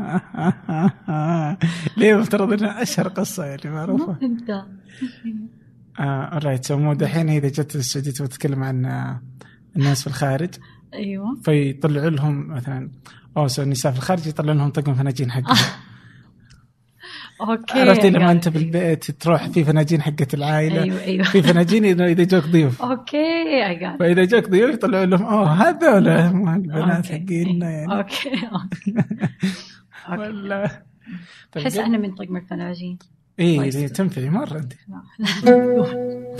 [1.96, 4.16] ليه مفترض إنها أشهر قصة يعني معروفة.
[4.22, 4.50] انت
[6.00, 9.22] آه right so دحين إذا جت السعودية تبغى تتكلم عن آه،
[9.76, 10.50] الناس في الخارج.
[10.94, 11.40] أيوه.
[11.44, 12.90] فيطلعوا لهم مثلا
[13.36, 15.56] أو النساء في الخارج يطلعوا لهم طقم فناجين حقهم.
[17.40, 18.34] okay عرفتي لما قاعد.
[18.34, 21.24] أنت بالبيت تروح في فناجين حقت العائلة؟ أيوه أيوه.
[21.24, 22.82] في فناجين إذا جوك ضيوف.
[22.82, 26.08] okay اي فإذا جوك ضيوف يطلعوا لهم أوه هذول
[26.54, 27.06] البنات.
[27.06, 27.92] حقينا يعني.
[27.98, 28.94] okay okay.
[30.08, 30.82] ولا
[31.56, 32.98] أحس أنا من طقم الفناجين
[33.40, 34.72] إي تنفذي مرة أنت.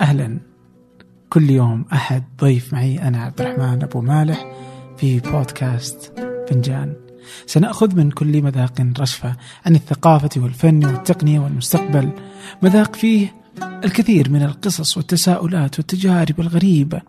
[0.00, 0.40] أهلا.
[1.30, 4.52] كل يوم أحد ضيف معي أنا عبد الرحمن أبو مالح
[4.96, 6.12] في بودكاست
[6.48, 7.05] فنجان.
[7.46, 12.10] سنأخذ من كل مذاق رشفة عن الثقافة والفن والتقنية والمستقبل.
[12.62, 13.34] مذاق فيه
[13.84, 17.00] الكثير من القصص والتساؤلات والتجارب الغريبة.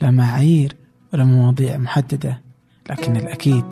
[0.00, 0.76] لا معايير
[1.12, 2.42] ولا مواضيع محددة
[2.90, 3.64] لكن الأكيد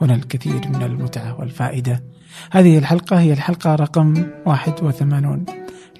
[0.00, 2.02] هنا الكثير من المتعة والفائدة.
[2.50, 5.44] هذه الحلقة هي الحلقة رقم 81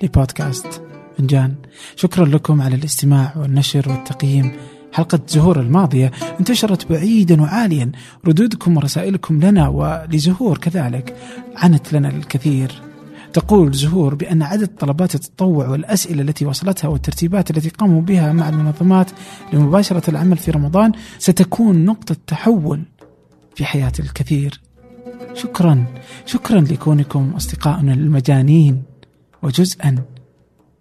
[0.02, 0.82] لبودكاست
[1.18, 1.54] فنجان.
[1.96, 4.52] شكرا لكم على الاستماع والنشر والتقييم.
[4.92, 7.92] حلقة زهور الماضية انتشرت بعيدا وعاليا.
[8.26, 11.16] ردودكم ورسائلكم لنا ولزهور كذلك.
[11.56, 12.82] عنت لنا الكثير.
[13.32, 19.10] تقول زهور بأن عدد طلبات التطوع والأسئلة التي وصلتها والترتيبات التي قاموا بها مع المنظمات
[19.52, 22.82] لمباشرة العمل في رمضان ستكون نقطة تحول
[23.54, 24.60] في حياة الكثير.
[25.34, 25.84] شكرا.
[26.26, 28.82] شكرا لكونكم أصدقائنا المجانين.
[29.42, 29.90] وجزءا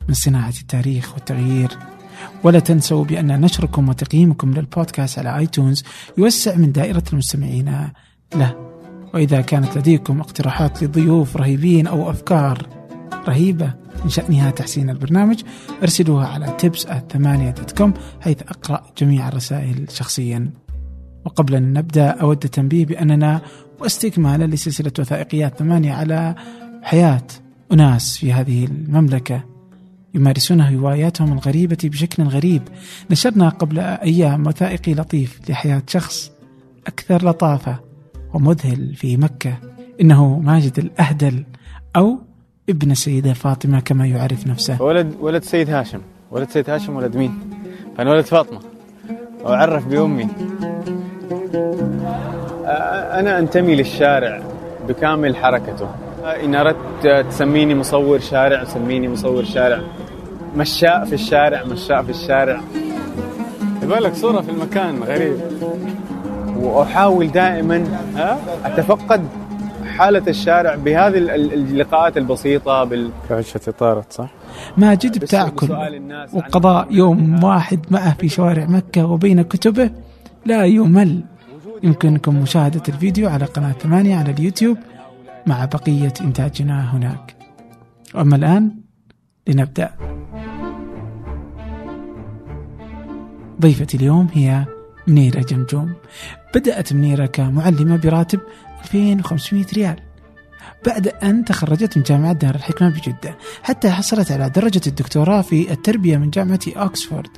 [0.07, 1.69] من صناعة التاريخ والتغيير.
[2.43, 5.83] ولا تنسوا بأن نشركم وتقييمكم للبودكاست على آيتونز
[6.17, 7.89] يوسع من دائرة المستمعين
[8.35, 8.55] له.
[9.13, 12.67] وإذا كانت لديكم اقتراحات لضيوف رهيبين أو أفكار
[13.27, 15.41] رهيبة من شأنها تحسين البرنامج
[15.81, 16.87] ارسلوها على tips
[17.77, 20.51] كوم حيث أقرأ جميع الرسائل شخصيا.
[21.25, 23.41] وقبل أن نبدأ أود التنبيه بأننا
[23.79, 26.35] واستكمالا لسلسلة وثائقيات ثمانية على
[26.83, 27.27] حياة
[27.71, 29.50] أناس في هذه المملكة.
[30.13, 32.61] يمارسون هواياتهم الغريبة بشكل غريب.
[33.11, 36.31] نشرنا قبل أيام وثائقي لطيف لحياة شخص
[36.87, 37.79] أكثر لطافة
[38.33, 39.57] ومذهل في مكة.
[40.01, 41.43] إنه ماجد الأهدل
[41.95, 42.19] أو
[42.69, 44.81] ابن السيدة فاطمة كما يعرف نفسه.
[44.81, 46.01] ولد ولد سيد هاشم.
[46.31, 47.39] ولد سيد هاشم ولد مين؟
[47.97, 48.59] فأنا ولد فاطمة.
[49.43, 50.27] وأعرف بأمي.
[53.19, 54.43] أنا أنتمي للشارع
[54.87, 55.89] بكامل حركته.
[56.25, 59.81] إن أردت تسميني مصور شارع سميني مصور شارع.
[60.57, 62.61] مشاء في الشارع مشاء في الشارع.
[63.83, 65.37] يبغى لك صورة في المكان غريب.
[66.57, 67.83] وأحاول دائما
[68.65, 69.23] أتفقد
[69.97, 74.29] حالة الشارع بهذه ال- ال- اللقاءات البسيطة بال كعشة طارت صح؟
[74.77, 79.89] ماجد عن- وقضاء يوم واحد معه في شوارع مكة وبين كتبه
[80.45, 81.21] لا يمل.
[81.83, 84.77] يمكنكم مشاهدة الفيديو على قناة ثمانية على اليوتيوب.
[85.47, 87.35] مع بقية إنتاجنا هناك.
[88.15, 88.75] وأما الآن
[89.47, 89.93] لنبدأ.
[93.61, 94.65] ضيفتي اليوم هي
[95.07, 95.93] منيرة جمجوم.
[96.55, 98.39] بدأت منيرة كمعلمة براتب
[98.81, 99.99] 2500 ريال.
[100.87, 106.17] بعد أن تخرجت من جامعة دار الحكمة بجدة حتى حصلت على درجة الدكتوراه في التربية
[106.17, 107.29] من جامعة أكسفورد.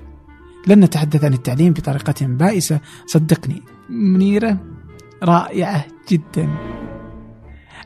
[0.68, 3.62] لن نتحدث عن التعليم بطريقة بائسة صدقني.
[3.90, 4.58] منيرة
[5.24, 6.50] رائعة جدا.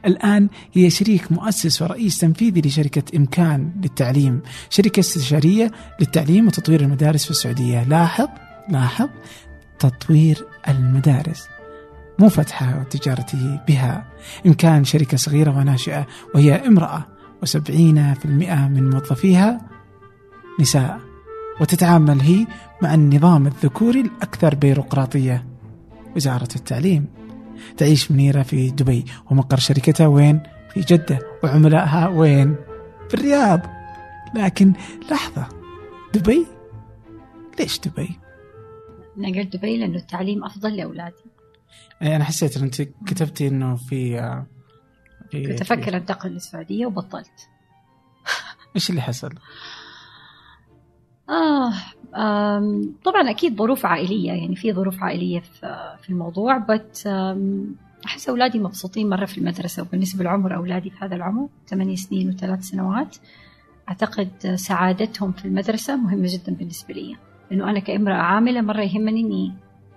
[0.05, 4.41] الآن هي شريك مؤسس ورئيس تنفيذي لشركة إمكان للتعليم.
[4.69, 7.83] شركة استشارية للتعليم وتطوير المدارس في السعودية.
[7.83, 8.27] لاحظ
[8.69, 9.09] لاحظ
[9.79, 11.47] تطوير المدارس.
[12.19, 14.07] مو فتحها وتجارته بها.
[14.45, 17.07] إمكان شركة صغيرة وناشئة وهي امرأة
[17.41, 19.61] وسبعين في المئة من موظفيها
[20.59, 20.99] نساء.
[21.61, 22.47] وتتعامل هي
[22.81, 25.45] مع النظام الذكوري الأكثر بيروقراطية.
[26.15, 27.05] وزارة التعليم.
[27.77, 32.55] تعيش منيرة في دبي ومقر شركتها وين؟ في جدة وعملائها وين؟
[33.09, 33.61] في الرياض
[34.35, 34.73] لكن
[35.11, 35.47] لحظة
[36.13, 36.47] دبي؟
[37.59, 38.19] ليش دبي؟
[39.17, 41.23] أنا قلت دبي لأنه التعليم أفضل لأولادي
[42.01, 43.49] إيه، أنا حسيت أنت كتبتي
[43.89, 44.47] في آه،
[45.31, 47.49] في كنت أفكر أنتقل للسعودية وبطلت
[48.75, 49.35] إيش اللي حصل؟
[51.29, 51.73] آه
[53.05, 55.39] طبعا أكيد ظروف عائلية يعني في ظروف عائلية
[56.01, 57.07] في الموضوع بس
[58.05, 62.63] أحس أولادي مبسوطين مرة في المدرسة وبالنسبة لعمر أولادي في هذا العمر ثمانية سنين وثلاث
[62.63, 63.17] سنوات
[63.89, 67.15] أعتقد سعادتهم في المدرسة مهمة جدا بالنسبة لي
[67.51, 69.53] لأنه أنا كامرأة عاملة مرة يهمني إني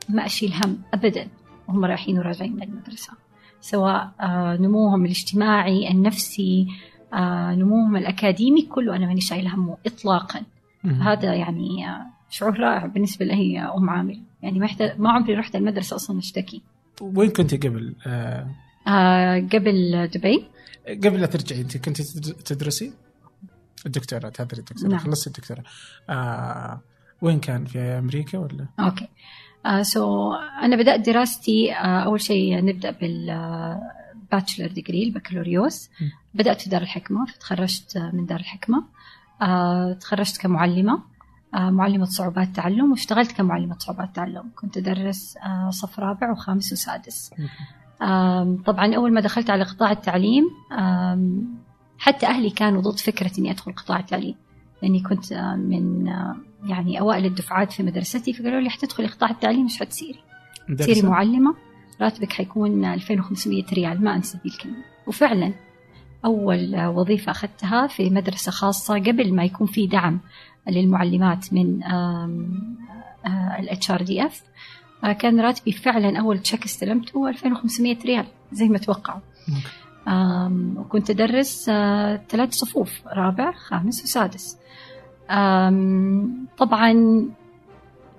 [0.08, 1.28] ما أشيل هم أبدا
[1.68, 3.12] وهم رايحين وراجعين من المدرسة
[3.60, 6.66] سواء آه، نموهم الاجتماعي النفسي
[7.14, 10.46] آه، نموهم الأكاديمي كله أنا ماني شايلة همه إطلاقا مم.
[10.84, 14.68] هذا يعني آه، شعور رائع بالنسبة لي أم عامل يعني ما
[14.98, 16.62] ما عمري رحت المدرسة أصلا أشتكي.
[17.00, 18.46] وين كنت قبل؟ آه
[18.88, 20.44] آه، قبل دبي.
[20.88, 22.92] قبل لا ترجعي أنت كنت تد- تدرسي؟
[23.86, 24.98] الدكتوراه تحضري الدكتوراه نعم.
[24.98, 25.62] خلصت الدكتوراه.
[26.10, 26.80] آه
[27.22, 29.08] وين كان؟ في أمريكا ولا؟ okay.
[29.66, 30.32] آه so
[30.62, 35.90] أنا بدأت دراستي آه أول شيء نبدأ بال bachelor degree البكالوريوس.
[36.34, 38.78] بدأت في دار الحكمة فتخرجت آه، من دار الحكمة.
[38.78, 38.84] آه
[40.00, 41.02] تخرجت كمعلمة
[41.54, 44.50] آه معلمة صعوبات تعلم واشتغلت كمعلمة صعوبات تعلم.
[44.56, 47.30] كنت أدرس آه صف رابع وخامس وسادس.
[48.66, 50.44] طبعا أول ما دخلت على قطاع التعليم
[51.98, 54.34] حتى أهلي كانوا ضد فكرة إني أدخل قطاع التعليم.
[54.82, 59.64] لأني كنت آه، من آه، يعني أوائل الدفعات في مدرستي فقالوا لي حتدخلي قطاع التعليم
[59.64, 60.18] مش حتصيري
[60.78, 61.54] تصيري؟ معلمة
[62.00, 64.84] راتبك حيكون 2500 ريال ما أنسى ذي الكلمة.
[65.06, 65.54] وفعلا
[66.24, 70.20] أول آه، وظيفة أخذتها في مدرسة خاصة قبل ما يكون في دعم
[70.68, 71.80] للمعلمات من
[73.58, 74.42] ال HRDF
[75.18, 79.20] كان راتبي فعلا أول check استلمته 2500 ريال زي ما توقعوا.
[80.76, 84.58] وكنت أدرس آه، ثلاث صفوف رابع خامس وسادس.
[86.58, 86.90] طبعا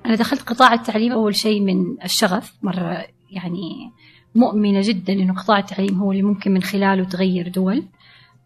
[0.05, 3.91] أنا دخلت قطاع التعليم أول شيء من الشغف مرة يعني
[4.35, 7.83] مؤمنة جدا إنه قطاع التعليم هو اللي ممكن من خلاله تغير دول.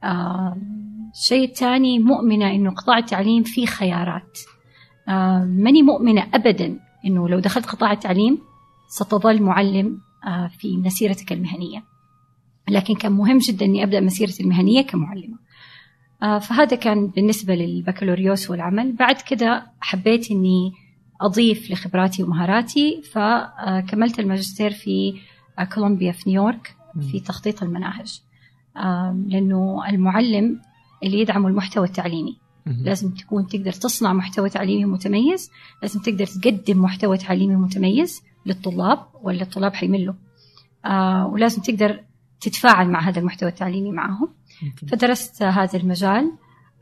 [0.04, 4.38] آم، الشيء الثاني مؤمنة إنه قطاع التعليم فيه خيارات.
[5.10, 8.38] آم، ماني مؤمنة أبدا إنه لو دخلت قطاع التعليم
[8.88, 11.84] ستظل معلم آه، في مسيرتك المهنية.
[12.70, 15.38] لكن كان مهم جدا إني أبدأ مسيرتي المهنية كمعلمة.
[16.24, 18.92] آه، فهذا كان بالنسبة للبكالوريوس والعمل.
[18.94, 20.72] بعد كده حبيت إني
[21.22, 26.76] أضيف لخبراتي ومهاراتي فكملت الماجستير في آه، كولومبيا في نيويورك
[27.12, 28.22] في تخطيط المناهج.
[28.78, 30.62] آم، لأنه المعلم
[31.04, 32.38] اللي يدعم المحتوى التعليمي.
[32.66, 39.42] لازم تكون تقدر تصنع محتوى تعليمي متميز لازم تقدر تقدم محتوى تعليمي متميز للطلاب ولا
[39.42, 40.14] الطلاب حيملوا.
[40.86, 42.00] آه ولازم تقدر
[42.42, 44.30] تتفاعل مع هذا المحتوى التعليمي معهم.
[44.88, 46.32] فدرست هذا المجال.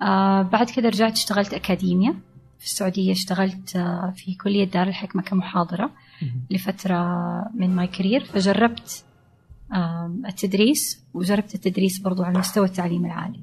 [0.01, 2.15] آه بعد كده رجعت اشتغلت أكاديمية.
[2.59, 5.91] في السعودية اشتغلت آه في كلية دار الحكمة كمحاضرة.
[6.51, 6.97] لفترة
[7.55, 9.03] من my career فجربت
[10.29, 13.39] التدريس وجربت التدريس برضو على مستوى التعليم العالي.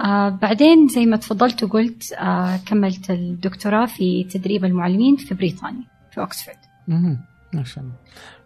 [0.00, 6.22] آه بعدين زي ما تفضلت وقلت آه كملت الدكتوراه في تدريب المعلمين في بريطانيا في
[6.22, 6.56] أكسفورد
[6.88, 7.18] مم.
[7.52, 7.94] ما شاء الله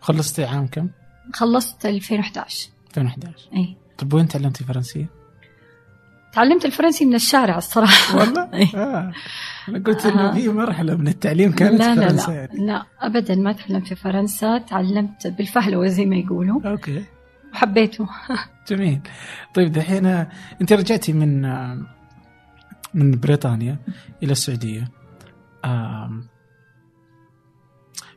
[0.00, 0.88] خلصتي عام كم؟
[1.32, 5.06] خلصت 2011 2011 أي طيب وين تعلمتي فرنسية؟
[6.32, 9.12] تعلمت الفرنسي من الشارع الصراحة والله؟ آه.
[9.68, 10.34] أنا قلت إنه آه.
[10.34, 12.36] في مرحلة من التعليم كانت لا لا فرنسا لا.
[12.36, 12.66] يعني.
[12.66, 16.60] لا أبدا ما تعلمت في فرنسا تعلمت بالفهلوة زي ما يقولوا.
[16.66, 17.04] أوكي.
[17.52, 18.08] وحبيته
[18.68, 19.00] جميل.
[19.54, 20.28] طيب دحين آه،
[20.60, 21.78] أنت رجعتي من آه،
[22.94, 23.76] من بريطانيا
[24.22, 24.90] إلى السعودية.
[25.64, 26.24] آم،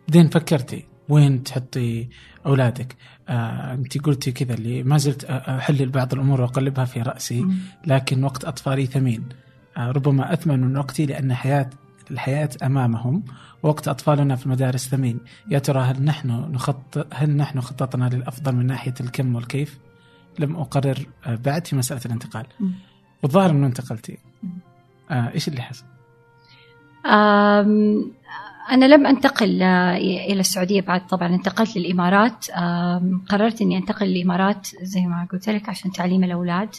[0.07, 2.09] بعدين فكرتي وين تحطي
[2.45, 2.95] أولادك؟
[3.29, 7.55] آه، أنت قلتي كذا اللي ما زلت أحلل بعض الأمور وأقلبها في رأسي مم.
[7.87, 9.23] لكن وقت أطفالي ثمين.
[9.31, 9.46] آه،
[9.77, 11.69] ربما أثمن من وقتي لأن حياة
[12.11, 13.23] الحياة أمامهم
[13.63, 15.19] وقت أطفالنا في المدارس ثمين.
[15.49, 19.79] يا ترى هل نحن نخطط هل نحن خططنا للأفضل من ناحية الكم والكيف؟
[20.39, 22.45] لم أقرر آه، بعد في مسألة الانتقال.
[23.23, 24.17] والظاهر أنه انتقلتي.
[25.11, 25.85] آه إيش اللي حصل؟
[28.71, 31.07] أنا لم أنتقل آه، إلى السعودية بعد.
[31.07, 32.45] طبعا انتقلت للإمارات.
[33.29, 36.69] قررت إني أنتقل للإمارات زي ما قلت لك عشان تعليم الأولاد.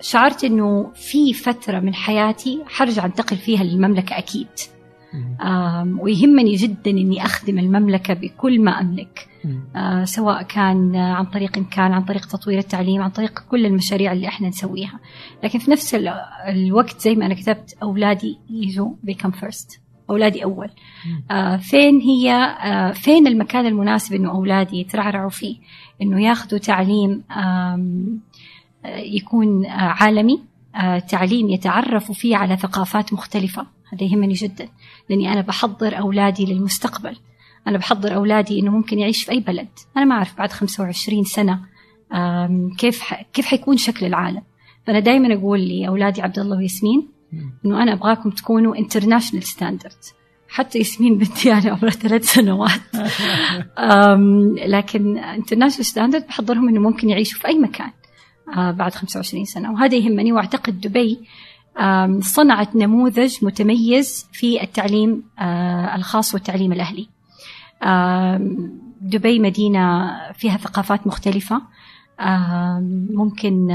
[0.00, 3.62] شعرت إنه في فترة من حياتي حرجع أنتقل فيها
[5.14, 5.36] مم.
[5.46, 9.28] آم، ويهمني جدا إني أخدم المملكة بكل ما أملك.
[9.44, 9.60] مم.
[9.76, 14.28] آه، سواء كان عن طريق إمكان عن طريق تطوير التعليم عن طريق كل المشاريع اللي
[14.28, 15.00] إحنا نسويها.
[15.44, 16.08] لكن في نفس ال-
[16.48, 19.78] الوقت زي ما أنا كتبت أولادي يجوا become first
[20.10, 20.68] أولادي أول.
[21.30, 25.56] آه، فين هي؟ آه، فين المكان المناسب إنه أولادي يترعرعوا فيه؟
[26.02, 27.22] إنه ياخذوا تعليم
[28.94, 30.40] يكون عالمي
[30.76, 33.66] آه، تعليم يتعرفوا فيه على ثقافات مختلفة.
[33.92, 34.68] هذا يهمني جدا
[35.10, 37.16] لأني أنا بحضر أولادي للمستقبل.
[37.66, 39.68] أنا بحضر أولادي إنه ممكن يعيش في أي بلد.
[39.96, 41.60] أنا ما أعرف بعد 25 سنة
[42.78, 43.14] كيف.
[43.32, 44.42] كيف حيكون شكل العالم.
[44.86, 47.08] فأنا دائما أقول لأولادي عبد الله وياسمين.
[47.64, 50.12] إنه أنا أبغاكم تكونوا international standard
[50.48, 52.80] حتى ياسمين بنتي أنا عمرها ثلاث سنوات.
[54.74, 57.90] لكن international standard بحضرهم إنه ممكن يعيشوا في أي مكان.
[58.56, 59.72] بعد 25 سنة.
[59.72, 61.20] وهذا يهمني وأعتقد دبي
[62.20, 67.08] صنعت نموذج متميز في التعليم آه، الخاص والتعليم الأهلي.
[69.00, 71.62] دبي مدينة فيها ثقافات مختلفة.
[73.10, 73.70] ممكن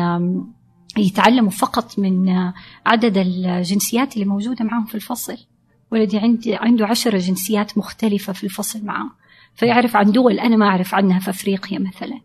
[0.98, 2.54] يتعلموا فقط من آه،
[2.86, 5.38] عدد الجنسيات اللي موجودة معهم في الفصل.
[5.92, 9.10] ولدي عندي عنده عشرة جنسيات مختلفة في الفصل معه.
[9.56, 12.22] فيعرف عن دول أنا ما أعرف عنها في أفريقيا مثلا.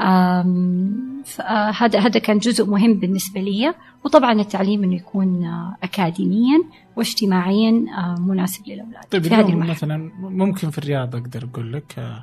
[0.00, 3.74] آم، ف- آه، هذا هذا كان جزء مهم بالنسبة لي.
[4.04, 6.58] وطبعا التعليم أنه يكون آه، أكاديميا
[6.96, 9.72] واجتماعيا آه، مناسب للأولاد طيب في هذه اليوم المرحلة.
[9.72, 12.20] مثلا ممكن في الرياض أقدر أقول لك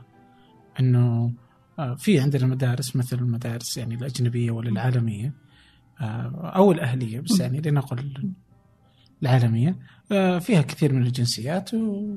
[0.80, 1.32] إنه
[1.98, 5.34] في عندنا مدارس مثل المدارس يعني الأجنبية ولا العالمية
[6.02, 8.14] أو الأهلية بس يعني لنقل
[9.24, 9.76] العالمية
[10.40, 12.16] فيها كثير من الجنسيات و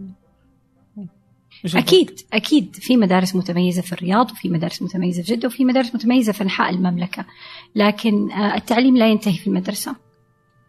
[1.79, 2.77] أكيد أكيد.
[2.77, 6.71] في مدارس متميزة في الرياض وفي مدارس متميزة في جدة وفي مدارس متميزة في أنحاء
[6.71, 7.25] المملكة.
[7.75, 9.97] لكن آه، التعليم لا ينتهي في المدرسة.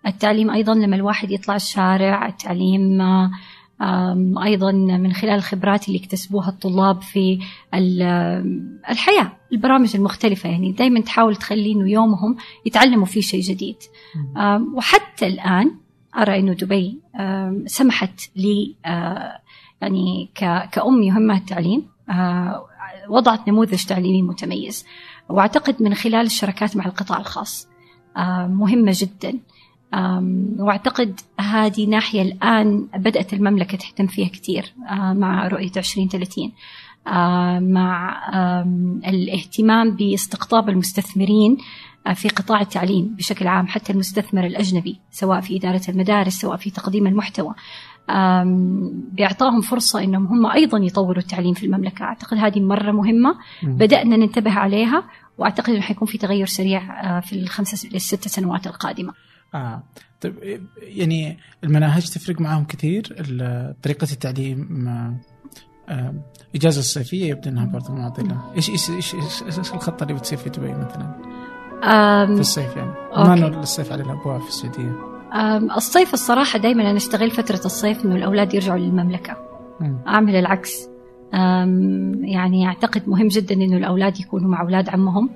[0.08, 3.32] التعليم أيضا لما الواحد يطلع الشارع التعليم آه،
[3.82, 7.40] آم، أيضا من خلال الخبرات اللي اكتسبوها الطلاب في
[7.74, 10.50] ال- آم، الحياة البرامج المختلفة.
[10.50, 13.76] يعني دائما تحاول تخلي إنه يومهم يتعلموا فيه شيء جديد.
[14.76, 15.72] وحتى الآن
[16.18, 17.00] أرى أنه دبي
[17.66, 19.40] سمحت لي آه،
[19.82, 20.30] يعني
[20.72, 21.88] كأم يهمها التعليم.
[22.10, 22.66] آه،
[23.10, 24.86] وضعت نموذج تعليمي متميز.
[25.30, 27.68] وأعتقد من خلال الشراكات مع القطاع الخاص.
[28.18, 29.40] آه، مهمة جدا.
[30.60, 36.52] وأعتقد هذه ناحية الآن بدأت المملكة تهتم فيها كثير آه، مع رؤية 2030
[37.08, 38.24] آه، مع
[39.08, 41.58] الاهتمام باستقطاب المستثمرين
[42.14, 47.08] في قطاع التعليم بشكل عام حتى المستثمر الأجنبي سواء في إدارة المدارس سواء في تقديم
[47.08, 47.54] المحتوى.
[49.12, 52.04] بإعطائهم فرصة أنهم هم أيضا يطوروا التعليم في المملكة.
[52.04, 53.36] أعتقد هذه مرة مهمة.
[53.64, 55.04] بدأنا ننتبه عليها
[55.38, 56.82] وأعتقد أنه حيكون في تغير سريع
[57.18, 59.14] آه، في الخمسة للست سنوات القادمة.
[59.56, 59.84] آه.
[60.22, 63.04] طيب يعني المناهج تفرق معاهم كثير؟
[63.84, 65.16] طريقة التعليم آه،
[65.90, 66.14] آه،
[66.56, 70.50] إجازة الصيفية يبدو أنها برضه معضلة إيش إيش إيش, إيش, إيش الخطة اللي بتصير في
[70.50, 71.16] دبي مثلا؟
[72.26, 72.92] في الصيف يعني.
[73.18, 75.19] ما إنه الصيف على الأبواب في السعودية.
[75.78, 79.38] الصيف الصراحة دائما أنا أستغل فترة الصيف إنه الأولاد يرجعوا للمملكة.
[79.80, 79.98] مم.
[80.08, 80.90] أعمل العكس.
[82.22, 85.30] يعني أعتقد مهم جدا إنه الأولاد يكونوا مع أولاد عمهم.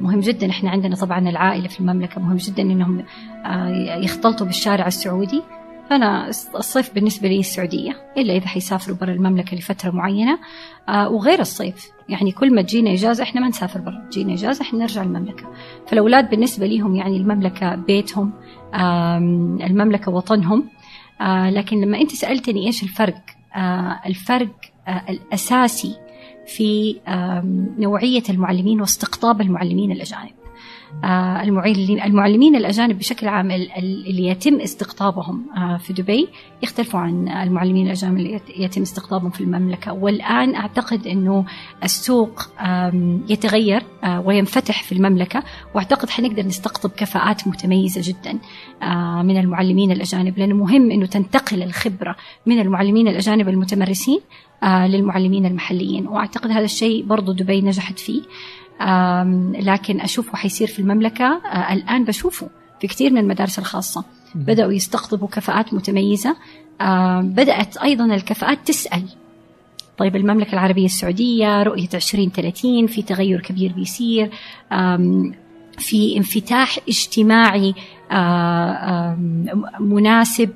[0.00, 3.04] مهم جدا إحنا عندنا طبعا العائلة في المملكة مهم جدا إنهم
[3.46, 5.42] آه، يختلطوا بالشارع السعودي.
[5.90, 10.38] فأنا الصيف بالنسبة لي السعودية إلا إذا حيسافروا برا المملكة لفترة معينة.
[10.88, 14.78] آه، وغير الصيف يعني كل ما تجينا إجازة إحنا ما نسافر برا تجينا إجازة إحنا
[14.78, 15.44] نرجع المملكة.
[15.86, 18.32] فالأولاد بالنسبة ليهم يعني المملكة بيتهم
[18.74, 20.68] المملكة وطنهم.
[21.20, 23.20] آه، لكن لما أنت سألتني إيش الفرق
[23.56, 24.54] آه، الفرق
[24.88, 25.96] آه، الأساسي
[26.46, 27.00] في
[27.78, 30.39] نوعية المعلمين واستقطاب المعلمين الأجانب.
[31.42, 36.28] المعلمين المعلمين الأجانب بشكل عام ال- ال- اللي يتم استقطابهم آه، في دبي
[36.62, 39.92] يختلفوا عن المعلمين الأجانب اللي يت- يتم استقطابهم في المملكة.
[39.92, 41.44] والآن أعتقد أنه
[41.84, 42.40] السوق
[43.28, 45.42] يتغير آه، وينفتح في المملكة
[45.74, 48.38] وأعتقد حنقدر نستقطب كفاءات متميزة جدا
[48.82, 52.16] آه، من المعلمين الأجانب لأنه مهم أنه تنتقل الخبرة
[52.46, 54.20] من المعلمين الأجانب المتمرسين
[54.62, 56.06] آه، للمعلمين المحليين.
[56.08, 58.22] وأعتقد هذا الشيء برضو دبي نجحت فيه.
[59.60, 61.24] لكن أشوفه حيصير في المملكة.
[61.24, 62.48] آه، الآن بشوفه
[62.80, 64.04] في كثير من المدارس الخاصة.
[64.34, 66.36] بدأوا يستقطبوا كفاءات متميزة.
[67.20, 69.02] بدأت أيضا الكفاءات تسأل.
[69.98, 74.30] طيب المملكة العربية السعودية رؤية 2030 في تغير كبير بيصير.
[75.78, 77.74] في انفتاح اجتماعي
[78.10, 79.16] آه،
[79.80, 80.50] مناسب.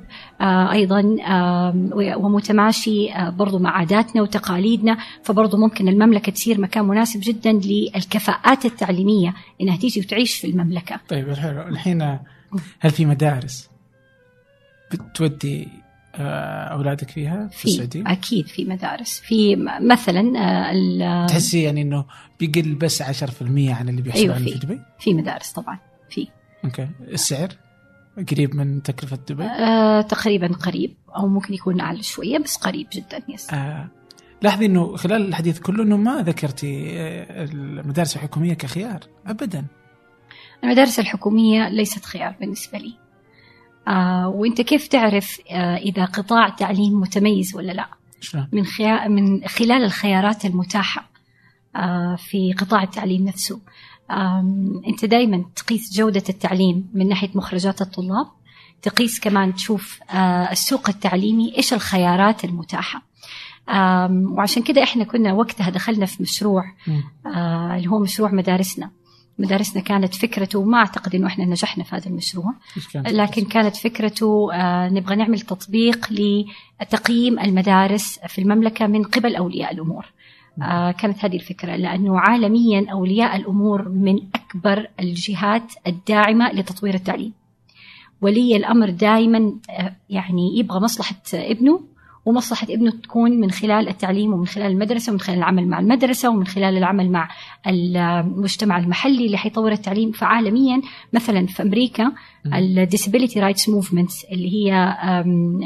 [0.45, 7.21] آه، أيضا آم، ومتماشي آه، برضو مع عاداتنا وتقاليدنا فبرضو ممكن المملكة تصير مكان مناسب
[7.23, 12.19] جدا للكفاءات التعليمية إنها تيجي وتعيش في المملكة طيب الحين- الحين
[12.81, 13.69] هل في مدارس
[14.93, 15.69] بتودي
[16.17, 20.33] آه، أولادك فيها في, في السعودية؟ أكيد في مدارس في مثلا
[21.03, 22.05] آه، تحسي يعني إنه
[22.41, 23.05] بيقل بس 10%
[23.71, 24.45] عن اللي بيحصل أيوة في.
[24.53, 25.79] في دبي؟ في مدارس طبعا
[26.11, 26.29] في
[26.65, 27.49] okay السعر
[28.31, 33.23] قريب من تكلفة دبي؟ آه تقريبا قريب أو ممكن يكون أعلى شوية بس قريب جدا
[33.29, 33.53] yes.
[33.53, 33.89] آه
[34.43, 39.67] لاحظي إنه خلال الحديث كله إنه ما ذكرتي آه، المدارس الحكومية كخيار ابدا.
[40.65, 42.95] المدارس الحكومية ليست خيار بالنسبة لي.
[43.89, 47.89] آه وأنت كيف تعرف آه إذا قطاع تعليم متميز ولا لا؟
[48.21, 51.11] شلون؟ من خيار من خلال الخيارات المتاحة
[51.77, 53.61] آه في قطاع التعليم نفسه.
[54.87, 58.27] أنت دائما تقيس جودة التعليم من ناحية مخرجات الطلاب
[58.83, 63.03] تقيس كمان تشوف آه السوق التعليمي إيش الخيارات المتاحة
[63.69, 66.65] آم، وعشان كده إحنا كنا وقتها دخلنا في مشروع.
[67.27, 68.91] آه اللي هو مشروع مدارسنا
[69.39, 72.55] مدارسنا كانت فكرته ما أعتقد إنه إحنا نجحنا في هذا المشروع؟
[73.13, 76.09] لكن كانت فكرته آه نبغى نعمل تطبيق
[76.81, 80.07] لتقييم المدارس في المملكة من قبل أولياء الأمور
[80.63, 87.33] آه كانت هذه الفكرة لأنه عالميا أولياء الأمور من أكبر الجهات الداعمة لتطوير التعليم.
[88.21, 91.81] ولي الأمر دائما آه، يعني يبغى مصلحة ابنه
[92.25, 96.47] ومصلحة ابنه تكون من خلال التعليم ومن خلال المدرسة ومن خلال العمل مع المدرسة ومن
[96.47, 97.29] خلال العمل مع
[97.67, 100.13] المجتمع المحلي اللي حيطور التعليم.
[100.13, 100.83] فعالميا
[101.13, 102.13] مثلا في أمريكا
[102.47, 105.61] ال disability rights movement اللي هي آم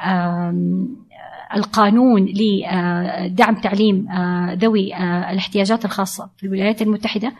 [0.00, 0.96] آم
[1.54, 7.32] القانون لدعم تعليم آه، ذوي آه، الاحتياجات الخاصة في الولايات المتحدة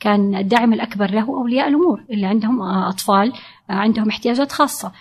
[0.00, 3.32] كان الداعم الأكبر له أولياء الأمور اللي عندهم آه، أطفال
[3.70, 4.92] عندهم احتياجات خاصة.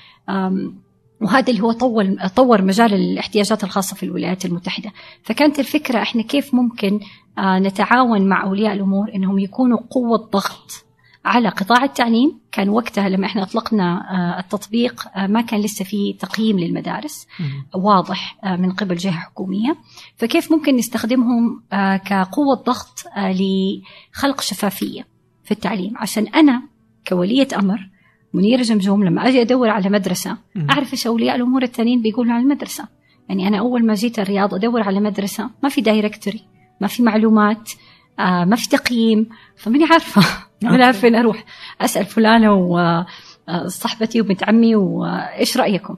[1.21, 4.91] وهذا اللي هو طور طور مجال الاحتياجات الخاصة في الولايات المتحدة.
[5.23, 6.99] فكانت الفكرة إحنا كيف ممكن
[7.39, 10.84] نتعاون مع أولياء الأمور إنهم يكونوا قوة ضغط
[11.25, 12.39] على قطاع التعليم.
[12.51, 17.27] كان وقتها لما إحنا أطلقنا آه، التطبيق آه، ما كان لسه في تقييم للمدارس.
[17.75, 19.77] واضح آه، من قبل جهة حكومية.
[20.15, 21.63] فكيف ممكن نستخدمهم
[22.05, 25.07] كقوة ضغط لخلق شفافية
[25.43, 26.61] في التعليم؟ عشان أنا
[27.07, 27.89] كولية أمر
[28.33, 30.37] منيره جمجوم لما أجي أدور على مدرسة
[30.69, 32.87] أعرف إيش أولياء الأمور الثانيين بيقولوا عن المدرسة.
[33.29, 36.41] يعني أنا أول ما جيت الرياض أدور على مدرسة ما في directory
[36.81, 37.71] ما في معلومات
[38.19, 40.21] ما في تقييم فماني عارفة.
[40.69, 41.45] ولا فين أروح
[41.81, 45.95] أسأل فلانة وصاحبتي وبنت عمي وايش رأيكم؟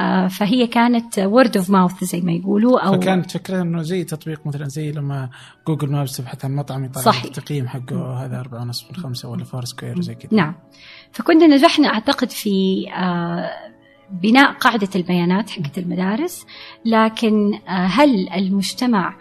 [0.00, 4.46] آه، فهي كانت word of mouth زي ما يقولوا أو فكانت فكرة إنه زي تطبيق
[4.46, 5.30] مثلا زي لما
[5.66, 10.00] Google Maps تبحث عن مطعم يطلع التقييم حقه هذا أربعة ونص من خمسة ولا Foursquare
[10.00, 10.30] زي كذا.
[10.32, 10.54] نعم.
[11.12, 13.50] فكنا نجحنا أعتقد في آه،
[14.10, 16.46] بناء قاعدة البيانات حقت المدارس
[16.84, 19.14] لكن آه، هل المجتمع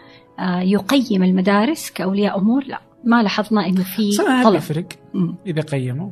[0.61, 2.86] يقيم المدارس كأولياء أمور؟ لا.
[3.07, 4.55] ما لاحظنا إنه في طلب.
[4.55, 4.87] يفرق
[5.47, 6.09] إذا قيموا.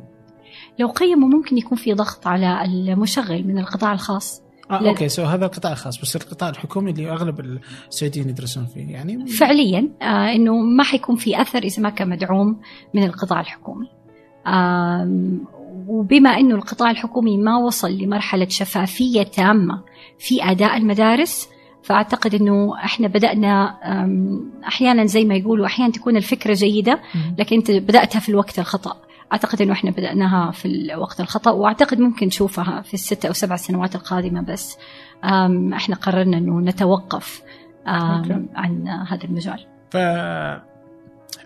[0.78, 4.42] لو قيموا ممكن يكون في ضغط على المشغل من القطاع الخاص.
[4.70, 4.86] آه ل...
[4.86, 9.88] أوكي سو هذا القطاع الخاص بس القطاع الحكومي اللي أغلب السعوديين يدرسون فيه يعني فعليا
[10.02, 12.60] آه إنه ما حيكون في أثر إذا ما كان مدعوم
[12.94, 13.86] من القطاع الحكومي.
[14.46, 15.10] آه
[15.88, 19.82] وبما إنه القطاع الحكومي ما وصل لمرحلة شفافية تامة
[20.18, 21.48] في أداء المدارس
[21.86, 23.76] فأعتقد إنه إحنا بدأنا
[24.68, 27.00] أحيانا زي ما يقولوا أحيانا تكون الفكرة جيدة
[27.38, 28.96] لكن أنت بدأتها في الوقت الخطأ.
[29.32, 33.94] أعتقد إنه إحنا بدأناها في الوقت الخطأ وأعتقد ممكن نشوفها في الست أو سبع سنوات
[33.94, 34.78] القادمة بس.
[35.74, 37.42] إحنا قررنا إنه نتوقف
[37.86, 39.66] عن هذا المجال.
[39.90, 39.96] ف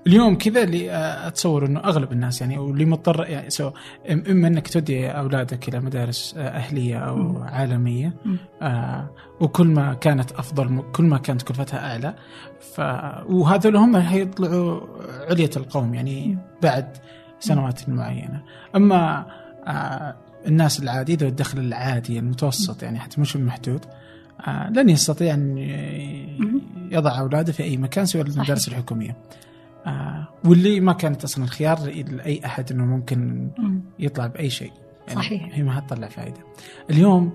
[0.07, 0.91] اليوم كذا اللي
[1.27, 3.71] أتصور إنه أغلب الناس يعني واللي مضطر يعني سو
[4.11, 7.43] إما إنك تودي أولادك إلى مدارس أهلية أو م.
[7.43, 8.15] عالمية
[8.63, 9.11] آه
[9.41, 12.15] وكل ما كانت أفضل كل ما كانت كلفتها أعلى
[12.75, 12.81] ف
[13.31, 14.81] وهذول هم حيطلعوا
[15.31, 16.97] علية القوم يعني بعد
[17.41, 18.43] سنوات معينة.
[18.77, 19.27] أما
[19.67, 23.85] آه الناس العادي ذو الدخل العادي المتوسط يعني حتى مش المحدود
[24.47, 25.59] آه لن يستطيع أن
[26.91, 29.17] يضع أولاده في أي مكان سوى المدارس الحكومية.
[29.87, 31.79] آه واللي ما كانت أصلا الخيار
[32.11, 33.51] لاي أحد إنه ممكن
[33.99, 34.73] يطلع بأي شيء.
[35.09, 35.49] يعني صحيح.
[35.53, 36.41] هي ما حتطلع فائده
[36.91, 37.33] اليوم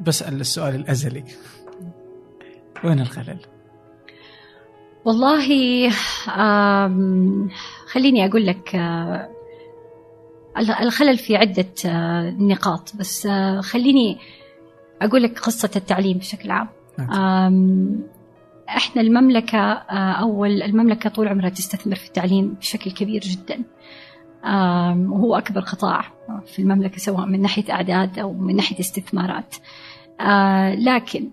[0.00, 1.24] بسأل السؤال الأزلي.
[2.84, 3.38] وين الخلل؟
[5.04, 5.46] والله
[7.86, 9.28] خليني أقول لك آه،
[10.58, 12.96] الخلل في عدة آه، نقاط.
[12.96, 14.18] بس آه، خليني
[15.02, 16.68] أقول لك قصة التعليم بشكل عام.
[16.98, 18.15] نعم.
[18.68, 23.62] إحنا المملكة آه، أول المملكة طول عمرها تستثمر في التعليم بشكل كبير جدا.
[25.10, 26.04] وهو أكبر قطاع
[26.46, 29.54] في المملكة سواء من ناحية أعداد أو من ناحية استثمارات.
[30.20, 31.30] آه، لكن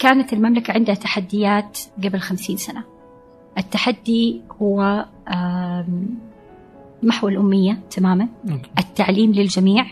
[0.00, 2.84] كانت المملكة عندها تحديات قبل خمسين سنة.
[3.58, 5.06] التحدي هو
[7.02, 8.28] محو الأمية تماما.
[8.78, 9.86] التعليم للجميع.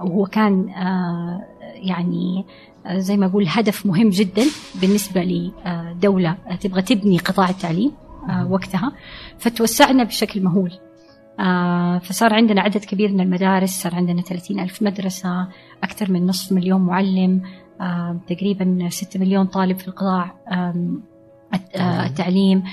[0.00, 2.44] وهو كان آه، يعني
[2.88, 4.42] زي ما أقول هدف مهم جدا
[4.74, 7.92] بالنسبة لدولة تبغى تبني قطاع التعليم
[8.28, 8.92] آه، وقتها.
[9.38, 10.72] فتوسعنا بشكل مهول.
[11.40, 15.48] آه، فصار عندنا عدد كبير من المدارس صار عندنا 30 ألف مدرسة
[15.82, 17.42] أكثر من نصف مليون معلم
[17.80, 20.34] آه، تقريبا 6 مليون طالب في القطاع
[22.06, 22.64] التعليم.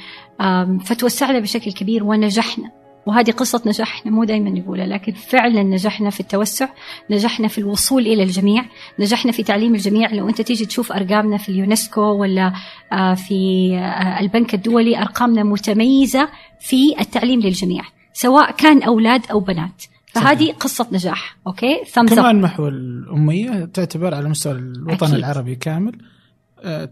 [0.82, 2.81] فتوسعنا بشكل كبير ونجحنا.
[3.06, 6.68] وهذه قصة نجاح إحنا مو دائما نقولها لكن فعلا نجحنا في التوسع
[7.10, 8.66] نجحنا في الوصول إلى الجميع
[9.00, 12.54] نجحنا في تعليم الجميع لو أنت تيجي تشوف أرقامنا في اليونسكو ولا
[12.92, 17.84] آه، في آه، البنك الدولي أرقامنا متميزة في التعليم للجميع
[18.14, 19.84] سواء كان أولاد أو بنات
[20.14, 20.56] فهذه صحيح.
[20.56, 25.18] قصة نجاح أوكي كمان محو الأمية تعتبر على مستوى الوطن أكيد.
[25.18, 25.98] العربي كامل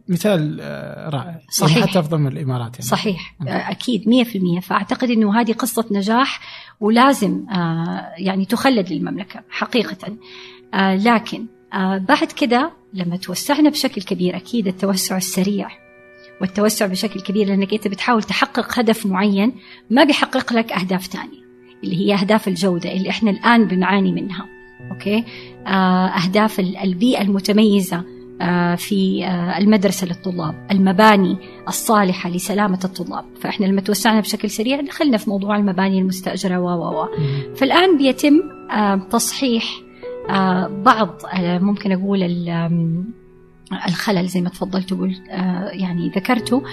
[0.08, 1.26] مثال آه، رائع.
[1.26, 1.86] يعني صحيح.
[1.86, 2.86] حتى افضل من الإمارات يعني.
[2.86, 3.36] صحيح.
[3.40, 3.48] م.
[3.48, 6.40] آه، أكيد 100% فأعتقد إنه هذه قصة نجاح
[6.80, 7.46] ولازم
[8.18, 10.18] يعني تخلد للمملكة حقيقة.
[10.74, 11.46] لكن
[12.08, 15.70] بعد كده لما توسعنا بشكل كبير أكيد التوسع السريع
[16.42, 19.54] والتوسع بشكل كبير لأنك أنت بتحاول تحقق هدف معين
[19.90, 21.40] ما بيحقق لك أهداف ثانية
[21.84, 24.46] اللي هي أهداف الجودة اللي إحنا الآن بنعاني منها.
[24.92, 25.24] أوكي؟
[25.68, 28.19] آه، أهداف البيئة المتميزة آه،
[28.78, 33.26] في آه، المدرسة للطلاب المباني الصالحة لسلامة الطلاب.
[33.42, 37.08] فإحنا لما توسعنا بشكل سريع دخلنا في موضوع المباني المستأجرة و و و.
[37.56, 38.42] فالآن بيتم
[39.10, 39.64] تصحيح
[40.70, 42.24] بعض ممكن أقول
[43.88, 45.22] الخلل زي ما تفضلت وقلت
[45.72, 46.64] يعني ذكرته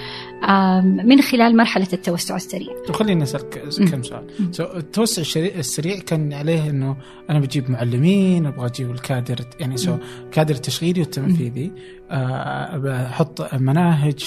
[0.83, 2.67] من خلال مرحلة التوسع السريع.
[2.91, 4.27] خليني أسألك كم سؤال.
[4.59, 6.97] التوسع السريع كان عليه أنه
[7.29, 9.97] أنا بجيب معلمين أبغى أجيب الكادر يعني سو
[10.31, 11.71] كادر التشغيلي والتنفيذي.
[12.11, 14.19] آه، بحط مناهج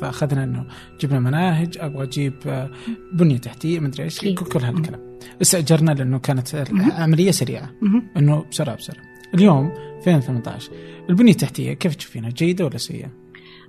[0.00, 0.66] فأخذنا إنه
[1.00, 2.70] جبنا مناهج أبغى أجيب آه،
[3.12, 5.18] بنية تحتية مدري إيش كل هالكلام.
[5.42, 7.70] استأجرنا لأنه كانت العملية سريعة.
[8.16, 9.07] إنه بسرعة بسرعة.
[9.34, 10.70] اليوم 2018
[11.10, 13.10] البنية التحتية كيف تشوفينها جيدة ولا سيئة؟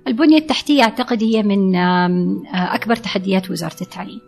[0.06, 1.76] البنية التحتية أعتقد هي من
[2.54, 4.20] أكبر تحديات وزارة التعليم.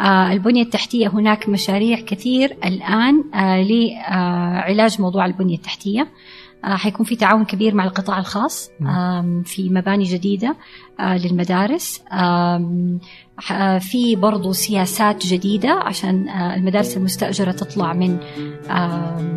[0.00, 6.08] البنية التحتية هناك مشاريع كثير الآن لعلاج موضوع البنية التحتية
[6.62, 8.70] حيكون في تعاون كبير مع القطاع الخاص
[9.44, 10.56] في مباني جديدة
[11.00, 12.02] للمدارس.
[13.80, 18.18] في برضو سياسات جديدة عشان المدارس المستأجرة تطلع من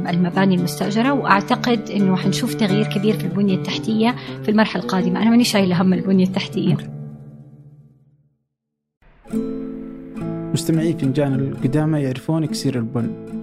[0.10, 1.12] المباني المستأجرة.
[1.12, 5.21] وأعتقد أنه حنشوف تغيير كبير في البنية التحتية في المرحلة القادمة.
[5.21, 6.77] أنا ماني شايلة هم البنية التحتية.
[10.53, 13.38] مستمعي فنجان القدامى يعرفون إكسير البن.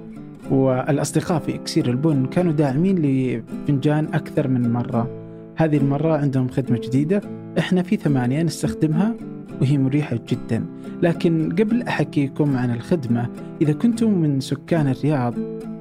[0.51, 5.11] والأصدقاء في إكسير البن كانوا داعمين لفنجان أكثر من مرة.
[5.57, 7.21] هذه المرة عندهم خدمة جديدة
[7.59, 9.15] إحنا في ثمانية نستخدمها
[9.61, 10.67] وهي مريحة جدا.
[11.03, 13.29] لكن قبل أحكيكم عن الخدمة
[13.63, 15.35] إذا كنتم من سكان الرياض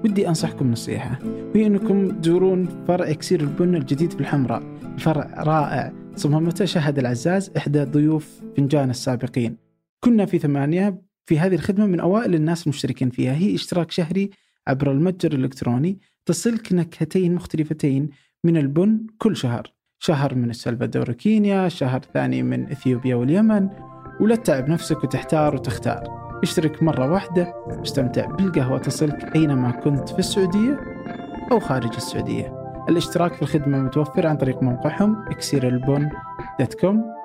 [0.03, 1.19] ودي أنصحكم نصيحة.
[1.55, 4.63] وهي أنكم تزورون فرع إكسير البن الجديد في الحمراء.
[4.95, 9.57] الفرع رائع صممته شهد العزاز إحدى ضيوف فنجان السابقين.
[10.03, 13.33] كنا في ثمانية في هذه الخدمة من أوائل الناس المشتركين فيها.
[13.33, 14.29] هي إشتراك شهري
[14.67, 18.09] عبر المتجر الإلكتروني تصلك نكهتين مختلفتين
[18.43, 19.73] من البن كل شهر.
[19.99, 23.69] شهر من السلفادور كينيا شهر ثاني من إثيوبيا واليمن
[24.21, 26.25] ولا تتعب نفسك وتحتار وتختار.
[26.43, 30.79] اشترك مرة واحدة واستمتع بالقهوة تصلك أينما كنت في السعودية
[31.51, 32.65] أو خارج السعودية.
[32.89, 36.09] الاشتراك في الخدمة متوفر عن طريق موقعهم اكسير البن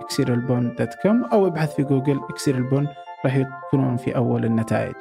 [0.00, 2.86] اكسير البن دوت كوم أو ابحث في جوجل اكسير البن
[3.24, 4.94] راح يكونون في أول النتائج.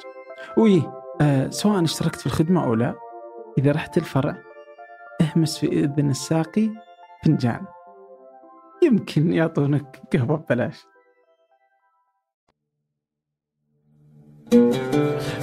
[0.57, 2.95] ويه آه سواء اشتركت في الخدمة أو لا
[3.57, 4.37] إذا رحت الفرع
[5.21, 6.69] اهمس في إذن الساقي
[7.23, 7.61] فنجان
[8.83, 10.85] يمكن يعطونك قهوة ببلاش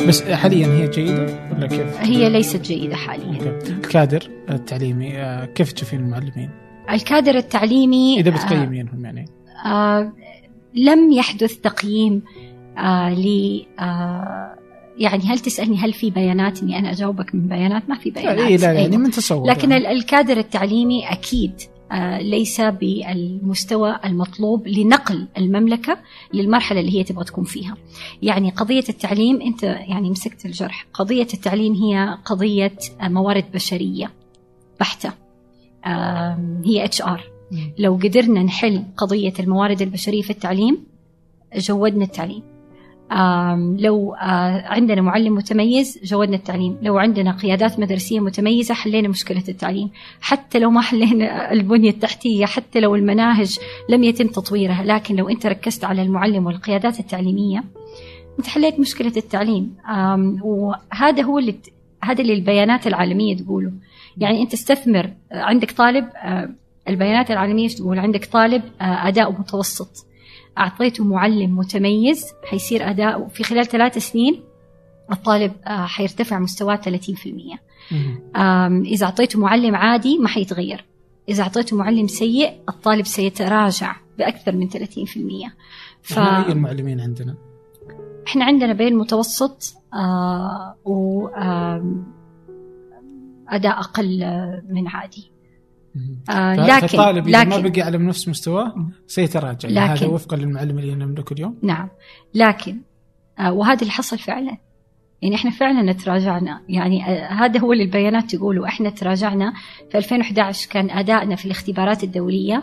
[0.09, 3.73] بس حاليا هي جيدة ولا كيف؟ هي ليست جيدة حاليا أوكي.
[3.73, 6.51] الكادر التعليمي آه، كيف تشوفين المعلمين؟
[6.91, 9.25] الكادر التعليمي إذا بتقيمينهم يعني
[9.67, 10.13] آه
[10.75, 12.23] لم يحدث تقييم
[12.79, 13.27] آه ل
[13.81, 14.66] آه
[14.99, 18.67] يعني هل تسألني هل في بيانات إني أنا أجاوبك من بيانات؟ ما في بيانات لا,
[18.67, 19.93] لا يعني من تصور لكن يعني.
[19.93, 21.53] الكادر التعليمي أكيد
[21.93, 25.99] آه ليس بالمستوى المطلوب لنقل المملكة
[26.35, 27.77] للمرحلة اللي هي تبغى تكون فيها.
[28.23, 34.11] يعني قضية التعليم أنت يعني مسكت الجرح، قضية التعليم هي قضية موارد بشرية
[34.81, 35.13] بحتة.
[35.85, 37.25] آه هي HR.
[37.79, 40.79] لو قدرنا نحل قضية الموارد البشرية في التعليم
[41.57, 42.43] جودنا التعليم.
[43.79, 44.15] لو
[44.65, 46.79] عندنا معلم متميز جودنا التعليم.
[46.83, 49.91] لو عندنا قيادات مدرسية متميزة حلينا مشكلة التعليم.
[50.21, 53.59] حتى لو ما حلينا البنية التحتية حتى لو المناهج
[53.91, 57.65] لم يتم تطويرها لكن لو أنت ركزت على المعلم والقيادات التعليمية
[58.39, 59.77] أنت حليت مشكلة التعليم.
[60.43, 61.55] وهذا هو اللي
[62.03, 63.73] هذا اللي البيانات العالمية تقوله.
[64.19, 66.09] يعني أنت استثمر عندك طالب
[66.89, 70.07] البيانات العالمية تقول؟ عندك طالب أداء متوسط.
[70.59, 74.43] أعطيته معلم متميز حيصير أداؤه في خلال ثلاث سنين
[75.13, 77.59] الطالب آه، حيرتفع مستواه 30%
[78.87, 80.85] إذا أعطيته معلم عادي ما حيتغير.
[81.29, 84.75] إذا أعطيته معلم سيء الطالب سيتراجع بأكثر من 30%
[86.03, 86.19] ف...
[86.19, 87.35] أي المعلمين عندنا؟
[88.27, 92.05] إحنا عندنا بين المتوسط آه و آه
[93.49, 94.19] أداء أقل
[94.69, 95.31] من عادي.
[96.31, 98.75] آه لكن الطالب إذا لكن ما بقي على نفس مستواه
[99.07, 99.69] سيتراجع.
[99.69, 101.59] لكن هذا وفقا للمعلم اللي نملكه اليوم.
[101.63, 101.89] نعم.
[102.35, 102.81] لكن
[103.39, 104.57] آه وهذا اللي حصل فعلا.
[105.23, 106.61] يعني إحنا فعلا تراجعنا.
[106.69, 108.67] يعني آه هذا هو اللي البيانات تقوله.
[108.67, 109.53] إحنا تراجعنا
[109.91, 112.63] في 2011 كان أدائنا في الاختبارات الدولية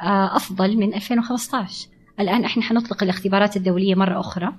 [0.00, 1.88] آه أفضل من 2015
[2.20, 4.52] الآن إحنا حنطلق الاختبارات الدولية مرة أخرى.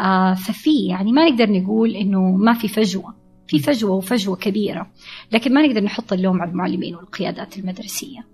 [0.00, 3.21] آه ففي يعني ما نقدر نقول إنه ما في فجوة.
[3.48, 4.90] في فجوة وفجوة كبيرة
[5.32, 8.26] لكن ما نقدر نحط اللوم على المعلمين والقيادات المدرسية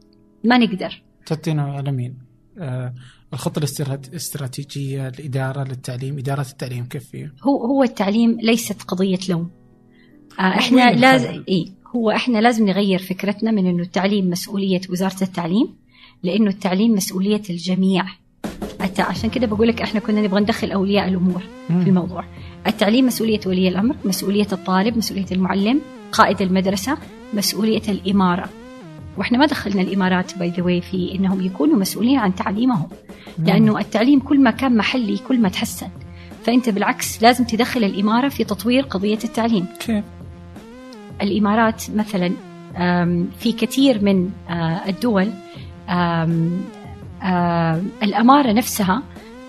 [0.44, 2.14] ما نقدر تحطينه على مين؟
[2.58, 2.94] آه،
[3.32, 9.50] الخطة الاسترات- الاستراتيجية الإدارة للتعليم إدارة التعليم كيف فيه؟ هو هو التعليم ليست قضية لوم
[10.38, 15.22] آه إحنا الخلل؟ لازم اي هو إحنا لازم نغير فكرتنا من إنه التعليم مسؤولية وزارة
[15.22, 15.74] التعليم
[16.22, 18.04] لإنه التعليم مسؤولية الجميع
[18.98, 21.84] عشان كده بقول لك إحنا كنا نبغى ندخل أولياء الأمور مم.
[21.84, 22.24] في الموضوع
[22.66, 25.80] التعليم مسؤولية ولي الأمر مسؤولية الطالب مسؤولية المعلم
[26.12, 26.98] قائد المدرسة
[27.34, 28.48] مسؤولية الإمارة.
[29.16, 32.88] وإحنا ما دخلنا الإمارات باي ذا في إنهم يكونوا مسؤولين عن تعليمهم
[33.38, 35.88] لأنه التعليم كل ما كان محلي كل ما تحسن.
[36.44, 39.66] فأنت بالعكس لازم تدخل الإمارة في تطوير قضية التعليم.
[39.80, 40.04] كيف؟
[41.22, 42.32] الإمارات مثلا
[43.38, 45.30] في كثير من آه، الدول
[48.02, 49.02] الأمارة نفسها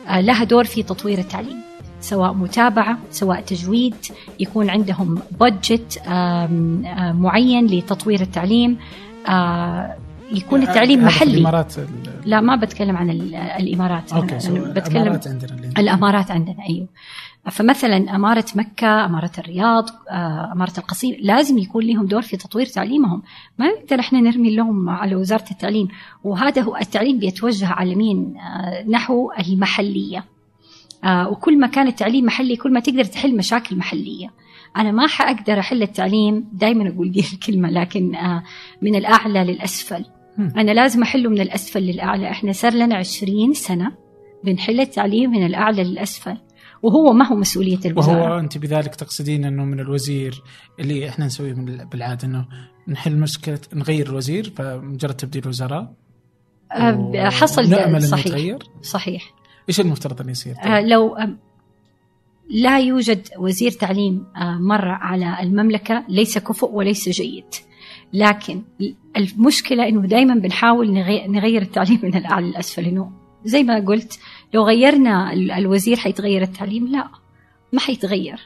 [0.07, 1.68] آه، لها دور في تطوير التعليم.
[2.01, 3.95] سواء متابعة سواء تجويد
[4.39, 6.01] يكون عندهم بادجت
[7.13, 8.77] معين لتطوير التعليم.
[9.29, 9.95] آه،
[10.31, 11.33] يكون التعليم محلي.
[11.33, 11.85] الإمارات ال-
[12.25, 14.13] لا ما بتكلم عن ال- الإمارات.
[14.13, 16.87] أوكي أنا بتكلم الإمارات عندنا الإمارات عندنا أيوه.
[17.51, 23.21] فمثلا إمارة مكة إمارة الرياض آه، إمارة القصيم لازم يكون لهم دور في تطوير تعليمهم.
[23.59, 25.87] ما نقدر إحنا نرمي اللوم على وزارة التعليم.
[26.23, 30.25] وهذا هو التعليم بيتوجه على مين؟ آه، نحو المحليه
[31.03, 34.33] آه، وكل ما كان التعليم محلي كل ما تقدر تحل مشاكل محلية.
[34.77, 38.43] أنا ما حأقدر أحل التعليم دائما أقول دي الكلمة لكن آه،
[38.81, 40.05] من الأعلى للأسفل.
[40.39, 42.31] أنا لازم أحله من الأسفل للأعلى.
[42.31, 43.91] إحنا صار لنا 20 سنة
[44.43, 46.37] بنحل التعليم من الأعلى للأسفل
[46.83, 48.21] وهو ما هو مسؤولية الوزارة.
[48.21, 50.43] وهو أنت بذلك تقصدين إنه من الوزير
[50.79, 52.45] اللي إحنا نسويه من بالعادة إنه
[52.87, 55.93] نحل مشكلة نغير الوزير فمجرد تبديل وزراء؟
[56.71, 58.57] آه، حصل إنه صحيح.
[58.81, 59.38] صحيح.
[59.69, 61.17] إيش المفترض أن يصير؟ آه، لو
[62.49, 67.45] لا يوجد وزير تعليم آه، مر على المملكة ليس كفؤ وليس جيد.
[68.13, 68.61] لكن
[69.17, 72.85] المشكلة أنه دائما بنحاول نغي- نغير التعليم من الأعلى للأسفل.
[72.85, 73.11] إنه
[73.45, 74.19] زي ما قلت
[74.53, 77.07] لو غيرنا ال- الوزير حيتغير التعليم؟ لا
[77.73, 78.39] ما حيتغير.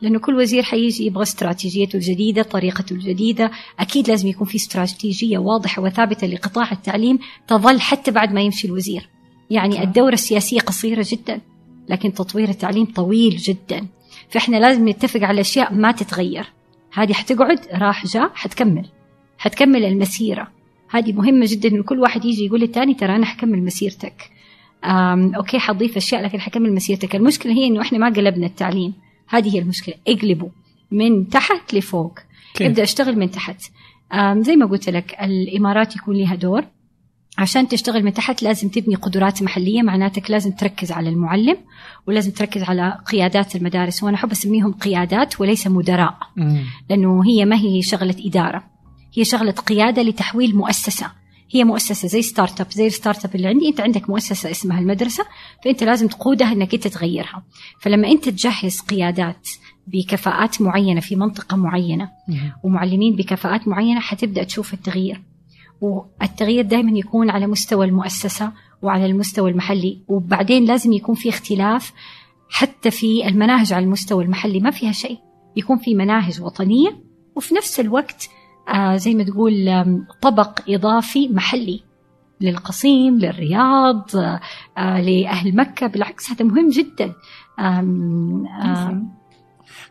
[0.00, 3.50] لأنه كل وزير حيجي يبغى استراتيجيته الجديدة طريقته الجديدة.
[3.80, 9.08] أكيد لازم يكون في استراتيجية واضحة وثابتة لقطاع التعليم تظل حتى بعد ما يمشي الوزير.
[9.50, 9.82] يعني.
[9.82, 11.40] الدورة السياسية قصيرة جدا
[11.88, 13.86] لكن تطوير التعليم طويل جدا.
[14.28, 16.46] فإحنا لازم نتفق على أشياء ما تتغير.
[16.92, 18.86] هذه حتقعد راح جاء حتكمل.
[19.38, 20.48] حتكمل المسيرة.
[20.90, 24.30] هذه مهمة جدا إنه كل واحد يجي يقول للتاني ترى أنا حكمل مسيرتك.
[24.84, 27.16] أم أوكي حضيف أشياء لكن حكمل مسيرتك.
[27.16, 28.94] المشكلة هي إنه إحنا ما قلبنا التعليم.
[29.28, 29.94] هذه هي المشكلة.
[30.08, 30.48] اقلبوا.
[30.90, 32.18] من تحت لفوق.
[32.54, 33.62] كيف؟ أبدأ أشتغل من تحت.
[34.36, 36.64] زي ما قلت لك الإمارات يكون لها دور.
[37.38, 41.56] عشان تشتغل من تحت لازم تبني قدرات محلية معناتك لازم تركز على المعلم
[42.06, 46.64] ولازم تركز على قيادات المدارس وأنا أحب أسميهم قيادات وليس مدراء مم.
[46.90, 48.64] لأنه هي ما هي شغلة إدارة
[49.16, 51.06] هي شغلة قيادة لتحويل مؤسسة
[51.52, 55.24] هي مؤسسة زي startup زي ال startup اللي عندي أنت عندك مؤسسة اسمها المدرسة
[55.64, 57.42] فأنت لازم تقودها إنك أنت تغيرها
[57.80, 59.48] فلما أنت تجهز قيادات
[59.86, 62.10] بكفاءات معينة في منطقة معينة.
[62.62, 65.22] ومعلمين بكفاءات معينة حتبدأ تشوف التغيير
[65.80, 71.92] والتغيير دائما يكون على مستوى المؤسسة وعلى المستوى المحلي وبعدين لازم يكون في اختلاف
[72.50, 74.60] حتى في المناهج على المستوى المحلي.
[74.60, 75.18] ما فيها شيء
[75.56, 77.02] يكون في مناهج وطنية
[77.36, 78.30] وفي نفس الوقت
[78.68, 79.84] آه زي ما تقول
[80.22, 81.80] طبق إضافي محلي
[82.40, 84.40] للقصيم للرياض آه
[84.78, 85.86] آه لأهل مكة.
[85.86, 87.14] بالعكس هذا مهم جدا.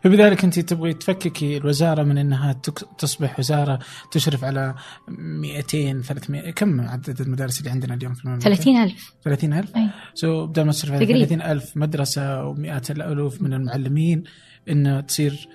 [0.02, 2.52] فبذلك انت تبغي تفككي الوزارة من انها
[2.98, 3.78] تصبح وزارة
[4.12, 4.74] تشرف على
[5.08, 9.88] 200 300 كم عدد المدارس اللي عندنا اليوم في المملكة؟ 30000 30000 أي.
[10.14, 11.24] سو بدل ما تشرف على تقريبا.
[11.26, 14.22] 30000 مدرسة ومئات الألوف من المعلمين
[14.68, 15.48] انه تصير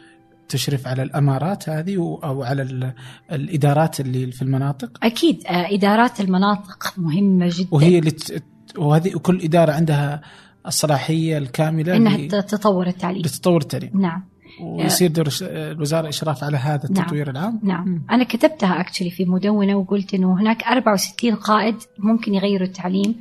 [0.49, 2.93] تشرف على الإمارات هذه أو على ال-
[3.31, 8.43] الإدارات اللي في المناطق أكيد آه إدارات المناطق مهمة جدا وهي اللي ت-
[8.77, 10.21] وهذه وكل إدارة عندها
[10.67, 13.21] الصلاحية الكاملة إنها تطور التعليم.
[13.21, 13.91] لتطور التعليم.
[13.93, 14.23] نعم.
[14.61, 17.03] ويصير دور الوزارة إشراف على هذا نعم.
[17.03, 18.01] التطوير العام؟ نعم.
[18.11, 23.15] أنا كتبتها اكشلي في مدونة وقلت إنه هناك 64 قائد ممكن يغيروا التعليم.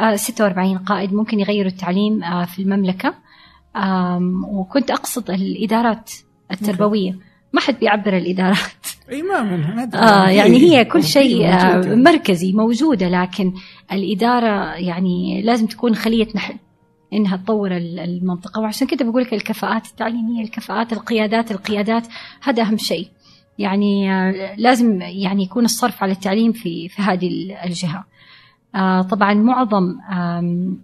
[0.00, 3.14] آه 46 قائد ممكن يغيروا التعليم آه في المملكة.
[4.52, 6.10] وكنت أقصد الإدارات
[6.50, 7.18] التربوية.
[7.52, 8.58] ما حد بيعبر الإدارات.
[9.10, 9.98] إي ما أدري.
[10.02, 11.94] آه يعني هي كل شيء آه موجودة.
[11.96, 13.52] مركزي موجودة لكن
[13.92, 16.54] الإدارة يعني لازم تكون خليه نحل
[17.12, 18.60] إنها تطور ال- المنطقة.
[18.60, 22.06] وعشان كده بقول لك الكفاءات التعليمية الكفاءات القيادات القيادات
[22.42, 23.08] هذا أهم شيء.
[23.58, 28.04] يعني آه، لازم يعني يكون الصرف على التعليم في في هذه ال- الجهة.
[28.74, 30.78] آه، طبعا معظم آم،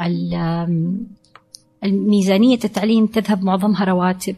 [0.00, 1.06] ال- آم،
[1.84, 4.36] الميزانية التعليم تذهب معظمها رواتب.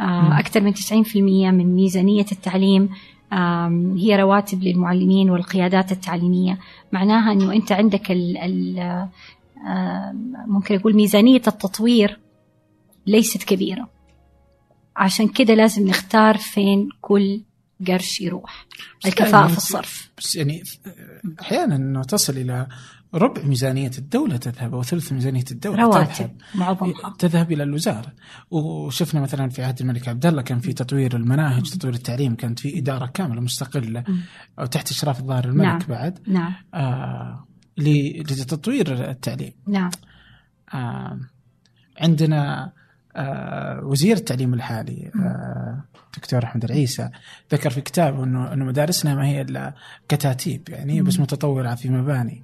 [0.00, 2.88] آه، أكثر من 90% من ميزانية التعليم
[3.98, 6.58] هي رواتب للمعلمين والقيادات التعليمية.
[6.92, 9.08] معناها أنه أنت عندك ال ال
[10.46, 12.20] ممكن أقول ميزانية التطوير
[13.06, 13.88] ليست كبيرة.
[14.96, 17.42] عشان كده لازم نختار فين كل
[17.88, 18.66] قرش يروح.
[19.06, 20.10] الكفاءة يعني في الصرف.
[20.18, 20.62] بس يعني
[21.40, 22.66] أحيانا انه تصل إلى
[23.14, 26.36] ربع ميزانية الدولة تذهب أو ثلث ميزانية الدولة رواتب تذهب.
[26.54, 28.12] معظمها تذهب إلى الوزارة.
[28.50, 32.78] وشفنا مثلا في عهد الملك عبد الله كان في تطوير المناهج تطوير التعليم كانت في
[32.78, 34.20] إدارة كاملة مستقلة مم.
[34.58, 35.80] أو تحت إشراف الظاهر الملك نعم.
[35.88, 36.18] بعد.
[36.26, 36.52] نعم.
[36.74, 37.46] آه
[37.78, 39.52] لتطوير التعليم.
[39.66, 39.90] نعم.
[40.74, 41.20] آه
[42.00, 42.72] عندنا
[43.16, 45.84] آه وزير التعليم الحالي آه
[46.16, 47.10] دكتور أحمد العيسى
[47.52, 49.74] ذكر في كتابه إنه إنه مدارسنا ما هي إلا
[50.08, 52.42] كتاتيب يعني بس متطورة في مباني.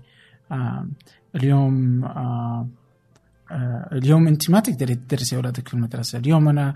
[0.52, 0.88] آه
[1.34, 2.68] اليوم آه
[3.92, 6.74] اليوم أنت ما تقدري تدرسي أولادك في المدرسة، اليوم أنا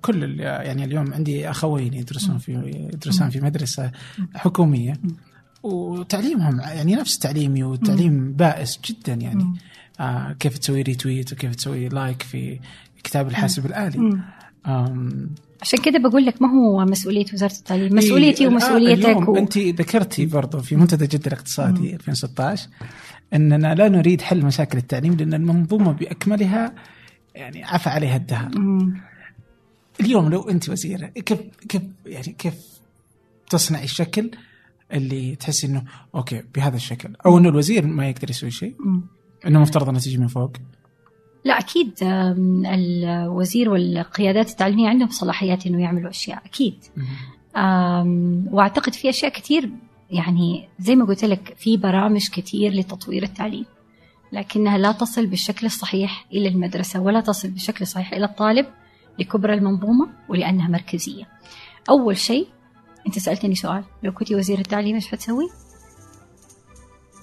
[0.00, 2.52] كل يعني اليوم عندي أخوين يدرسون في
[2.92, 3.90] يدرسان في مدرسة
[4.34, 4.92] حكومية.
[5.64, 9.54] وتعليمهم يعني نفس تعليمي وتعليم بائس جدا يعني.
[10.00, 12.58] آه كيف تسوي retweet وكيف تسوي like في
[13.04, 14.20] كتاب الحاسب الآلي.
[15.62, 17.96] عشان كده بقول لك ما هو مسؤولية وزارة التعليم.
[17.96, 19.36] مسؤوليتي إيه، ومسؤوليتك و...
[19.36, 22.68] أنت ذكرتي برضو في منتدى جدة الاقتصادي 2016
[23.34, 26.74] إننا لا نريد حل مشاكل التعليم لأن المنظومة بأكملها
[27.34, 28.58] يعني عفى عليها الدهر.
[28.58, 29.00] مم.
[30.00, 32.54] اليوم لو أنت وزيرة كيف كيف يعني كيف
[33.50, 34.30] تصنعي الشكل؟
[34.94, 37.16] اللي تحسي إنه أوكي بهذا الشكل.
[37.26, 38.74] أو إنه الوزير ما يقدر يسوي شيء.
[39.46, 40.52] إنه مفترض انها تجي من فوق.
[41.44, 46.74] لا أكيد آم، الوزير والقيادات التعليمية عندهم صلاحيات إنه يعملوا أشياء أكيد.
[47.56, 49.70] آم، وأعتقد في أشياء كتير
[50.10, 53.64] يعني زي ما قلت لك في برامج كتير لتطوير التعليم
[54.32, 58.66] لكنها لا تصل بالشكل الصحيح إلى المدرسة ولا تصل بالشكل الصحيح إلى الطالب
[59.18, 61.28] لكبر المنظومة ولأنها مركزية.
[61.90, 62.48] أول شيء
[63.06, 63.84] أنت سألتني سؤال.
[64.02, 65.50] لو كنت وزير التعليم إيش حتسوي؟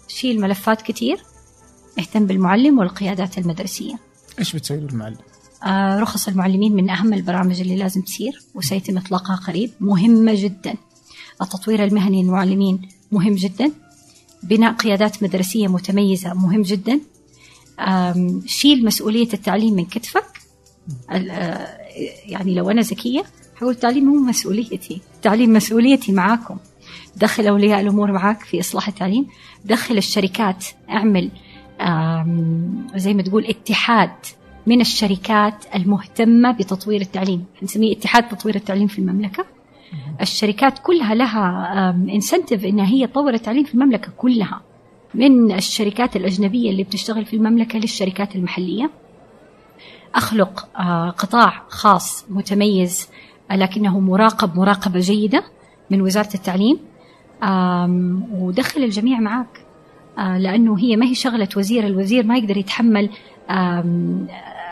[0.08, 1.18] شيل ملفات كتير
[2.00, 3.94] اهتم بالمعلم والقيادات المدرسية.
[4.40, 5.18] إيش بتسوي للمعلم؟
[5.64, 9.72] آه، رخص المعلمين من أهم البرامج اللي لازم تصير وسيتم إطلاقها قريب.
[9.80, 10.76] مهمة جدا.
[11.42, 13.72] التطوير المهني للمعلمين مهم جدا.
[14.44, 17.00] بناء قيادات مدرسية متميزة مهم جدا.
[18.46, 20.42] شيل مسؤولية التعليم من كتفك.
[21.10, 21.78] آه،
[22.26, 23.24] يعني لو أنا ذكية
[23.56, 25.02] حقول التعليم هو مسؤوليتي.
[25.22, 26.58] التعليم مسؤوليتي معاكم.
[27.16, 29.28] دخل أولياء الأمور معك في إصلاح التعليم.
[29.66, 31.32] دخل الشركات أعمل
[32.96, 34.12] زي ما تقول اتحاد
[34.68, 37.46] من الشركات المهتمة بتطوير التعليم.
[37.64, 39.46] نسميه اتحاد تطوير التعليم في المملكة.
[40.22, 44.62] الشركات كلها لها انسنتيف إنها هي تطور التعليم في المملكة كلها.
[45.14, 48.90] من الشركات الأجنبية اللي بتشتغل في المملكة للشركات المحلية.
[50.16, 53.08] أخلق آه، قطاع خاص متميز
[53.56, 55.44] لكنه مراقب مراقبة جيدة
[55.90, 56.80] من وزارة التعليم.
[58.34, 59.66] ودخل الجميع معك
[60.18, 63.10] آه، لأنه هي ما هي شغلة وزير الوزير ما يقدر يتحمل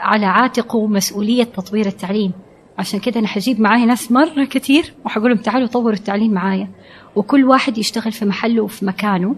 [0.02, 2.32] على عاتقه مسؤولية تطوير التعليم.
[2.78, 6.70] عشان كده أنا حجيب معايا ناس مرة كتير وحقول لهم تعالوا طوروا التعليم معايا.
[7.16, 9.36] وكل واحد يشتغل في محله وفي مكانه.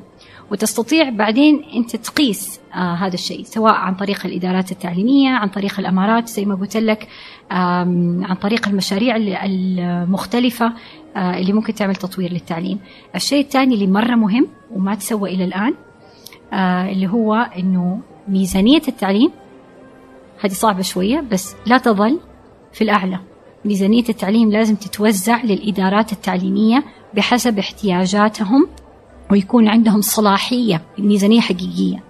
[0.52, 6.28] وتستطيع بعدين أنت تقيس آه هذا الشيء سواء عن طريق الإدارات التعليمية عن طريق الأمارات
[6.28, 7.08] زي ما قلت لك
[7.52, 9.36] عن طريق المشاريع ال-
[9.80, 10.74] المختلفة
[11.16, 12.80] آه، اللي ممكن تعمل تطوير للتعليم.
[13.16, 15.74] الشيء الثاني اللي مرة مهم وما تسوى إلى الآن
[16.54, 19.32] آه، اللي هو أنه ميزانية التعليم
[20.44, 22.20] هذه صعبة شوية بس لا تظل
[22.74, 23.20] في الأعلى.
[23.66, 26.84] ميزانية التعليم لازم تتوزع للإدارات التعليمية
[27.14, 28.68] بحسب احتياجاتهم
[29.32, 32.04] ويكون عندهم صلاحية ميزانية حقيقية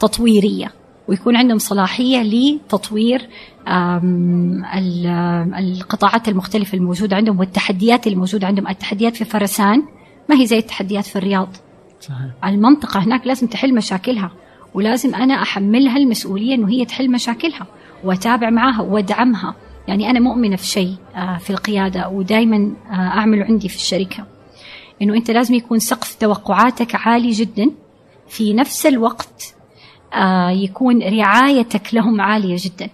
[0.00, 0.72] تطويرية.
[1.08, 3.28] ويكون عندهم صلاحية لتطوير
[5.58, 8.68] القطاعات المختلفة الموجودة عندهم والتحديات الموجودة عندهم.
[8.68, 9.82] التحديات في فرسان
[10.28, 11.48] ما هي زي التحديات في الرياض.
[12.00, 12.30] صحيح.
[12.44, 14.30] المنطقة هناك لازم تحل مشاكلها
[14.74, 17.66] ولازم أنا أحملها المسؤولية أنه هي تحل مشاكلها
[18.04, 19.54] وأتابع معها وأدعمها.
[19.88, 24.37] يعني أنا مؤمنة في شيء آه، في القيادة ودائما آه، أعمله عندي في الشركة.
[25.02, 27.70] أنه أنت لازم يكون سقف توقعاتك عالي جدا.
[28.28, 29.54] في نفس الوقت
[30.14, 32.90] آه، يكون رعايتك لهم عالية جدا.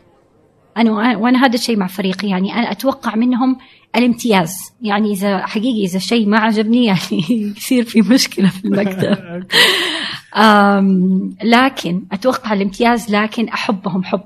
[0.76, 2.28] أنا وأنا هذا الشيء مع فريقي.
[2.28, 3.56] يعني أنا أتوقع منهم
[3.96, 4.56] الامتياز.
[4.82, 7.24] يعني إذا حقيقي إذا شيء ما عجبني يعني
[7.56, 9.44] يصير في مشكلة في المكتب.
[11.54, 14.24] لكن أتوقع الامتياز لكن أحبهم حب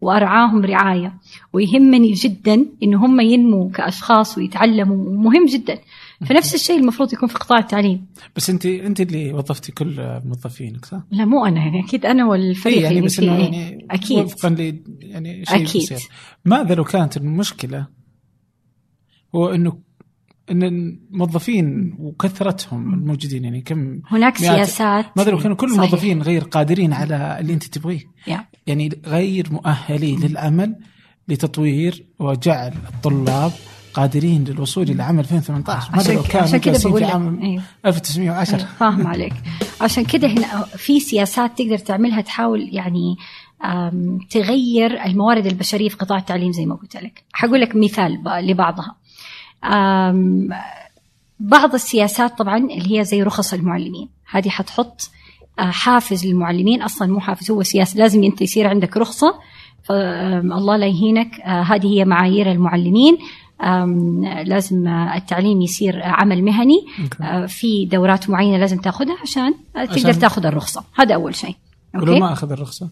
[0.00, 1.14] وأرعاهم رعاية.
[1.52, 5.16] ويهمني جدا إن هم ينموا كأشخاص ويتعلموا.
[5.16, 5.78] مهم جدا.
[6.26, 8.06] فنفس الشيء المفروض يكون في قطاع التعليم
[8.36, 12.76] بس انت أنت اللي وظفتي كل موظفينك صح؟ لا مو أنا يعني أكيد أنا والفريق
[12.76, 13.38] إيه يعني بس إنه.
[13.38, 15.82] يعني أكيد وفقا ل يعني شيء أكيد.
[15.82, 16.00] بسيط.
[16.44, 17.86] ماذا لو كانت المشكلة
[19.34, 19.88] هو انه
[20.50, 25.82] إن الموظفين وكثرتهم الموجودين يعني كم هناك سياسات ما أدري لو كانوا كل صحيح.
[25.82, 28.44] الموظفين غير قادرين على اللي أنت تبغيه يا.
[28.66, 30.76] يعني غير مؤهلين للعمل
[31.28, 33.52] لتطوير وجعل الطلاب
[33.98, 37.40] قادرين للوصول إلى عام 2018 ما أدري لو عشان, كانوا عشان جالسين بقول في عام
[37.42, 37.62] أيوه.
[37.86, 39.32] 1910 أيوة، فاهم عليك.
[39.80, 43.16] عشان كده هنا في سياسات تقدر تعملها تحاول يعني
[44.30, 47.24] تغير الموارد البشرية في قطاع التعليم زي ما قلت لك.
[47.32, 48.94] حقول لك مثال لبعضها.
[51.40, 54.08] بعض السياسات طبعا اللي هي زي رخص المعلمين.
[54.30, 55.10] هذه حتحط
[55.58, 56.82] آه، حافز للمعلمين.
[56.82, 59.34] أصلا مو حافز هو سياسه لازم أنت يصير عندك رخصة.
[59.82, 61.40] فالله لا يهينك.
[61.40, 63.18] آه، هذه هي معايير المعلمين.
[64.44, 66.86] لازم التعليم يصير عمل مهني.
[67.22, 70.84] آه، في دورات معينة لازم تاخذها عشان تقدر تاخذ الرخصة.
[70.94, 71.54] هذا أول شيء.
[71.94, 72.88] ولو ما أخذ الرخصة؟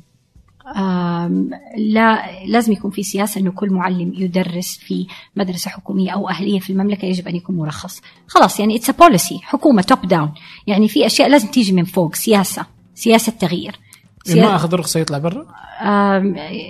[1.77, 5.07] لا لازم يكون في سياسة إنه كل معلم يدرس في
[5.37, 8.01] مدرسة حكومية أو أهلية في المملكة يجب أن يكون مرخص.
[8.27, 10.33] خلاص يعني it's policy حكومة top down
[10.67, 13.79] يعني في أشياء لازم تيجي من فوق سياسة سياسة تغيير.
[14.29, 15.47] إذا ما أخذ الرخصة يطلع برا؟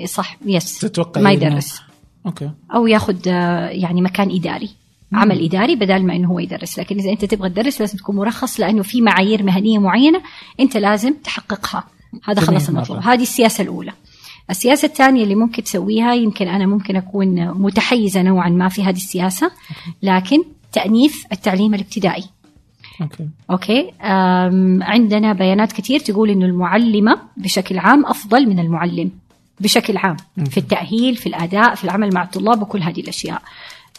[0.06, 1.85] صح yes تتوقع ما يدرس.
[2.26, 2.50] أوكي.
[2.74, 4.70] أو ياخذ آه، يعني مكان إداري
[5.12, 6.78] عمل إداري بدل ما إنه هو يدرس.
[6.78, 10.22] لكن إذا أنت تبغى تدرس لازم تكون مرخص لأنه في معايير مهنية معينة
[10.60, 11.84] أنت لازم تحققها.
[12.24, 12.68] هذا خلاص.
[12.68, 13.92] المطلوب هذه السياسة الأولى.
[14.50, 19.50] السياسة الثانية اللي ممكن تسويها يمكن أنا ممكن أكون متحيزة نوعا ما في هذه السياسة
[20.02, 22.24] لكن تأنيث التعليم الابتدائي.
[23.02, 23.28] أوكي.
[23.50, 29.10] أوكي؟ أم عندنا بيانات كثير تقول إنه المعلمة بشكل عام أفضل من المعلم.
[29.60, 30.16] بشكل عام
[30.50, 33.42] في التأهيل في الأداء في العمل مع الطلاب وكل هذه الأشياء.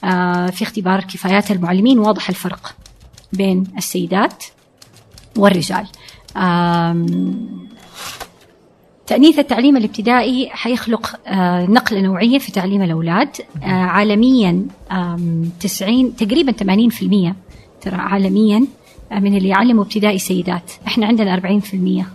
[0.03, 2.75] آه في اختبار كفايات المعلمين واضح الفرق
[3.33, 4.43] بين السيدات
[5.37, 5.87] والرجال.
[9.07, 13.29] تأنيث التعليم الابتدائي حيخلق آه، نقلة نوعية في تعليم الأولاد.
[13.63, 17.35] آه، عالميا آم، 90 تقريبا 80%
[17.81, 18.65] ترى عالميا
[19.11, 20.71] من اللي يعلموا ابتدائي سيدات.
[20.87, 22.05] إحنا عندنا 40%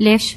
[0.00, 0.36] ليش؟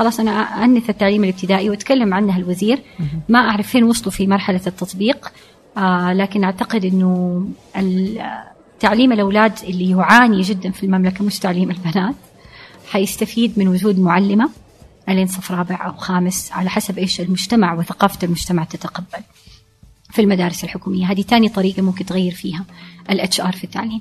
[0.00, 0.30] خلاص أنا
[0.64, 2.82] أنث التعليم الابتدائي وتكلم عنها الوزير.
[3.28, 5.32] ما أعرف فين وصلوا في مرحلة التطبيق
[5.76, 7.46] آه لكن أعتقد أنه
[7.76, 8.22] ال-
[8.80, 12.14] تعليم الأولاد اللي يعاني جدا في المملكة مش تعليم البنات
[12.90, 14.50] حيستفيد من وجود معلمة
[15.08, 19.22] إلين صف رابع أو خامس على حسب إيش المجتمع وثقافة المجتمع تتقبل
[20.10, 21.06] في المدارس الحكومية.
[21.06, 22.64] هذه تاني طريقة ممكن تغير فيها
[23.10, 24.00] ال HR في التعليم.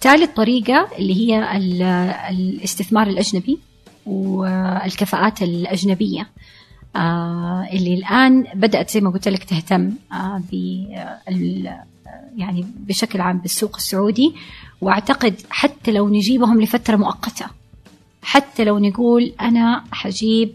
[0.00, 1.82] ثالث طريقة اللي هي ال-
[2.30, 3.58] الاستثمار الأجنبي
[4.06, 6.28] والكفاءات الأجنبية.
[6.96, 10.42] آه، اللي الآن بدأت زي ما قلت لك تهتم آه،
[12.36, 14.34] يعني بشكل عام بالسوق السعودي.
[14.80, 17.46] وأعتقد حتى لو نجيبهم لفترة مؤقتة
[18.22, 20.54] حتى لو نقول أنا حجيب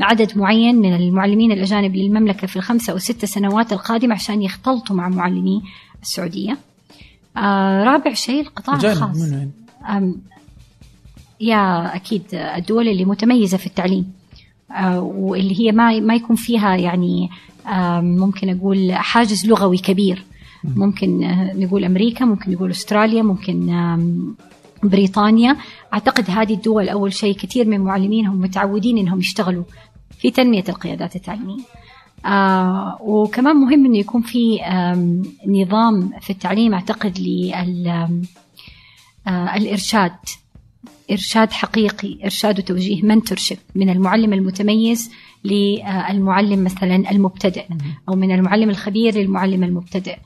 [0.00, 5.08] عدد معين من المعلمين الأجانب للمملكة في الخمسة أو ستة سنوات القادمة عشان يختلطوا مع
[5.08, 5.62] معلمي
[6.02, 6.58] السعودية.
[7.38, 9.16] آه، رابع شيء القطاع الخاص.
[9.16, 9.52] من وين؟
[11.40, 14.12] يا أكيد الدول اللي متميزة في التعليم
[14.76, 17.30] آه، واللي هي ما ما يكون فيها يعني
[18.00, 20.24] ممكن أقول حاجز لغوي كبير.
[20.64, 23.56] ممكن آه، نقول أمريكا ممكن نقول أستراليا ممكن
[24.82, 25.56] بريطانيا.
[25.94, 29.64] أعتقد هذه الدول أول شيء كثير من معلمينهم متعودين إنهم يشتغلوا
[30.18, 31.62] في تنمية القيادات التعليمية.
[32.28, 34.60] آه وكمان مهم إنه يكون في
[35.46, 37.86] نظام في التعليم أعتقد لل
[39.26, 40.12] آه الإرشاد.
[41.10, 45.10] إرشاد حقيقي إرشاد وتوجيه منتورشيب من المعلم المتميز
[45.44, 47.66] للمعلم مثلا المبتدئ
[48.08, 50.16] أو من المعلم الخبير للمعلم المبتدئ.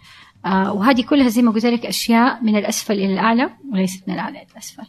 [0.47, 4.39] آه وهذه كلها زي ما قلت لك أشياء من الأسفل إلى الأعلى وليست من الأعلى
[4.39, 4.83] إلى الأسفل.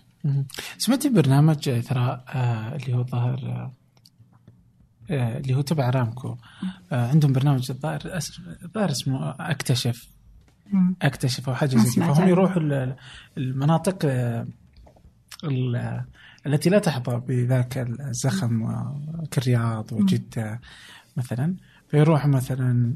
[0.77, 3.69] سمعتي برنامج آه اللي هو الظاهر
[5.13, 6.35] اللي هو تبع رامكو.
[6.91, 7.99] آه عندهم برنامج الظاهر
[8.65, 10.07] الظاهر اسمه أكتشف.
[11.01, 12.27] أكتشف أو حاجة زي فهم.
[12.29, 12.95] يروحوا ال-
[13.37, 14.47] المناطق آه،
[15.43, 16.01] ال-
[16.47, 18.69] التي لا تحظى بذاك الزخم
[19.31, 20.59] كالرياض وجدة
[21.17, 21.55] مثلا.
[21.91, 22.93] فيروحوا مثلا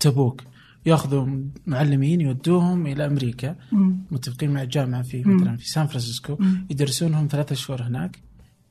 [0.00, 0.42] تبوك
[0.86, 1.26] ياخذوا
[1.66, 3.56] معلمين يودوهم إلى أمريكا.
[4.10, 5.22] متفقين مع جامعة في.
[5.24, 6.38] مثلا في سان فرانسيسكو.
[6.70, 8.18] يدرسونهم ثلاثة شهور هناك.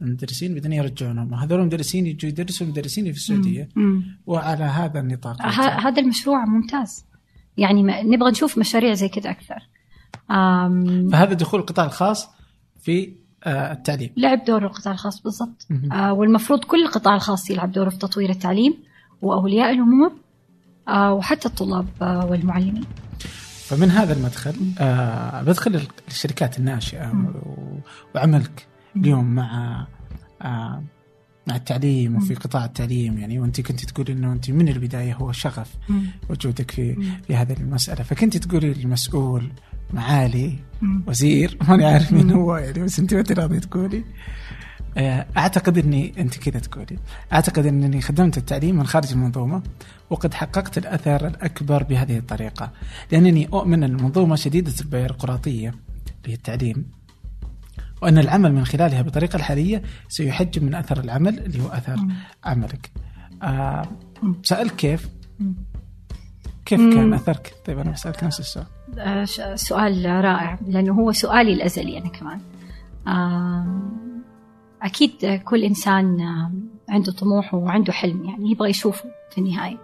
[0.02, 1.34] المدرسين بعدين يرجعونهم.
[1.34, 3.70] هذول المدرسين يجوا يدرسوا المدرسين في السعودية.
[4.26, 5.42] وعلى هذا النطاق.
[5.86, 7.06] هذا المشروع ممتاز.
[7.58, 9.68] يعني ما- نبغى نشوف مشاريع زي كذا أكثر.
[11.12, 12.28] فهذا دخول القطاع الخاص
[12.82, 14.10] في آه، التعليم.
[14.18, 15.68] لعب دور القطاع الخاص بالضبط.
[15.92, 18.74] آه والمفروض كل القطاع الخاص يلعب دوره في تطوير التعليم
[19.22, 20.12] وأولياء الأمور
[20.88, 21.88] آه وحتى الطلاب
[22.30, 22.84] والمعلمين.
[23.68, 24.54] فمن هذا المدخل
[25.48, 27.32] بدخل الشركات الناشئة
[28.16, 28.68] وعملك.
[28.96, 29.88] اليوم مع
[30.42, 30.84] آه
[31.48, 35.76] مع التعليم وفي قطاع التعليم يعني وأنت كنت تقولي إنه أنت من البداية هو شغف.
[36.30, 36.96] وجودك في.
[37.28, 39.52] في هذه المسألة فكنت تقولي المسؤول
[39.94, 40.56] معالي.
[41.08, 42.32] وزير ماني عارف مين.
[42.32, 44.04] هو يعني بس أنت ما أنت راضيه تقولي
[44.98, 46.98] آه، أعتقد إني أنت كذا تقولي
[47.34, 49.64] أعتقد إنني خدمت التعليم من خارج المنظومة
[50.10, 52.72] وقد حققت الأثر الأكبر بهذه الطريقة
[53.12, 56.86] لأنني أؤمن أن المنظومة شديدة البيروقراطية اللي هي التعليم
[58.02, 62.14] وأن العمل من خلالها بالطريقة الحالية سيحجم من أثر العمل اللي هو أثر مم.
[62.44, 62.92] عملك
[63.44, 63.86] آه.
[64.44, 65.10] سألت كيف.
[66.66, 66.94] كيف مم.
[66.94, 68.66] كان أثرك طيب أنا بسألك نفس السؤال
[69.00, 69.26] آه،
[69.56, 72.40] سؤال رائع لأنه هو سؤالي الأزلي أنا كمان
[73.08, 73.92] آم،
[74.82, 76.18] أكيد كل إنسان
[76.90, 79.78] عنده طموح وعنده حلم يعني يبغى يشوفه في النهاية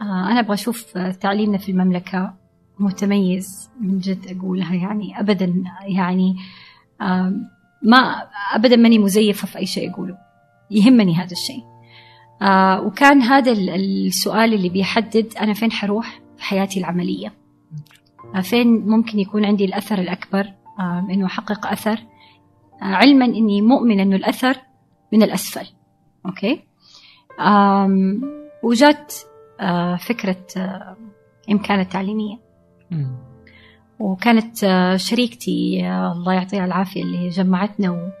[0.00, 2.34] آه، أنا أبغى أشوف آه، تعليمنا في المملكة
[2.78, 6.36] متميز من جد أقولها يعني أبدا يعني
[7.82, 10.18] ما أبدا ماني مزيفة في أي شيء أقوله.
[10.70, 11.62] يهمني هذا الشيء.
[12.42, 13.70] آه، وكان هذا ال-
[14.06, 17.32] السؤال اللي بيحدد أنا فين حروح في حياتي العملية.
[18.42, 21.98] فين ممكن يكون عندي الأثر الأكبر؟ آم، إنه أحقق أثر.
[22.82, 24.56] آه، علما إني مؤمنة إنه الأثر
[25.12, 25.66] من الأسفل.
[26.26, 26.60] أوكي؟
[27.40, 28.22] آم،
[28.62, 29.14] وجات
[29.60, 30.96] آه، فكرة آه،
[31.50, 32.38] إمكان التعليمية
[32.90, 33.16] مم.
[34.02, 38.12] وكانت آه، شريكتي آه، الله يعطيها العافية اللي جمعتنا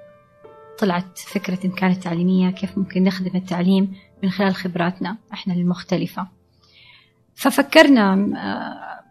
[0.76, 6.28] وطلعت فكرة إمكان التعليمية كيف ممكن نخدم التعليم من خلال خبراتنا إحنا المختلفة.
[7.34, 9.02] ففكرنا آه،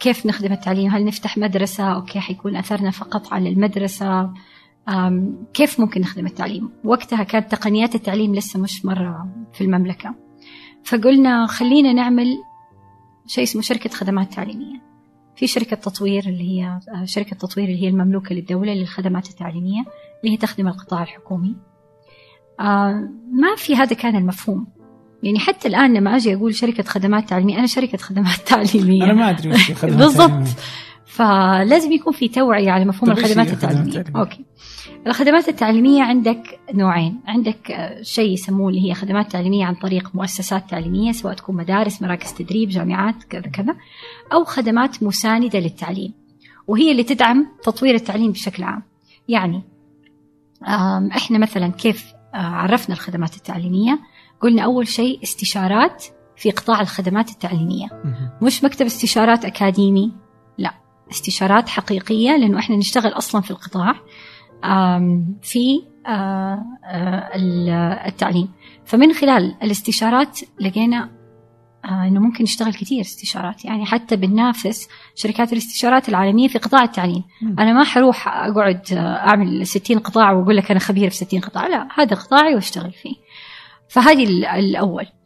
[0.00, 4.32] كيف نخدم التعليم؟ هل نفتح مدرسة؟ أوكي حيكون أثرنا فقط على المدرسة.
[5.54, 10.14] كيف ممكن نخدم التعليم؟ وقتها كانت تقنيات التعليم لسه مش مرة في المملكة.
[10.84, 12.26] فقلنا خلينا نعمل
[13.26, 14.89] شيء اسمه شركة خدمات تعليمية.
[15.40, 19.80] في شركة تطوير اللي هي آه، شركة تطوير اللي هي المملوكة للدولة للخدمات التعليمية
[20.20, 21.56] اللي هي تخدم القطاع الحكومي.
[22.60, 24.66] آه، ما في هذا كان المفهوم.
[25.22, 29.04] يعني حتى الآن لما أجي أقول شركة خدمات تعليمية أنا شركة خدمات تعليمية.
[29.04, 30.48] أنا ما أدري وش الخدمات بالضبط.
[31.10, 34.44] فلازم يكون في توعية على مفهوم الخدمات التعليمية؟ أوكي.
[35.06, 37.20] الخدمات التعليمية عندك نوعين.
[37.26, 42.02] عندك آه، شيء يسموه اللي هي خدمات تعليمية عن طريق مؤسسات تعليمية سواء تكون مدارس
[42.02, 43.76] مراكز تدريب جامعات كذا كذا
[44.32, 46.12] أو خدمات مساندة للتعليم
[46.66, 48.82] وهي اللي تدعم تطوير التعليم بشكل عام.
[49.28, 49.62] يعني
[51.16, 53.98] إحنا مثلا كيف آه، عرفنا الخدمات التعليمية؟
[54.40, 56.04] قلنا أول شيء استشارات
[56.36, 57.88] في قطاع الخدمات التعليمية.
[58.42, 60.12] مش مكتب استشارات أكاديمي
[61.10, 63.94] استشارات حقيقية لأنه إحنا نشتغل أصلا في القطاع
[65.42, 67.68] في آه، آه، ال-
[68.06, 68.48] التعليم.
[68.84, 71.10] فمن خلال الاستشارات لقينا
[71.84, 73.64] آه، إنه ممكن نشتغل كثير استشارات.
[73.64, 77.22] يعني حتى بننافس شركات الاستشارات العالمية في قطاع التعليم.
[77.42, 77.56] مم.
[77.58, 81.88] أنا ما حروح أقعد أعمل 60 قطاع وأقول لك أنا خبير في 60 قطاع لا
[81.94, 83.14] هذا قطاعي وأشتغل فيه.
[83.88, 85.02] فهذه ال- الأول.
[85.02, 85.19] ال-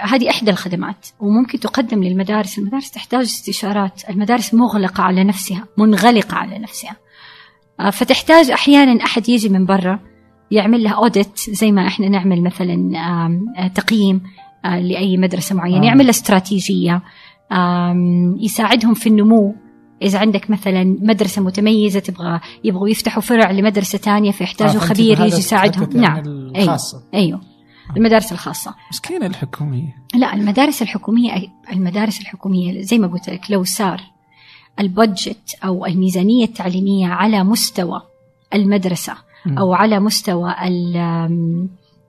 [0.00, 2.58] هذه إحدى الخدمات وممكن تقدم للمدارس.
[2.58, 4.02] المدارس تحتاج استشارات.
[4.10, 6.96] المدارس مغلقة على نفسها منغلقة على نفسها.
[7.80, 10.00] آه، فتحتاج أحيانا أحد يجي من برا
[10.50, 12.92] يعمل لها اوديت زي ما إحنا نعمل مثلا
[13.58, 14.22] آه، تقييم
[14.64, 15.82] آه، لأي مدرسة معينة.
[15.82, 15.86] آه.
[15.86, 17.02] يعمل لها استراتيجية
[18.40, 19.54] يساعدهم في النمو.
[20.02, 25.88] إذا عندك مثلا مدرسة متميزة تبغى يبغوا يفتحوا فرع لمدرسة تانية فيحتاجوا خبير يجي يساعدهم.
[25.94, 26.22] نعم.
[26.56, 27.02] الخاصة.
[27.14, 27.55] أيوه.
[27.96, 28.74] المدارس الخاصة.
[28.90, 29.96] مسكينة الحكومية.
[30.14, 31.32] لا المدارس الحكومية
[31.72, 34.00] المدارس الحكومية زي ما قلت لك لو صار
[34.80, 38.02] البادجت أو الميزانية التعليمية على مستوى
[38.54, 39.14] المدرسة.
[39.58, 40.54] أو على مستوى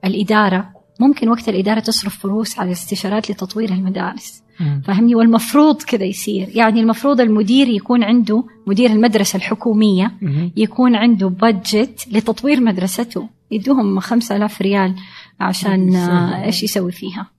[0.04, 0.70] الإدارة
[1.00, 4.42] ممكن وقت الإدارة تصرف فلوس على استشارات لتطوير المدارس.
[4.84, 6.48] فهمني؟ والمفروض كذا يصير.
[6.54, 10.12] يعني المفروض المدير يكون عنده مدير المدرسة الحكومية.
[10.56, 13.28] يكون عنده بادجت لتطوير مدرسته.
[13.50, 14.94] يدوهم خمسة آلاف ريال.
[15.40, 17.30] عشان آه، إيش يسوي فيها؟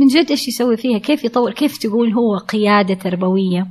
[0.00, 3.66] من جد إيش يسوي فيها؟ كيف يطور كيف تقول هو قيادة تربوية؟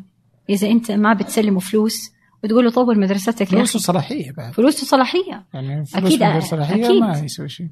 [0.49, 2.11] إذا أنت ما بتسلمه فلوس
[2.43, 3.77] وتقول له طور مدرستك فلوس أخي.
[3.77, 4.53] وصلاحية بعد.
[4.53, 5.45] فلوس صلاحية.
[5.53, 7.01] يعني فلوس غير صلاحية أكيد.
[7.01, 7.67] ما يسوي شيء.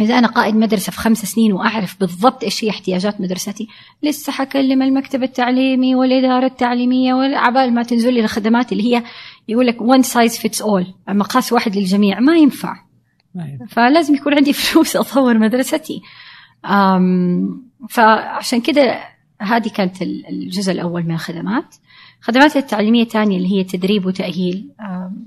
[0.00, 3.68] إذا أنا قائد مدرسة في خمس سنين وأعرف بالضبط إيش هي احتياجات مدرستي
[4.02, 9.02] لسه حكلم المكتب التعليمي والإدارة التعليمية والعبال ما تنزل لي الخدمات اللي هي
[9.48, 12.20] يقول لك one size fits all مقاس واحد للجميع.
[12.20, 12.89] ما ينفع.
[13.68, 16.02] فلازم يكون عندي فلوس أطور مدرستي.
[16.64, 19.00] أم فعشان كده
[19.40, 21.76] هذه كانت ال- الجزء الأول من الخدمات.
[22.20, 25.26] خدمات التعليمية الثانية اللي هي تدريب وتأهيل أم،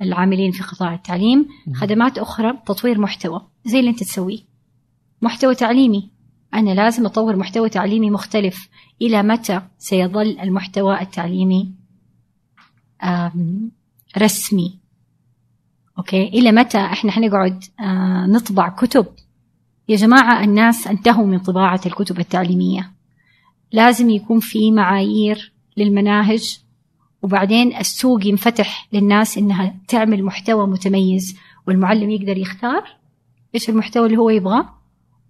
[0.00, 1.48] للعاملين في قطاع التعليم.
[1.74, 3.46] خدمات أخرى تطوير محتوى.
[3.64, 4.38] زي اللي أنت تسويه.
[5.22, 6.10] محتوى تعليمي.
[6.54, 8.68] أنا لازم أطور محتوى تعليمي مختلف.
[9.02, 11.74] إلى متى سيظل المحتوى التعليمي
[14.18, 14.80] رسمي؟
[15.98, 19.06] أوكي؟ إلى متى إحنا حنقعد آه نطبع كتب؟
[19.88, 22.92] يا جماعة الناس انتهوا من طباعة الكتب التعليمية.
[23.72, 26.58] لازم يكون في معايير للمناهج
[27.22, 31.36] وبعدين السوق ينفتح للناس إنها تعمل محتوى متميز
[31.66, 32.96] والمعلم يقدر يختار
[33.54, 34.74] إيش المحتوى اللي هو يبغاه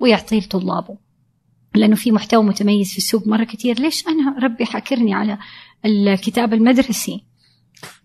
[0.01, 0.97] ويعطيه لطلابه.
[1.75, 5.39] لأنه في محتوى متميز في السوق مرة كثير ليش أنا ربي حاكرني على
[5.85, 7.25] الكتاب المدرسي؟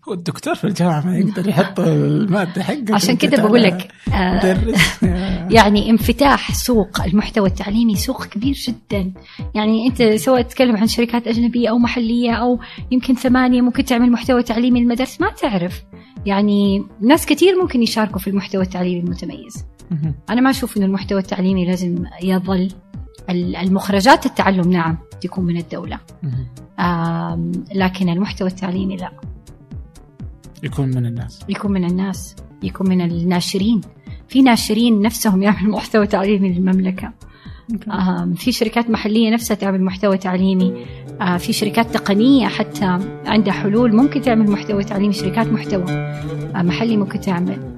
[0.08, 4.56] هو الدكتور في الجامعة ما يقدر يحط المادة حقته عشان كده بقول لك آه
[5.56, 9.12] يعني انفتاح سوق المحتوى التعليمي سوق كبير جدا.
[9.54, 14.42] يعني أنت سواء تتكلم عن شركات أجنبية أو محلية أو يمكن ثمانية ممكن تعمل محتوى
[14.42, 15.82] تعليمي للمدارس ما تعرف.
[16.26, 19.64] يعني ناس كثير ممكن يشاركوا في المحتوى التعليمي المتميز.
[20.30, 22.68] أنا ما أشوف انه المحتوى التعليمي لازم يظل
[23.30, 26.00] المخرجات التعلم نعم تكون من الدولة.
[27.74, 29.31] لكن المحتوى التعليمي لا.
[30.62, 31.44] يكون من الناس.
[31.48, 33.80] يكون من الناس يكون من الناشرين.
[34.28, 37.12] في ناشرين نفسهم يعملوا محتوى تعليمي للمملكة.
[37.90, 40.84] آه في شركات محلية نفسها تعمل محتوى تعليمي.
[41.20, 46.96] آه في شركات تقنية حتى عندها حلول ممكن تعمل محتوى تعليمي شركات محتوى آه محلي
[46.96, 47.72] ممكن تعمل.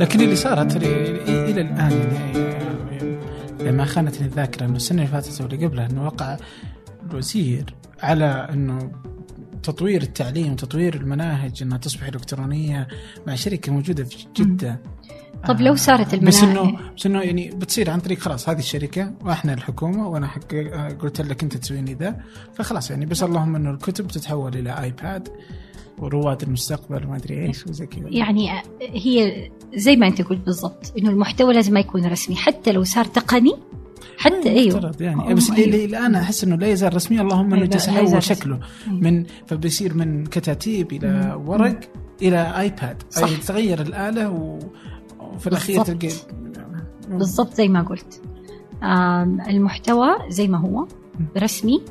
[0.00, 2.49] لكن اللي صارت إلى الآن يعني
[3.62, 6.36] ما خانتني الذاكرة إنه السنة اللي فاتت واللي قبلها إنه وقع
[7.10, 8.92] الوزير على إنه
[9.62, 12.88] تطوير التعليم وتطوير المناهج إنها تصبح إلكترونية
[13.26, 14.80] مع شركة موجودة في جدة.
[15.48, 19.12] طب لو صارت المناهج بس إنه بس إنه يعني بتصير عن طريق خلاص هذه الشركة
[19.24, 20.54] وإحنا الحكومة وأنا حق
[21.00, 22.20] قلت لك أنت تسويني ذا
[22.54, 25.28] فخلاص يعني بس اللهم إنه الكتب تتحول إلى آيباد
[25.98, 28.08] ورواد المستقبل وما أدري إيش وزي كذا.
[28.08, 32.84] يعني هي زي ما انت قلت بالضبط إنه المحتوى لازم ما يكون رسمي حتى لو
[32.84, 33.52] صار تقني
[34.18, 34.94] حتى أيوه.
[35.00, 35.34] يعني.
[35.34, 35.84] بس أيوه.
[35.84, 37.20] الان أحس إنه لا يزال رسمي.
[37.20, 41.80] اللهم أنه تحول شكله من فبيصير من كتاتيب إلى ورق
[42.22, 43.02] إلى آيباد.
[43.10, 43.28] صح.
[43.28, 44.58] أي تغير الآلة.
[45.20, 46.08] وفي الأخير تلقى
[47.08, 48.22] بالضبط زي ما قلت.
[49.48, 50.86] المحتوى زي ما هو
[51.38, 51.82] رسمي.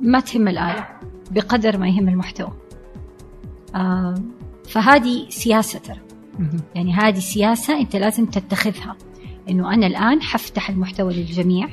[0.00, 0.86] ما تهم الآلة
[1.30, 2.52] بقدر ما يهم المحتوى.
[4.72, 5.98] فهذه سياسة ترى.
[6.74, 8.96] يعني هذه سياسة أنت لازم تتخذها.
[9.48, 11.68] إنه أنا الآن حفتح المحتوى للجميع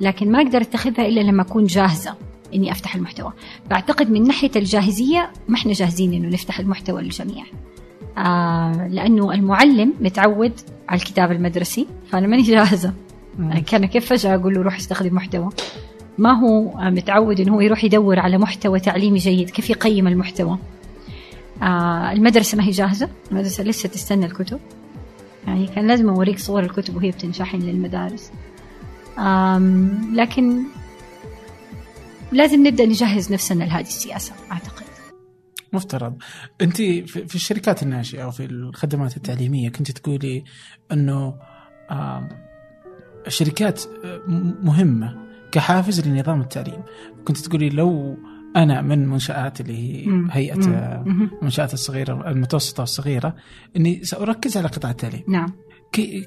[0.00, 2.14] لكن ما أقدر أتخذها إلا لما أكون جاهزة
[2.54, 3.32] إني أفتح المحتوى.
[3.70, 7.44] بعتقد من ناحية الجاهزية ما إحنا جاهزين إنه نفتح المحتوى للجميع.
[8.18, 10.52] آه لأنه المعلم متعود
[10.88, 12.92] على الكتاب المدرسي فأنا ماني جاهزة.
[13.66, 15.48] كان كيف فجأة أقول له روح استخدم محتوى؟
[16.18, 20.58] ما هو متعود إنه هو يروح يدور على محتوى تعليمي جيد كيف يقيم المحتوى؟
[21.62, 23.08] آه المدرسة ما هي جاهزة.
[23.30, 24.60] المدرسة لسه تستنى الكتب.
[25.46, 28.32] يعني كان لازم أوريك صور الكتب وهي بتنشحن للمدارس.
[30.12, 30.62] لكن
[32.32, 34.86] لازم نبدأ نجهز نفسنا لهذه السياسة أعتقد.
[35.72, 36.16] مفترض.
[36.60, 40.44] أنت في الشركات الناشئة أو في الخدمات التعليمية كنت تقولي
[40.92, 41.34] أنه
[43.26, 43.82] الشركات
[44.62, 46.82] مهمة كحافز لنظام التعليم.
[47.24, 48.16] كنت تقولي لو
[48.56, 50.58] أنا من منشآت اللي هي هيئة
[51.06, 53.36] المنشات الصغيرة المتوسطة والصغيرة
[53.76, 55.22] إني سأركز على قطاع التعليم.
[55.28, 55.52] نعم.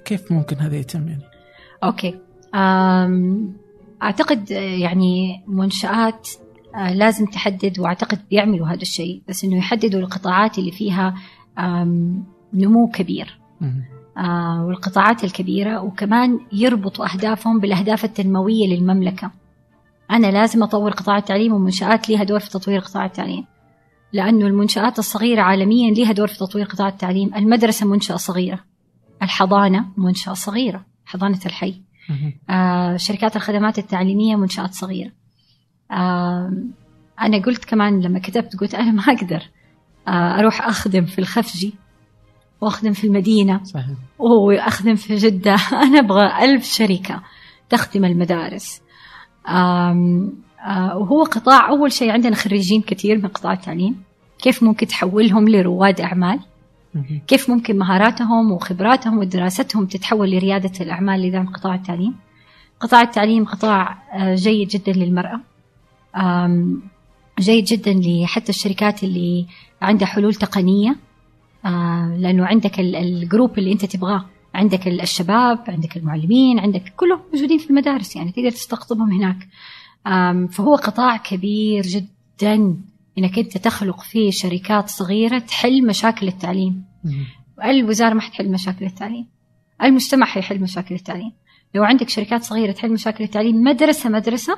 [0.05, 1.23] كيف ممكن هذا يتم يعني؟
[1.83, 2.19] أوكي.
[4.03, 6.29] أعتقد يعني منشآت
[6.93, 11.15] لازم تحدد وأعتقد بيعملوا هذا الشيء بس إنه يحددوا القطاعات اللي فيها
[12.53, 13.39] نمو كبير.
[14.17, 19.31] آه والقطاعات الكبيرة وكمان يربطوا أهدافهم بالأهداف التنموية للمملكة.
[20.11, 23.45] أنا لازم أطور قطاع التعليم ومنشآت لها دور في تطوير قطاع التعليم.
[24.13, 27.35] لأنه المنشآت الصغيرة عالميا لها دور في تطوير قطاع التعليم.
[27.35, 28.59] المدرسة منشأة صغيرة.
[29.21, 30.85] الحضانة منشأة صغيرة.
[31.05, 31.81] حضانة الحي.
[32.49, 35.11] آه شركات الخدمات التعليمية منشآت صغيرة.
[35.91, 36.53] آه
[37.21, 39.43] أنا قلت كمان لما كتبت قلت أنا ما أقدر
[40.07, 41.73] آه أروح أخدم في الخفجي
[42.61, 43.63] وأخدم في المدينة.
[43.63, 43.97] صحيح.
[44.19, 45.55] واخدم في جدة.
[45.83, 47.23] أنا أبغى ألف شركة
[47.69, 48.81] تخدم المدارس.
[49.47, 54.03] وهو قطاع أول شيء عندنا خريجين كثير من قطاع التعليم.
[54.41, 56.39] كيف ممكن تحولهم لرواد أعمال؟
[57.27, 62.15] كيف ممكن مهاراتهم وخبراتهم ودراستهم تتحول لريادة الأعمال لدعم قطاع التعليم؟
[62.79, 63.97] قطاع التعليم قطاع
[64.35, 65.41] جيد جدا للمرأة.
[67.39, 69.45] جيد جدا لحتى الشركات اللي
[69.81, 70.95] عندها حلول تقنية.
[71.65, 74.25] آه لأنه عندك الجروب اللي أنت تبغاه.
[74.53, 79.47] عندك الشباب عندك المعلمين عندك كلهم موجودين في المدارس يعني تقدر تستقطبهم هناك.
[80.51, 82.77] فهو قطاع كبير جدا
[83.17, 86.83] إنك أنت تخلق فيه شركات صغيرة تحل مشاكل التعليم.
[87.63, 89.27] الوزارة ما حتحل مشاكل التعليم.
[89.83, 91.31] المجتمع حيحل مشاكل التعليم.
[91.75, 94.57] لو عندك شركات صغيرة تحل مشاكل التعليم مدرسة مدرسة.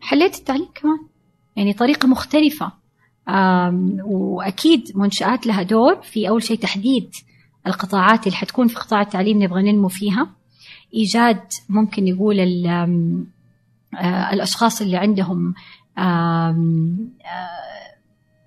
[0.00, 0.98] حليت التعليم كمان.
[1.56, 2.72] يعني طريقة مختلفة.
[3.28, 7.10] آم، وأكيد منشآت لها دور في أول شيء تحديد
[7.66, 10.30] القطاعات اللي حتكون في قطاع التعليم نبغى ننمو فيها.
[10.94, 12.66] إيجاد ممكن نقول
[14.00, 15.54] آه، الأشخاص اللي عندهم
[15.98, 16.56] آه،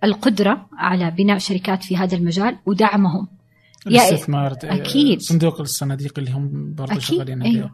[0.03, 3.28] القدرة على بناء شركات في هذا المجال ودعمهم.
[3.88, 5.22] الاستثمار أكيد.
[5.22, 7.72] صندوق الصناديق اللي هم برضه شغالين أيوه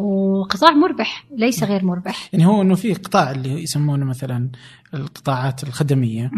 [0.00, 2.28] وقطاع مربح ليس غير مربح.
[2.32, 4.50] يعني هو إنه في قطاع اللي يسمونه مثلا
[4.94, 6.30] القطاعات الخدمية.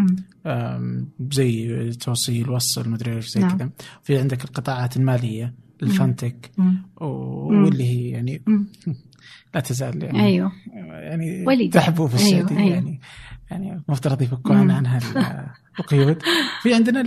[1.30, 3.58] زي توصيل وصل مدري إيش زي نعم.
[3.58, 3.70] كذا.
[4.02, 6.50] في عندك القطاعات المالية الفانتك.
[6.96, 8.42] واللي هي يعني.
[9.54, 10.52] لا تزال يعني أيوه.
[10.74, 11.68] يعني.
[11.68, 12.74] تحبو في أيوه، السعودية أيوه.
[12.74, 13.00] يعني
[13.50, 14.70] يعني مفترض يفكوا مم.
[14.70, 15.00] عنها
[15.80, 16.22] القيود.
[16.62, 17.00] في عندنا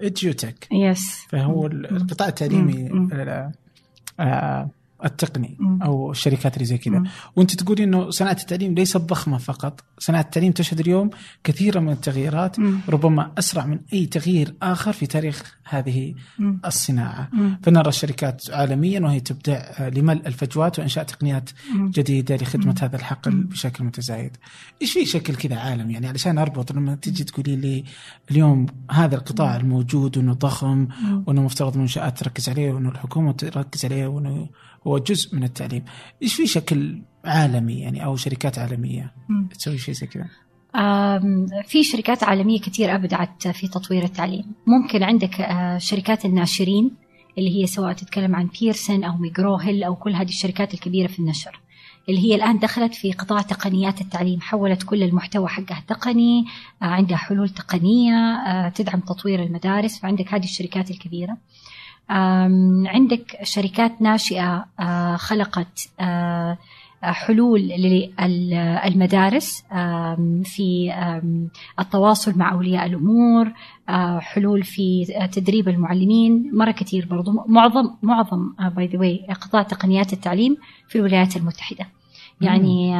[0.00, 2.90] الاديوتك يس فهو القطاع التعليمي
[4.20, 4.70] آه،
[5.04, 5.82] التقني مم.
[5.82, 7.08] أو الشركات اللي زي كذا مم.
[7.36, 11.10] وأنت تقولي إنه صناعة التعليم ليست ضخمة فقط صناعة التعليم تشهد اليوم
[11.44, 12.80] كثيرا من التغييرات مم.
[12.88, 16.60] ربما أسرع من أي تغيير آخر في تاريخ هذه مم.
[16.66, 17.58] الصناعة مم.
[17.62, 21.90] فنرى الشركات عالميا وهي تبدع لملء الفجوات وإنشاء تقنيات مم.
[21.90, 23.42] جديدة لخدمة هذا الحقل مم.
[23.42, 24.36] بشكل متزايد.
[24.82, 27.84] إيش في شكل كذا عالم يعني علشان أربط لما تجي تقولي لي
[28.30, 31.24] اليوم هذا القطاع الموجود وإنه ضخم مم.
[31.26, 34.48] وإنه مفترض منشات تركز عليه وإنه الحكومة تركز عليه وإنه
[34.92, 35.84] هو جزء من التعليم.
[36.22, 39.14] إيش في شكل عالمي يعني أو شركات عالمية.
[39.58, 40.28] تسوي شيء زي كذا؟
[41.66, 46.90] في شركات عالمية كثير أبدعت في تطوير التعليم ممكن عندك آه، شركات الناشرين
[47.38, 51.18] اللي هي سواء تتكلم عن بيرسون أو ماكجرو هيل أو كل هذه الشركات الكبيرة في
[51.18, 51.60] النشر
[52.08, 56.44] اللي هي الآن دخلت في قطاع تقنيات التعليم حولت كل المحتوى حقها تقني
[56.82, 61.36] آه، عندها حلول تقنية آه، تدعم تطوير المدارس فعندك هذه الشركات الكبيرة
[62.08, 64.66] عندك شركات ناشئة
[65.16, 65.88] خلقت
[67.02, 69.64] حلول للمدارس
[70.44, 70.92] في
[71.80, 73.52] التواصل مع أولياء الأمور
[73.88, 80.12] آه، حلول في تدريب المعلمين مرة كثير برضو معظم معظم by the way قطاع تقنيات
[80.12, 80.56] التعليم
[80.88, 81.86] في الولايات المتحدة.
[82.40, 82.96] يعني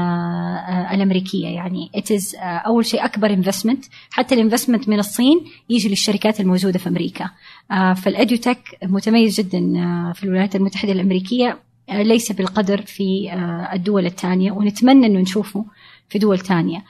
[0.94, 1.90] الأمريكية يعني.
[1.96, 6.78] It is آه، أول شيء أكبر investment حتى ال investment من الصين يجي للشركات الموجودة
[6.78, 7.30] في أمريكا.
[7.70, 11.58] آه، فال edutech متميز جدا آه، في الولايات المتحدة الأمريكية.
[11.88, 13.32] آه، ليس بالقدر في
[13.72, 15.64] الدول الثانية ونتمنى أنه نشوفه
[16.08, 16.84] في دول ثانية.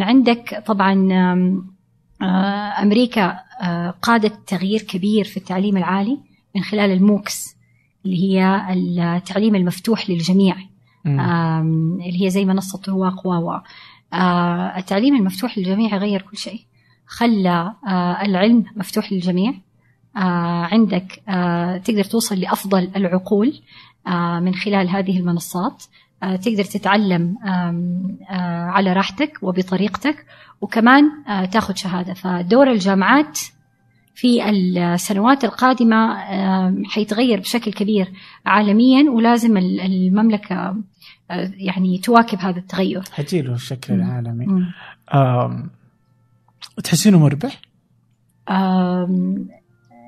[0.00, 1.08] عندك طبعا
[2.82, 3.38] أمريكا
[4.02, 6.18] قادت تغيير كبير في التعليم العالي
[6.56, 7.56] من خلال الموكس
[8.04, 8.66] اللي هي
[9.16, 10.56] التعليم المفتوح للجميع.
[11.06, 13.58] اللي هي زي منصة رواق واوا.
[14.78, 16.60] التعليم المفتوح للجميع غير كل شيء.
[17.06, 17.74] خلى
[18.22, 19.54] العلم مفتوح للجميع.
[20.16, 23.60] عندك آه، تقدر توصل لأفضل العقول
[24.06, 25.84] آه، من خلال هذه المنصات
[26.22, 30.26] آه، تقدر تتعلم آه، على راحتك وبطريقتك
[30.60, 33.38] وكمان آه، تاخذ شهادة فدور الجامعات
[34.14, 36.16] في السنوات القادمة
[36.84, 38.12] حيتغير بشكل كبير
[38.46, 40.54] عالميا ولازم ال- المملكة
[41.30, 43.94] آه، يعني تواكب هذا التغير حجي له الشكل.
[43.94, 44.46] العالمي.
[46.84, 47.60] تحسينه مربح؟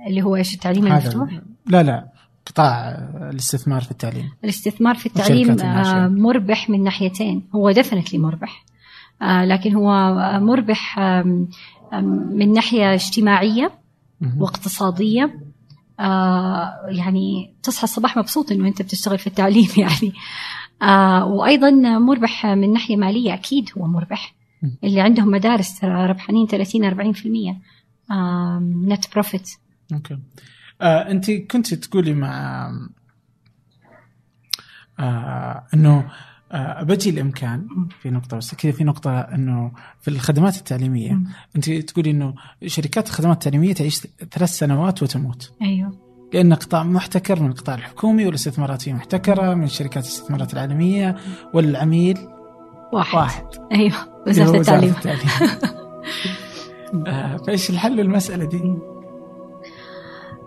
[0.06, 2.08] اللي هو إيش التعليم المفتوح ال- لا لا
[2.46, 2.88] قطاع
[3.32, 4.30] الاستثمار في التعليم.
[4.44, 5.60] الاستثمار في التعليم.
[5.60, 8.64] آه، مربح من ناحيتين هو دفنتلي مربح
[9.22, 10.98] آه، لكن هو آه، مربح
[12.32, 13.72] من ناحية اجتماعية.
[14.38, 15.40] واقتصادية
[16.88, 20.12] يعني تصحى الصباح مبسوط إنه أنت بتشتغل في التعليم يعني
[21.22, 24.34] وأيضا مربح من ناحية مالية أكيد هو مربح.
[24.84, 27.16] اللي عندهم مدارس ربحانين 30 40%
[28.92, 29.50] net profit
[29.92, 30.18] أوكي.
[30.80, 32.70] آه، انت كنت تقولي مع
[34.98, 36.10] آه، إنه
[36.52, 37.68] آه، بجي الإمكان
[38.02, 41.26] في نقطة بس كذا في نقطة إنه في الخدمات التعليمية م.
[41.56, 42.34] انت تقولي إنه
[42.66, 45.52] شركات الخدمات التعليمية تعيش ثلاث سنوات وتموت.
[45.62, 46.04] أيوه.
[46.32, 51.16] لأن قطاع محتكر من القطاع الحكومي والاستثمارات فيه محتكرة من شركات الاستثمارات العالمية
[51.54, 52.18] والعميل
[52.92, 53.46] واحد, واحد.
[53.72, 54.90] أيوه وزارة التعليم.
[54.90, 55.28] التعليم.
[57.06, 58.93] آه، فإيش الحل للمسألة دي؟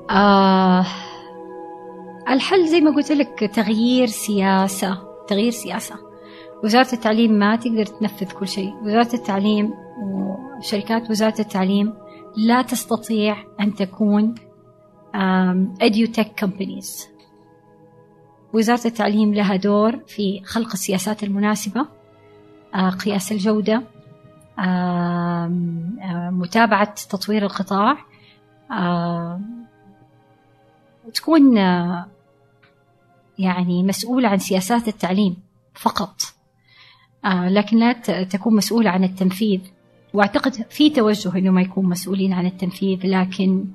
[0.09, 0.85] آه
[2.29, 4.97] الحل زي ما قلت لك تغيير سياسة
[5.27, 5.95] تغيير سياسة.
[6.63, 8.73] وزارة التعليم ما تقدر تنفذ كل شيء.
[8.83, 11.93] وزارة التعليم وشركات وزارة التعليم
[12.37, 14.35] لا تستطيع أن تكون
[15.83, 17.07] edutech companies.
[18.53, 21.85] وزارة التعليم لها دور في خلق السياسات المناسبة
[22.75, 23.83] آه، قياس الجودة
[26.31, 27.97] متابعة تطوير القطاع
[31.07, 32.07] آم، تكون آه،
[33.39, 35.35] يعني مسؤولة عن سياسات التعليم
[35.73, 36.21] فقط.
[37.25, 37.93] آه، لكن لا
[38.23, 39.59] تكون مسؤولة عن التنفيذ.
[40.13, 43.65] وأعتقد في توجه إنه ما يكون مسؤولين عن التنفيذ لكن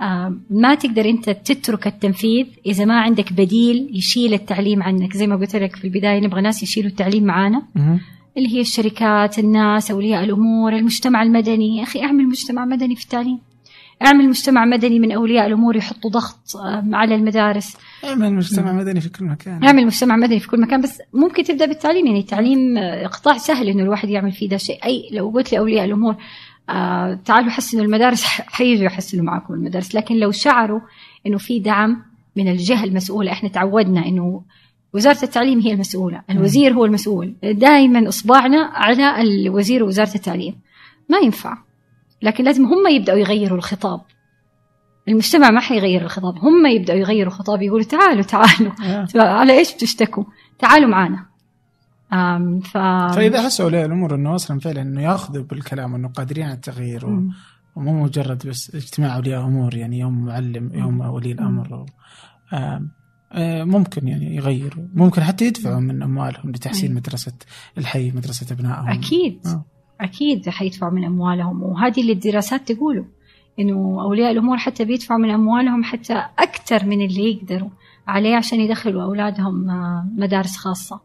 [0.00, 5.16] آه، ما تقدر أنت تترك التنفيذ إذا ما عندك بديل يشيل التعليم عنك.
[5.16, 7.62] زي ما قلت لك في البداية نبغى ناس يشيلوا التعليم معانا.
[8.36, 11.76] اللي هي الشركات الناس أولياء الأمور المجتمع المدني.
[11.76, 13.38] يا أخي أعمل مجتمع مدني في التعليم.
[14.02, 16.56] اعمل مجتمع مدني من أولياء الأمور يحطوا ضغط
[16.92, 17.76] على المدارس.
[18.04, 19.64] اعمل مجتمع مدني في كل مكان.
[19.64, 20.80] اعمل مجتمع مدني في كل مكان.
[20.80, 24.84] بس ممكن تبدأ بالتعليم يعني التعليم آه، قطاع سهل إنه الواحد يعمل فيه ده شيء.
[24.84, 26.16] أي لو قلت لأولياء الأمور
[26.70, 28.24] آه تعالوا حسنوا المدارس
[28.56, 29.94] حيجوا يحسنوا معكم المدارس.
[29.94, 30.80] لكن لو شعروا
[31.26, 32.02] إنه في دعم
[32.36, 34.42] من الجهة المسؤولة إحنا تعودنا إنه
[34.92, 36.22] وزارة التعليم هي المسؤولة.
[36.30, 37.34] الوزير هو المسؤول.
[37.42, 40.54] دائما إصبعنا على الوزير ووزارة التعليم.
[41.08, 41.65] ما ينفع.
[42.22, 44.00] لكن لازم هم يبدأوا يغيروا الخطاب
[45.08, 49.06] المجتمع ما حيغير الخطاب هم يبدأوا يغيروا الخطاب يقولوا تعالوا تعالوا آه.
[49.16, 50.24] على إيش بتشتكوا؟
[50.58, 51.26] تعالوا معنا.
[52.60, 52.78] ف
[53.16, 57.22] فإذا حسوا اولياء الأمور إنه أصلا فعلا إنه يأخذوا بالكلام انه قادرين على التغيير و-.
[57.76, 61.86] ومو مجرد بس اجتماع أولياء أمور يعني يوم معلم يوم ولي الأمر و-
[62.56, 62.90] آم،
[63.32, 66.94] آه، ممكن يعني يغيروا ممكن حتى يدفعوا من أموالهم لتحسين.
[66.94, 67.32] مدرسة
[67.78, 69.64] الحي مدرسة أبنائهم أكيد آه.
[70.00, 73.04] أكيد حيدفعوا من أموالهم وهذه اللي الدراسات تقوله
[73.58, 77.70] إنه أولياء الأمور حتى بيدفعوا من أموالهم حتى أكثر من اللي يقدروا
[78.08, 81.00] عليه عشان يدخلوا أولادهم آه، مدارس خاصة.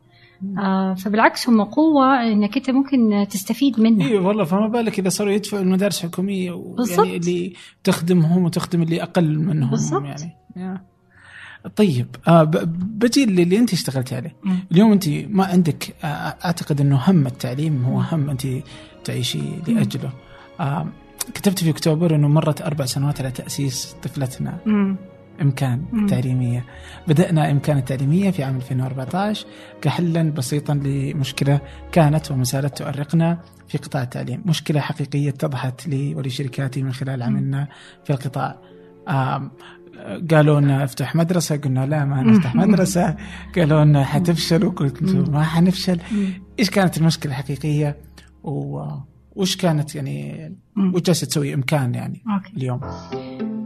[0.58, 4.08] آه، فبالعكس هم قوة إنك أنت ممكن تستفيد منها.
[4.08, 7.06] اي والله فما بالك إذا صاروا يدفعوا المدارس الحكومية بالضبط.
[7.06, 10.04] يعني اللي تخدمهم وتخدم اللي أقل منهم بالضبط.
[10.56, 10.91] يعني.
[11.76, 14.36] طيب آه بجي اللي انت اشتغلتي عليه.
[14.72, 16.08] اليوم انت ما عندك آه،
[16.46, 18.48] اعتقد انه هم التعليم هو هم انت
[19.04, 20.14] تعيشي لأجله.
[20.60, 20.88] آه
[21.34, 24.58] كتبت في أكتوبر إنه مرت أربع سنوات على تأسيس طفلتنا.
[25.42, 26.04] إمكان مم.
[26.04, 26.66] التعليميه
[27.08, 29.46] بدأنا إمكان التعليمية في عام 2014
[29.82, 34.42] كحلا بسيطا لمشكلة كانت وما زالت تؤرقنا في قطاع التعليم.
[34.46, 37.68] مشكلة حقيقية اتضحت لي ولشركاتي من خلال عملنا
[38.04, 38.58] في القطاع.
[40.32, 43.16] قالوا لنا افتح مدرسة قلنا لا ما نفتح مدرسة.
[43.56, 46.00] قالوا لنا حتفشلوا قلت ما حنفشل.
[46.60, 47.98] إيش كانت المشكلة الحقيقية؟
[48.44, 48.84] و...
[49.36, 50.56] وش كانت يعني.
[50.94, 52.54] وش جالسة تسوي؟ إمكان يعني أوكي.
[52.58, 52.80] اليوم.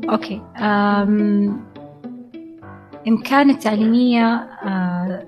[0.09, 0.41] أوكي.
[0.57, 1.59] أم
[3.07, 4.25] إمكان التعليمية
[4.65, 5.25] آه،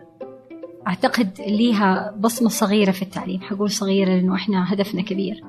[0.88, 3.42] أعتقد ليها بصمة صغيرة في التعليم.
[3.42, 5.42] حقول صغيرة لأنه إحنا هدفنا كبير.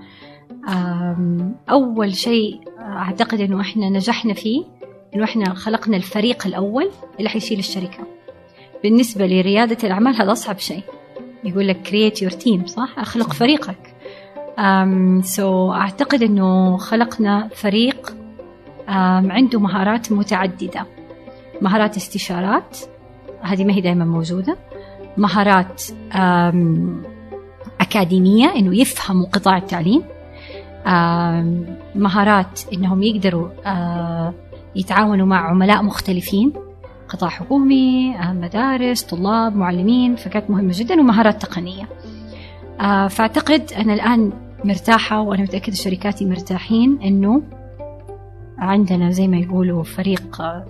[1.70, 4.64] أول شيء أعتقد أنه إحنا نجحنا فيه.
[5.14, 8.06] أنه إحنا خلقنا الفريق الأول اللي حيشيل الشركة.
[8.82, 10.82] بالنسبة لريادة الأعمال هذا أصعب شيء.
[11.44, 13.94] يقول لك create your team صح؟ أخلق فريقك.
[14.58, 18.16] أم سو أعتقد أنه خلقنا فريق
[18.88, 20.86] أم، عنده مهارات متعددة.
[21.62, 22.78] مهارات استشارات
[23.42, 24.56] هذه ما هي دائما موجودة.
[25.16, 25.82] مهارات
[26.14, 27.02] أم،
[27.80, 30.02] أكاديمية إنه يفهموا قطاع التعليم.
[31.94, 34.34] مهارات إنهم يقدروا آه،
[34.76, 36.52] يتعاونوا مع عملاء مختلفين
[37.08, 41.88] قطاع حكومي آه، مدارس طلاب معلمين فكانت مهمة جدا ومهارات تقنية.
[42.80, 44.32] آه، فأعتقد أنا الآن
[44.64, 47.42] مرتاحة وأنا متأكدة شركاتي مرتاحين إنه
[48.58, 50.64] عندنا زي ما يقولوا فريق آه،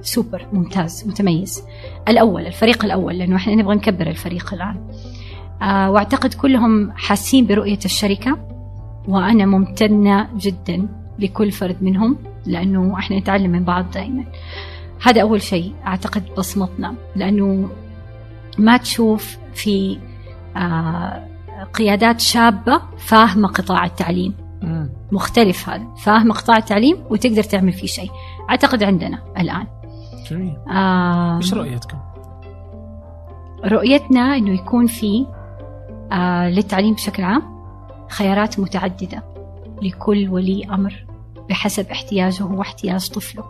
[0.00, 1.62] سوبر ممتاز متميز.
[2.08, 4.76] الأول الفريق الأول لأنه إحنا نبغى نكبر الفريق الآن.
[5.62, 8.38] وأعتقد كلهم حاسين برؤية الشركة
[9.08, 10.88] وأنا ممتنة جدا
[11.18, 12.16] لكل فرد منهم.
[12.46, 14.24] لأنه إحنا نتعلم من بعض دائما
[15.02, 16.94] هذا أول شيء أعتقد بصمتنا.
[17.16, 17.70] لأنه
[18.58, 19.98] ما تشوف في
[20.56, 21.28] آه،
[21.74, 24.34] قيادات شابة فاهمة قطاع التعليم.
[25.12, 25.94] مختلف هذا.
[25.94, 28.10] فاهمة قطاع التعليم وتقدر تعمل فيه شيء.
[28.50, 29.66] أعتقد عندنا الآن.
[30.30, 30.56] جميل.
[30.70, 31.98] آه إيش رؤيتكم؟
[33.64, 35.26] رؤيتنا إنه يكون في
[36.12, 37.42] آه للتعليم بشكل عام
[38.10, 39.22] خيارات متعددة
[39.82, 41.04] لكل ولي أمر.
[41.48, 43.44] بحسب احتياجه واحتياج طفله.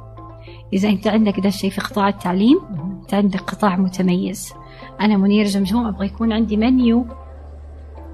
[0.72, 2.60] إذا أنت عندك ده الشيء في قطاع التعليم
[3.02, 4.52] انت عندك قطاع متميز.
[5.00, 7.06] أنا منير جمجوم أبغى يكون عندي منيو.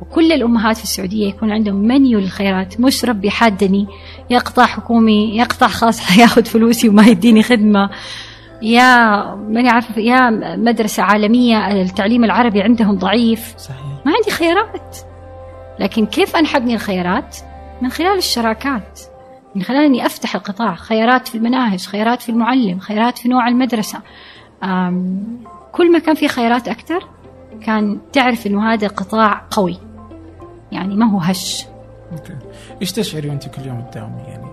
[0.00, 3.86] وكل الأمهات في السعودية يكون عندهم منيو للخيارات مش ربي حادني.
[4.30, 7.90] يا قطاع حكومي يا قطاع خاص حياخذ فلوسي وما يديني خدمة.
[8.62, 13.54] يا ماني عارفة يا مدرسة عالمية التعليم العربي عندهم ضعيف.
[13.58, 13.80] صحيح.
[14.06, 14.96] ما عندي خيارات
[15.78, 17.36] لكن كيف أنا حبني الخيارات
[17.82, 19.00] من خلال الشراكات.
[19.54, 20.74] من خلال اني أفتح القطاع.
[20.74, 23.98] خيارات في المناهج خيارات في المعلم خيارات في نوع المدرسة.
[25.72, 27.08] كل ما كان في خيارات أكثر
[27.62, 29.76] كان تعرف إنه هذا قطاع قوي.
[30.72, 31.66] يعني ما هو هش.
[32.12, 32.36] أوكي.
[32.80, 34.46] إيش تشعري وانت كل يوم تداومي يعني؟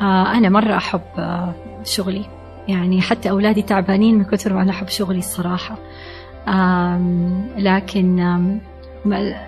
[0.00, 2.24] آه، أنا مرة أحب آه، شغلي.
[2.68, 5.76] يعني حتى أولادي تعبانين من كثر ما أنا أحب شغلي الصراحة.
[6.48, 8.60] آم، لكن آم،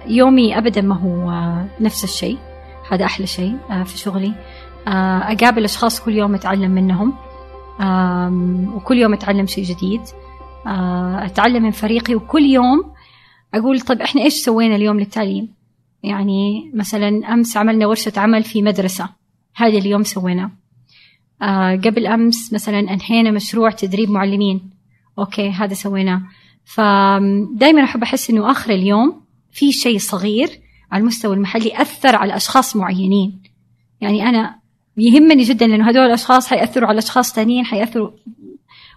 [0.07, 2.39] يومي أبدا ما هو آه، نفس الشيء.
[2.93, 4.35] هذا أحلى شيء آه، في شغلي.
[4.87, 7.15] آه، أقابل أشخاص كل يوم أتعلم منهم.
[8.77, 10.01] وكل يوم أتعلم شيء جديد.
[10.67, 12.93] آه، أتعلم من فريقي وكل يوم
[13.55, 15.55] أقول طيب إحنا إيش سوينا اليوم للتعليم؟
[16.03, 19.09] يعني مثلا أمس عملنا ورشة عمل في مدرسة.
[19.57, 20.51] هذا اليوم سويناه.
[21.85, 24.71] قبل أمس مثلا أنهينا مشروع تدريب معلمين.
[25.19, 26.23] أوكي هذا سويناه.
[26.65, 29.23] فدائما أحب أحس إنه آخر اليوم
[29.53, 30.62] في شيء صغير
[30.93, 33.43] على المستوى المحلي أثر على أشخاص معينين.
[34.01, 34.59] يعني أنا
[34.97, 38.11] يهمني جدا لأنه هذول الأشخاص حيأثروا على أشخاص ثانيين حيأثروا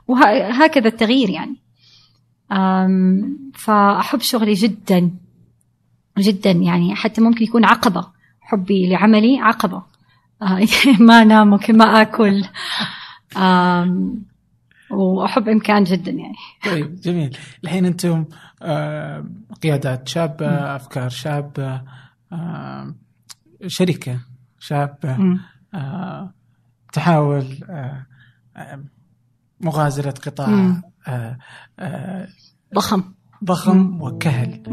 [0.08, 1.56] وهكذا التغيير يعني.
[3.54, 5.12] فأحب شغلي جدا
[6.18, 8.08] جدا يعني حتى ممكن يكون عقبة.
[8.42, 9.84] حبي لعملي عقبة.
[11.00, 12.44] ما أنام ممكن ما آكل.
[14.96, 16.36] أم، وأحب إمكان جدا يعني
[16.66, 18.26] طيب جميل الحين أنتم
[18.62, 19.26] آه،
[19.64, 21.82] قيادات شابة أفكار شابة
[22.32, 22.96] آه،
[23.68, 24.20] شركة
[24.60, 25.38] شابة.
[25.74, 26.34] آه،
[26.94, 27.46] تحاول
[29.62, 30.82] مغازلة قطاع
[32.76, 33.04] ضخم
[33.44, 34.64] ضخم وكهل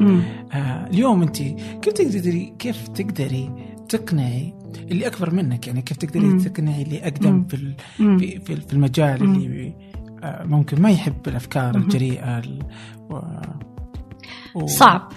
[0.90, 1.36] اليوم أنت
[1.82, 6.38] كيف تقدري كيف تقدري تقنعي اللي أكبر منك يعني كيف تقدري.
[6.38, 7.44] تقنعي اللي أقدم.
[7.44, 7.74] في.
[7.96, 9.22] في في في المجال.
[9.22, 9.91] اللي
[10.24, 11.74] ممكن ما يحب الأفكار.
[11.76, 12.62] الجريئة ال-
[13.10, 13.20] و...
[14.54, 14.66] و...
[14.66, 15.12] صعب.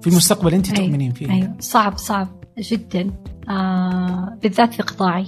[0.00, 0.76] في المستقبل أنت.
[0.76, 1.30] تؤمنين فيه.
[1.30, 3.10] أيوة صعب صعب جدا.
[3.48, 5.26] آه بالذات في قطاعي.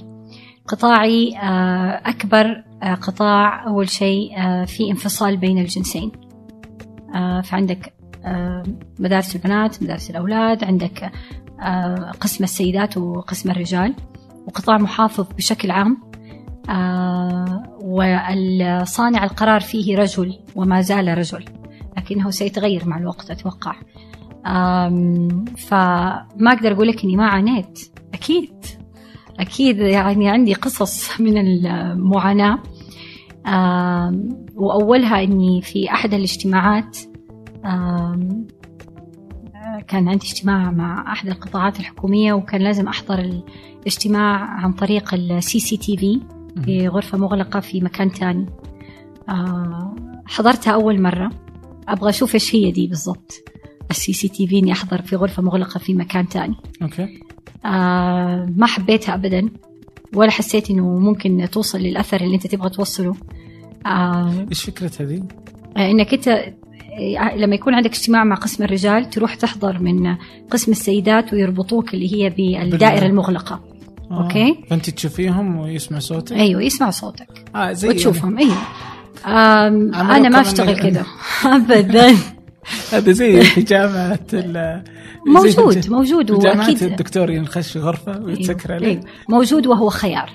[0.68, 6.12] قطاعي آه أكبر آه قطاع أول شيء آه في انفصال بين الجنسين.
[7.14, 7.93] آه فعندك
[8.24, 8.62] آه
[9.01, 11.12] مدارس البنات مدارس الأولاد عندك
[11.62, 13.95] آه قسم السيدات وقسم الرجال.
[14.47, 16.11] وقطاع محافظ بشكل عام
[16.70, 21.44] آه والصانع القرار فيه رجل وما زال رجل
[21.96, 23.74] لكنه سيتغير مع الوقت أتوقع.
[25.58, 27.80] فما أقدر أقول لك إني ما عانيت
[28.14, 28.64] أكيد
[29.40, 32.58] أكيد يعني عندي قصص من المعاناة.
[34.56, 36.98] وأولها إني في أحد الاجتماعات
[39.88, 43.42] كان عندي اجتماع مع أحد القطاعات الحكومية وكان لازم أحضر
[43.80, 46.20] الاجتماع عن طريق ال CCTV
[46.64, 48.46] في غرفة مغلقة في مكان تاني.
[49.28, 49.94] آه،
[50.26, 51.30] حضرتها أول مرة.
[51.88, 53.32] أبغى أشوف إيش هي دي بالضبط.
[53.90, 56.55] ال CCTV إني أحضر في غرفة مغلقة في مكان تاني.
[56.82, 57.20] أوكي.
[57.64, 59.48] آه ما حبيتها أبدا.
[60.14, 63.14] ولا حسيت إنه ممكن توصل للأثر اللي أنت تبغى توصله.
[63.86, 65.22] آه إيش فكرة هذه؟
[65.76, 70.16] إنك أنت آه، لما يكون عندك اجتماع مع قسم الرجال تروح تحضر من
[70.50, 73.61] قسم السيدات ويربطوك اللي هي بالدائرة بال- المغلقة.
[74.12, 74.22] آه.
[74.22, 74.64] أوكي.
[74.70, 77.28] فانت تشوفيهم ويسمع صوتك؟ أيوه يسمع صوتك.
[77.56, 78.52] آه زي وتشوفهم أيوه.
[79.26, 81.06] آم، عملوا أنا ما أشتغل يعني- كذا
[81.56, 82.14] ابدا.
[82.92, 83.78] هذا زي في زي
[85.60, 88.86] موجود موجود واكيد الدكتور ينخش غرفة ويتسكر عليه.
[88.86, 89.02] أيوة.
[89.28, 90.30] موجود وهو خيار.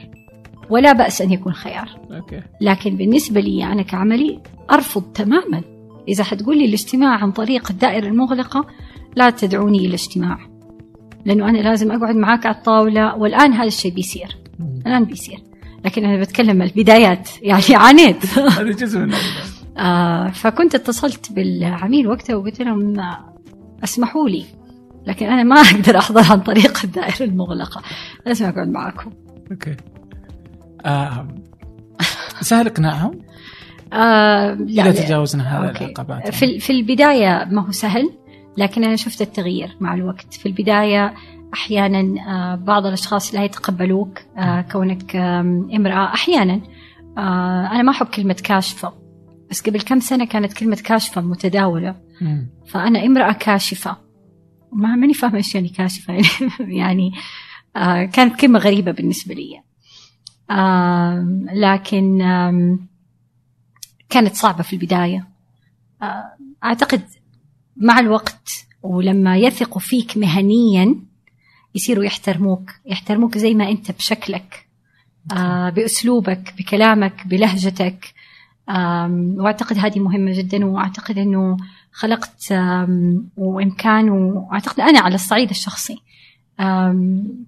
[0.69, 1.89] ولا بأس أن يكون خيار.
[2.11, 2.41] أوكي.
[2.61, 4.39] لكن بالنسبة لي أنا كعملي
[4.71, 5.61] أرفض تماما.
[6.07, 8.65] إذا حتقول لي الاجتماع عن طريق الدائرة المغلقة
[9.15, 10.37] لا تدعوني إلى اجتماع
[11.27, 14.37] لأنه أنا لازم أقعد معاك على الطاولة والآن هذا الشيء بيصير.
[14.59, 14.79] مم.
[14.87, 15.43] الآن بيصير.
[15.85, 17.29] لكن أنا بتكلم البدايات.
[17.41, 18.25] يعني عانيت.
[18.59, 19.13] هذا جزء من
[19.77, 23.33] آه فكنت اتصلت بالعميل وقتها وقلت لهم آه،
[23.83, 24.45] أسمحوا لي
[25.07, 27.81] لكن أنا ما أقدر أحضر عن طريق الدائرة المغلقة.
[28.25, 29.11] لازم أقعد معاكم
[29.51, 29.75] أوكي.
[30.85, 31.27] آه.
[32.41, 33.19] سهل اقناعهم
[33.93, 35.05] آه لا إذا.
[35.05, 35.71] تجاوزنا هذه.
[35.81, 36.33] العقبات.
[36.33, 38.09] في في البداية ما هو سهل.
[38.57, 40.33] لكن أنا شفت التغيير مع الوقت.
[40.33, 41.13] في البداية
[41.53, 46.13] أحيانا آه، بعض الأشخاص لا يتقبلوك آه، كونك آم، امرأة.
[46.13, 46.61] أحيانا
[47.17, 48.93] آه، أنا ما أحب كلمة كاشفة
[49.49, 51.95] بس قبل كم سنة كانت كلمة كاشفة متداولة.
[52.21, 52.49] مم.
[52.67, 53.97] فأنا امرأة كاشفة.
[54.71, 56.13] ما ماني فاهمة إيش يعني كاشفة.
[56.59, 57.11] يعني,
[58.13, 59.61] كانت كلمة غريبة بالنسبة لي.
[61.53, 62.19] لكن
[64.09, 65.27] كانت صعبة في البداية.
[66.63, 67.01] أعتقد
[67.81, 70.95] مع الوقت ولما يثقوا فيك مهنيا
[71.75, 74.65] يصيروا يحترموك يحترموك زي ما أنت بشكلك
[75.31, 78.13] آه، بأسلوبك بكلامك بلهجتك.
[78.69, 81.57] آم، وأعتقد هذه مهمة جدا وأعتقد أنه
[81.91, 85.97] خلقت آم، وإمكان وأعتقد أنا على الصعيد الشخصي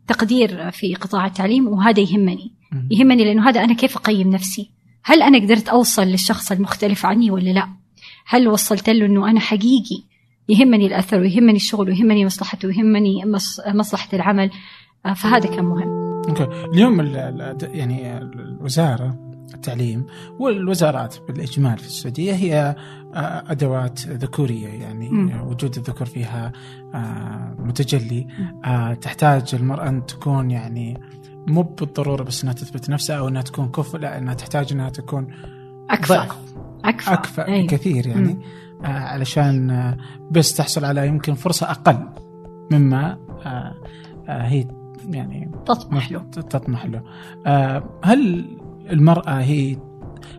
[0.07, 2.51] تقدير في قطاع التعليم وهذا يهمني.
[2.91, 4.71] يهمني لأنه هذا أنا كيف أقيم نفسي؟
[5.03, 7.67] هل أنا قدرت أوصل للشخص المختلف عني ولا لا؟
[8.25, 10.03] هل وصلت له أنه أنا حقيقي؟
[10.49, 14.49] يهمني الأثر ويهمني الشغل ويهمني مصلحته ويهمني مص- مصلحة العمل.
[15.05, 15.89] آه، فهذا كان مهم.
[16.29, 16.43] أوكي.
[16.73, 19.17] اليوم ال- ال- يعني الوزارة
[19.53, 20.05] التعليم
[20.39, 22.75] والوزارات بالإجمال في السعودية هي
[23.15, 25.41] آه، أدوات ذكورية يعني مم.
[25.47, 26.51] وجود الذكور فيها
[26.93, 28.27] آه، متجلي.
[29.01, 31.01] تحتاج المرأة أن تكون يعني
[31.47, 35.27] مو بالضرورة بس إنها تثبت نفسها أو إنها تكون كفء لا انها تحتاج إنها تكون
[35.89, 36.15] أكفأ.
[36.15, 36.37] ضعف.
[36.85, 37.13] أكفأ.
[37.13, 37.63] أكفأ أيوة.
[37.67, 38.31] بكثير يعني.
[38.31, 39.97] آه علشان آه
[40.31, 41.97] بس تحصل على يمكن فرصة أقل
[42.71, 43.75] مما آه
[44.27, 44.67] آه هي
[45.09, 47.03] يعني تطمح له تطمح له
[47.47, 48.45] آه هل
[48.91, 49.77] المرأة هي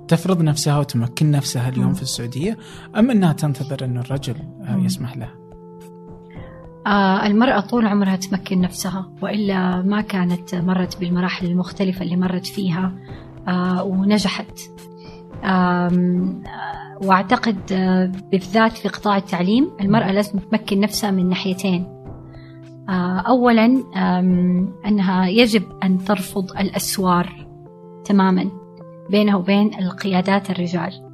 [0.09, 1.93] تفرض نفسها وتمكن نفسها اليوم.
[1.93, 2.59] في السعودية
[2.97, 4.77] أم أنها تنتظر أن الرجل آه.
[4.77, 5.35] يسمح لها؟
[6.87, 12.93] آه المرأة طول عمرها تمكن نفسها وإلا ما كانت مرت بالمراحل المختلفة اللي مرت فيها
[13.49, 14.61] آه ونجحت
[15.45, 17.57] آم، آه وأعتقد
[18.31, 21.87] بالذات في قطاع التعليم المرأة لازم تمكن نفسها من ناحيتين.
[22.89, 27.47] آه أولا آم، أنها يجب أن ترفض الأسوار
[28.05, 28.51] تماما
[29.11, 31.11] بينها وبين القيادات الرجال.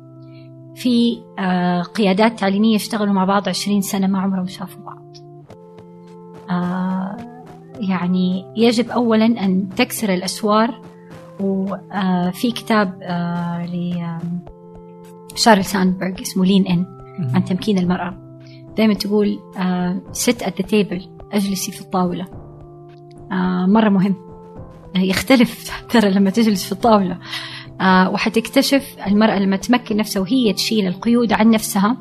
[0.75, 4.97] في آه قيادات تعليمية يشتغلوا مع بعض عشرين سنة ما عمرهم شافوا بعض.
[7.81, 10.81] يعني يجب أولا أن تكسر الأسوار
[11.41, 13.67] وفي كتاب آه،
[15.33, 16.87] لشارل ساندبرغ اسمه لين إن
[17.35, 18.41] عن تمكين المرأة.
[18.77, 19.39] دائما تقول
[20.13, 22.27] ست at the table أجلسي في الطاولة.
[23.33, 24.15] آه، مرة مهم.
[24.97, 27.19] يختلف ترى لما تجلس في الطاولة.
[27.81, 31.97] آه، وحتكتشف المرأة لما تمكن نفسها وهي تشيل القيود عن نفسها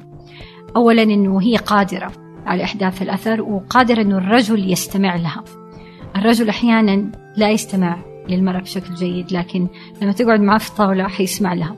[0.76, 2.12] أولا أنه هي قادرة
[2.46, 5.44] على إحداث الأثر وقادر أنه الرجل يستمع لها.
[6.16, 7.98] الرجل أحيانا لا يستمع
[8.30, 9.68] للمرأة بشكل جيد لكن
[10.02, 11.76] لما تقعد معه في الطاولة حيسمع لها.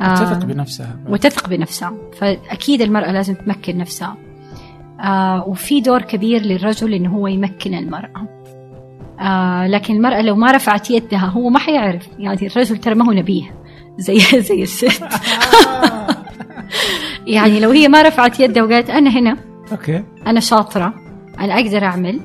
[0.00, 0.96] آه، تثق بنفسها.
[1.08, 1.94] وتثق بنفسها.
[2.20, 4.16] فأكيد المرأة لازم تمكن نفسها.
[5.00, 8.28] آه وفي دور كبير للرجل إنه هو يمكن المرأة.
[9.20, 12.08] آه لكن المرأة لو ما رفعت يدها هو ما حيعرف.
[12.18, 13.54] يعني الرجل ترى ما هو نبيه.
[13.98, 15.04] زي زي الست.
[17.26, 19.36] يعني لو هي ما رفعت يدها وقالت أنا هنا
[19.72, 20.04] أوكي.
[20.26, 20.94] أنا شاطرة
[21.40, 22.20] أنا أقدر أعمل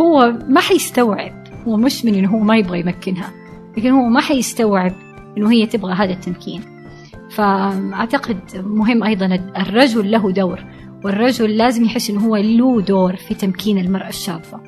[0.00, 3.32] هو ما حيستوعب هو مش من إنه هو ما يبغى يمكنها
[3.76, 4.92] لكن هو ما حيستوعب
[5.38, 6.62] إنه هي تبغى هذا التمكين.
[7.30, 9.26] فأعتقد مهم أيضا
[9.56, 10.64] الرجل له دور
[11.04, 14.60] والرجل لازم يحس إنه هو له دور في تمكين المرأة الشابة.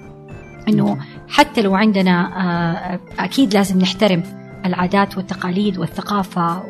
[0.69, 0.99] إنه
[1.29, 4.23] حتى لو عندنا آه، أكيد لازم نحترم
[4.65, 6.63] العادات والتقاليد والثقافة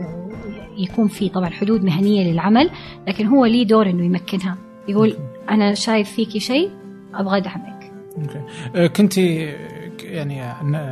[0.79, 2.71] ويكون في طبعا حدود مهنية للعمل
[3.09, 4.59] لكن هو ليه دور إنه يمكنها.
[4.89, 5.17] يقول
[5.51, 6.71] أنا شايف فيكي شيء
[7.15, 7.74] أبغى أدعمك
[8.19, 8.41] أوكي.
[8.77, 10.43] آه، كنت يعني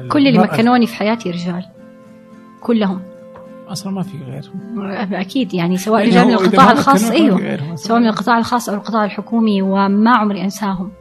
[0.09, 1.65] كل اللي مكنوني في حياتي رجال.
[2.61, 3.03] كلهم.
[3.69, 4.51] أصلا ما في غير
[5.21, 7.77] أكيد يعني سواء يعني رجال من القطاع الخاص غيرهم أصلاً.
[7.77, 10.93] سواء من القطاع الخاص أو القطاع الحكومي وما عمري أنساهم.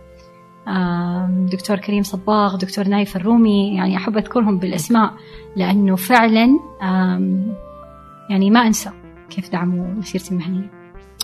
[0.68, 5.14] آم، دكتور كريم صباغ دكتور نايف الرومي يعني أحب أذكرهم بالأسماء
[5.56, 6.60] لأنه فعلا
[8.30, 8.90] يعني ما أنسى
[9.30, 10.72] كيف دعموا مسيرتي المهنية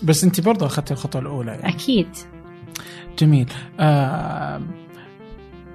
[0.04, 1.70] بس انت برضه اخذت الخطوة الأولى يعني.
[1.70, 2.08] أكيد.
[3.20, 3.50] جميل.
[3.80, 4.62] آه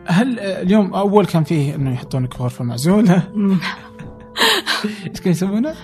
[0.07, 3.23] هل اليوم أول كان فيه إنه يحطونك في غرفه معزوله.
[4.85, 5.75] إيش كانوا يسمونها؟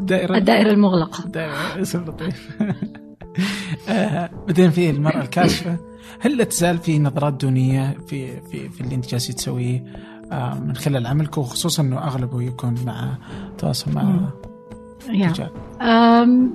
[0.00, 2.50] الدائرة الدائرة المغلقة الدائرة اسم لطيف
[3.88, 5.76] آه بعدين في المرأة الكاشفة
[6.20, 9.84] هل لا تزال في نظرات دونية في في في اللي انت جالسه تسويه
[10.32, 13.14] آه من خلال عملك وخصوصا إنه أغلبه يكون مع
[13.58, 14.26] تواصل مع مم.
[15.14, 15.28] يا.
[15.28, 15.50] رجال
[15.80, 16.52] أم،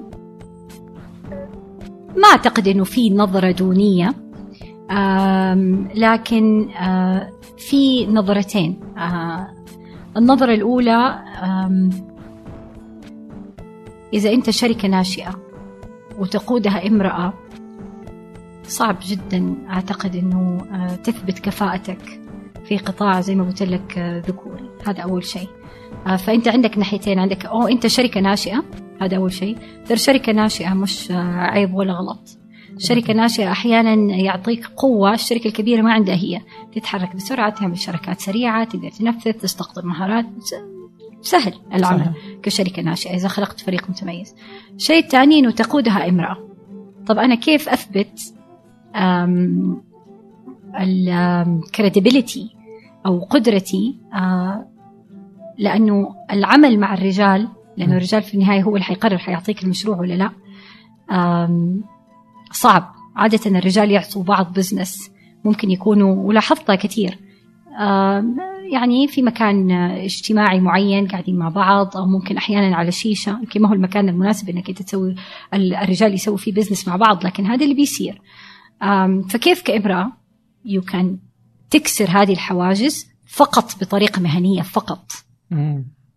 [2.17, 4.24] ما أعتقد أنه في نظرة دونية أم،
[5.95, 6.69] لكن
[7.57, 8.79] في نظرتين.
[10.17, 11.19] النظرة الأولى
[14.13, 15.39] إذا أنت شركة ناشئة
[16.19, 17.33] وتقودها امرأة
[18.63, 20.57] صعب جدا أعتقد أنه
[21.03, 22.21] تثبت كفاءتك
[22.65, 25.49] في قطاع زي ما قلت لك ذكوري هذا أول شيء.
[26.17, 27.19] فأنت عندك ناحيتين.
[27.19, 28.63] عندك أو أنت شركة ناشئة
[29.01, 29.57] هذا أول شيء.
[29.85, 32.37] ترى شركة ناشئة مش عيب ولا غلط.
[32.77, 36.41] شركة ناشئة أحيانا يعطيك قوة الشركة الكبيرة ما عندها هي.
[36.73, 40.25] تتحرك بسرعة تعمل شركات سريعة تقدر تنفذ تستقطب مهارات.
[41.21, 42.13] سهل العمل صحيح.
[42.43, 44.35] كشركة ناشئة إذا خلقت فريق متميز.
[44.75, 46.37] الشيء الثاني أنه تقودها امرأة.
[47.07, 48.19] طب أنا كيف أثبت
[50.79, 52.55] الكريديبيليتي
[53.05, 53.97] أو قدرتي؟
[55.57, 57.47] لأنه العمل مع الرجال
[57.77, 57.95] لأنه.
[57.95, 60.29] الرجال في النهاية هو اللي حيقرر حيعطيك المشروع ولا لا.
[62.55, 62.95] صعب.
[63.15, 65.11] عادة الرجال يعطوا بعض business
[65.45, 67.19] ممكن يكونوا ولاحظتها كثير.
[68.71, 73.31] يعني في مكان اجتماعي معين قاعدين مع بعض أو ممكن أحيانا على شيشة.
[73.31, 75.15] يمكن ما هو المكان المناسب إنك أنت تسوي
[75.53, 78.21] ال- الرجال يسوي فيه business مع بعض لكن هذا اللي بيصير.
[79.29, 80.11] فكيف كامراه
[80.65, 81.17] يو كان
[81.69, 85.11] تكسر هذه الحواجز فقط بطريقة مهنية فقط.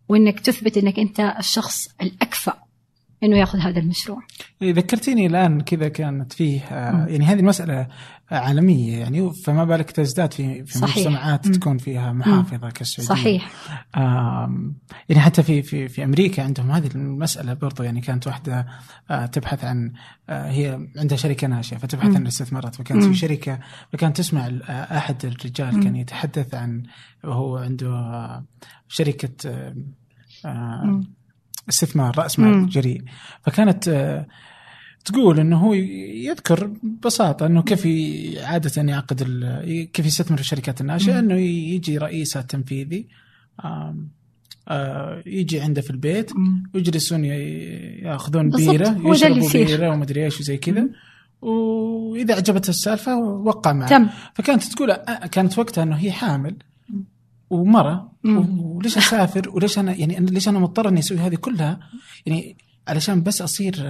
[0.09, 2.53] وإنك تثبت إنك أنت الشخص الأكفأ.
[3.23, 4.19] إنه يأخذ هذا المشروع
[4.61, 7.87] إيه، ذكرتيني الآن كذا كانت فيه آه، يعني هذه مسألة
[8.31, 10.97] عالمية يعني فما بالك تزداد في في صحيح.
[10.97, 11.47] مجتمعات.
[11.47, 13.51] تكون فيها محافظة كالسعودية صحيح
[15.09, 18.67] يعني حتى في في في أمريكا عندهم هذه المسألة برضو يعني كانت واحدة
[19.11, 19.91] آه، تبحث عن
[20.29, 22.15] آه، هي عندها شركة ناشئة فتبحث.
[22.15, 23.03] عن الاستثمارات فكانت.
[23.03, 23.59] في شركة
[23.93, 25.83] فكانت تسمع أحد الرجال.
[25.83, 26.83] كان يتحدث عن
[27.23, 28.43] وهو عنده
[28.87, 29.73] شركة.
[31.69, 32.39] استثمار رأس.
[32.39, 33.03] مال جريء
[33.43, 34.27] فكانت آه،
[35.05, 37.87] تقول إنه هو يذكر ببساطة إنه كيف
[38.43, 39.23] عادة يعقد
[39.93, 41.19] كيف يستثمر في الشركات الناشئة.
[41.19, 43.07] إنه يجي رئيسها التنفيذي
[44.67, 46.31] آه، يجي عنده في البيت.
[46.73, 49.49] ويجلسون يأخذون بيرة يشربوا.
[49.53, 50.89] بيرة ومدري إيش وزي كذا.
[51.41, 56.55] وإذا عجبته السالفة وقع معه تم فكانت تقول آه، كانت وقتها إنه هي حامل
[57.49, 58.11] ومرة.
[58.25, 61.79] وليش أسافر؟ وليش أنا يعني أنا- ليش أنا مضطر إني أسوي هذه كلها؟
[62.25, 62.57] يعني
[62.87, 63.85] علشان بس أصير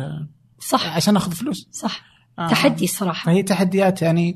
[0.60, 0.96] صح.
[0.96, 1.68] عشان أخذ فلوس.
[1.72, 2.02] صح.
[2.40, 2.48] آه.
[2.48, 3.26] تحدي صراحة.
[3.26, 4.36] فهي تحديات يعني.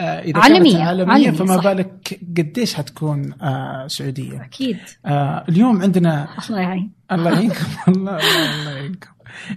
[0.00, 1.12] آه إذا عالمية، كانت عالمية.
[1.12, 1.64] عالمية، فما صح.
[1.64, 4.42] بالك قديش حتكون آه سعودية.
[4.42, 4.76] أكيد.
[5.06, 7.66] آه اليوم عندنا الله يعين الله يعينكم.
[7.88, 9.08] الله الله يعينكم.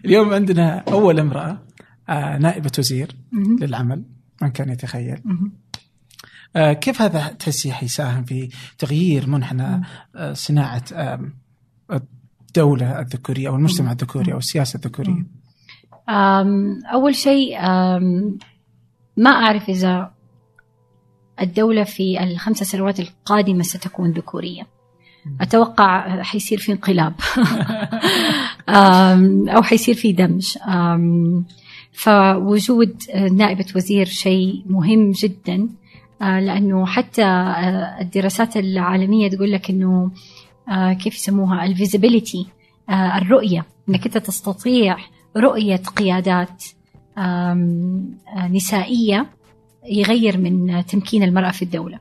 [0.06, 1.62] اليوم عندنا أول امرأة
[2.10, 3.16] آه نائبة وزير.
[3.62, 4.04] للعمل
[4.42, 5.18] من كان يتخيل.
[6.56, 9.82] كيف هذا تحسي حيساهم في تغيير منحنى
[10.16, 11.32] آه صناعة آه
[12.52, 15.26] الدولة الذكورية أو المجتمع الذكوري أو السياسة الذكورية؟
[16.94, 17.62] أول شيء
[19.18, 20.12] ما أعرف إذا
[21.42, 24.68] الدولة في الخمس سنوات القادمة ستكون ذكورية.
[25.42, 27.14] أتوقع حيصير في انقلاب.
[29.56, 30.58] أو حيصير في دمج.
[31.94, 32.96] فوجود
[33.32, 35.70] نائبة وزير شيء مهم جدا.
[36.22, 40.12] آه، لأنه حتى آه، الدراسات العالمية تقول لك أنه
[40.70, 42.48] آه، كيف يسموها الفيزيبيليتي
[42.90, 44.98] الرؤية أنك أنت تستطيع
[45.38, 46.64] رؤية قيادات
[47.18, 48.18] آم،
[48.50, 49.26] نسائية
[49.90, 52.00] يغير من تمكين المرأة في الدولة.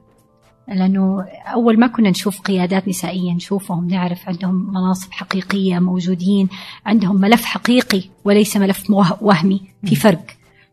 [0.69, 6.49] لأنه أول ما كنا نشوف قيادات نسائية نشوفهم نعرف عندهم مناصب حقيقية موجودين
[6.87, 8.91] عندهم ملف حقيقي وليس ملف
[9.21, 9.61] وهمي.
[9.85, 10.25] في فرق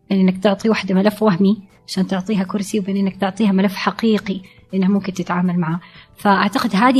[0.09, 1.57] بين إنك تعطي واحدة ملف وهمي
[1.87, 4.41] عشان تعطيها كرسي وبين إنك تعطيها ملف حقيقي
[4.73, 5.79] لانها ممكن تتعامل معه.
[6.17, 6.99] فأعتقد هذه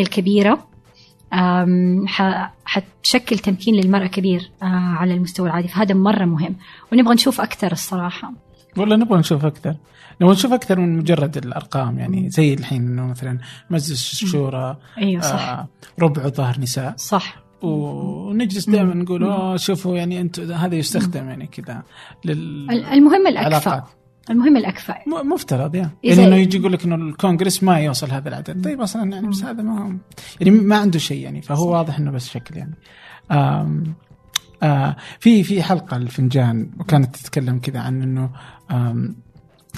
[0.00, 0.66] الكبيرة
[1.32, 5.68] أم، ح- حتشكل تمكين للمرأة كبير آه، على المستوى العادي.
[5.68, 6.56] فهذا مرة مهم.
[6.92, 8.32] ونبغى نشوف أكثر الصراحة.
[8.76, 9.74] والله نبغى نشوف أكثر.
[10.20, 13.38] نبغى نشوف أكثر من مجرد الأرقام يعني زي الحين إنه مثلا
[13.70, 15.48] مجلس الشورى أيوة صح.
[15.48, 15.68] آه
[16.00, 16.94] ربع ظهر نساء.
[16.96, 17.41] صح.
[17.64, 21.82] ونجلس دائما نقول اوه شوفوا يعني أنتم هذا يستخدم يعني كذا
[22.24, 23.84] لل المهم علاقات
[24.30, 28.28] المهم الأكفأ م- مفترض يعني يعني إنه يجي يقول لك إنه الكونغرس ما يوصل هذا
[28.28, 28.64] العدد.
[28.64, 29.98] طيب أصلا يعني بس هذا ما
[30.40, 32.74] يعني ما عنده شيء يعني فهو واضح إنه بس شكل يعني.
[33.30, 33.84] آم
[34.62, 38.30] آه في في حلقة الفنجان وكانت تتكلم كذا عن إنه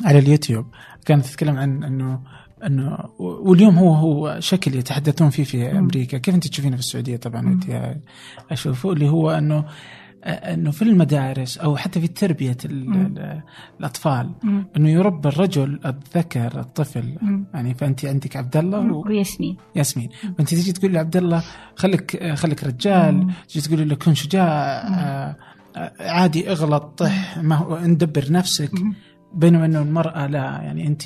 [0.04, 0.66] على اليوتيوب
[1.06, 2.20] كانت تتكلم عن إنه
[2.66, 6.18] أنه واليوم هو هو شكل يتحدثون فيه في أمريكا.
[6.18, 7.80] كيف أنت تشوفينه في السعودية؟ طبعا ودي
[8.50, 9.64] أشوفه اللي هو انه
[10.24, 13.42] أنه في المدارس أو حتى في تربية ال- ال-
[13.80, 14.30] الأطفال.
[14.42, 14.66] مم.
[14.76, 17.16] أنه يربى الرجل الذكر الطفل.
[17.22, 17.46] مم.
[17.54, 19.56] يعني فأنت عندك عبد الله وياسمين.
[19.76, 20.08] وياسمين
[20.38, 21.44] فانت تيجي تقول لعبد الله
[21.76, 23.30] خليك خليك رجال.
[23.48, 24.48] تيجي تقول له كن شجاع.
[24.48, 25.36] آه،
[25.76, 28.70] آه، عادي اغلط طح ما هو ندبر نفسك.
[29.34, 31.02] بينما انه المرأة لا يعني أنت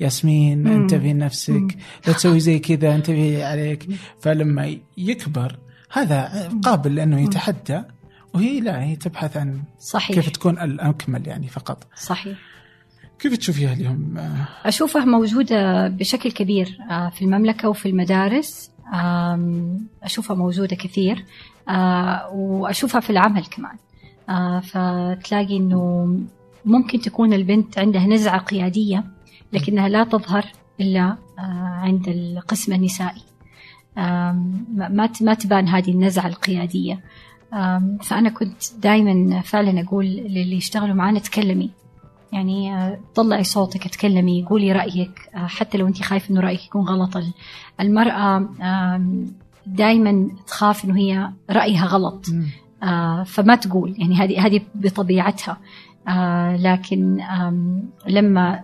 [0.00, 0.66] ياسمين.
[0.66, 1.76] انتبهي لنفسك
[2.06, 3.86] لا تسوي زي كذا انتبهي عليك.
[4.20, 5.58] فلما يكبر
[5.92, 7.82] هذا قابل لأنه يتحدى
[8.34, 10.16] وهي لا هي تبحث عن صحيح.
[10.16, 11.86] كيف تكون الأكمل يعني فقط.
[11.96, 12.38] صحيح.
[13.18, 14.14] كيف تشوفيها اليوم؟
[14.64, 18.70] أشوفها موجودة بشكل كبير آه، في المملكة وفي المدارس.
[18.94, 21.24] آم، أشوفها موجودة كثير
[21.68, 23.76] آه، وأشوفها في العمل كمان.
[24.28, 26.14] آه، فتلاقي أنه
[26.64, 29.04] ممكن تكون البنت عندها نزعة قيادية
[29.52, 30.44] لكنها لا تظهر
[30.80, 31.42] إلا آه،
[31.82, 33.22] عند القسم النسائي.
[33.96, 37.00] ما ما تبان هذه النزعة القيادية.
[38.02, 41.70] فأنا كنت دائما فعلا أقول للي يشتغلوا معانا تكلمي.
[42.32, 46.82] يعني آه، طلعي صوتك اتكلمي قولي رأيك آه، حتى لو انت خايفة إنه رأيك يكون
[46.82, 47.16] غلط.
[47.16, 47.32] ال-
[47.80, 48.48] المرأة
[49.66, 52.26] دائما تخاف إنه هي رأيها غلط.
[53.26, 53.94] فما تقول.
[53.98, 55.56] يعني هذه هذه بطبيعتها.
[56.08, 57.18] آه، لكن
[58.08, 58.60] لما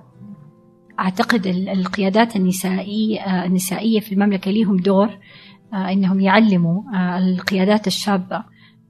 [1.01, 5.09] أعتقد ال- القيادات النسائيه آه، النسائية في المملكة ليهم دور
[5.75, 8.45] آه، إنهم يعلموا آه، القيادات الشابة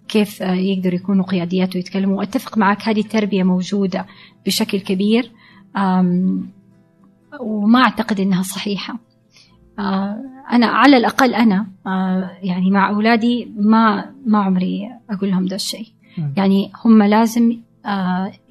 [0.08, 2.18] كيف يقدروا يكونوا قياديات ويتكلموا.
[2.18, 4.06] واتفق معك هذه التربية موجودة
[4.46, 5.30] بشكل كبير
[7.40, 8.98] وما أعتقد إنها صحيحة.
[9.78, 10.16] آه
[10.52, 15.86] أنا على الأقل أنا آه يعني مع أولادي ما ما عمري أقول لهم ده الشيء.
[16.36, 17.58] يعني هم لازم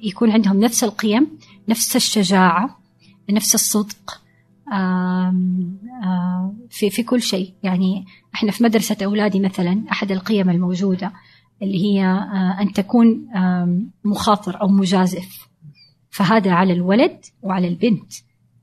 [0.02, 1.38] يكون عندهم نفس القيم
[1.68, 2.78] نفس الشجاعة
[3.30, 4.22] نفس الصدق
[4.72, 5.34] آه
[6.70, 8.04] في في كل شيء يعني
[8.34, 11.12] إحنا في مدرسة أولادي مثلا أحد القيم الموجودة
[11.62, 13.28] اللي هي آه أن تكون
[14.04, 15.48] مخاطر أو مجازف
[16.10, 18.12] فهذا على الولد وعلى البنت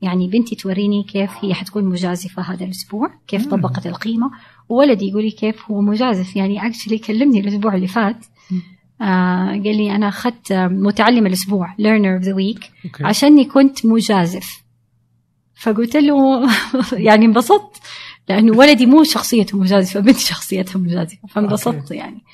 [0.02, 3.46] يعني بنتي توريني كيف هي حتكون مجازفة هذا الأسبوع كيف.
[3.46, 4.30] طبقت القيمة
[4.68, 8.26] وولدي يقول لي كيف هو مجازف يعني actually كلمني الأسبوع اللي فات.
[9.00, 13.04] آه قال لي أنا أخذت آه، متعلم learner of the week أوكي.
[13.04, 14.64] عشاني كنت مجازف.
[15.54, 16.48] فقلت له
[17.08, 17.76] يعني انبسطت
[18.28, 21.90] لأنه ولدي مو شخصيته مجازفة بنتي شخصيتها مجازفة فانبسطت.
[21.90, 22.24] يعني.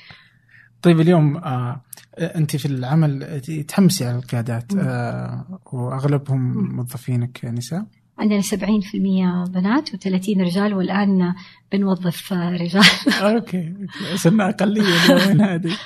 [0.81, 1.81] طيب اليوم آه
[2.17, 4.73] أنت في العمل تحمسي على القيادات.
[4.77, 7.85] آه وأغلبهم موظفينك نساء؟
[8.19, 11.33] عندنا 70% بنات و30 رجال والآن
[11.71, 12.83] بنوظف آه، رجال.
[13.21, 15.71] أوكي أوكي صرنا أقلية اليومين هذه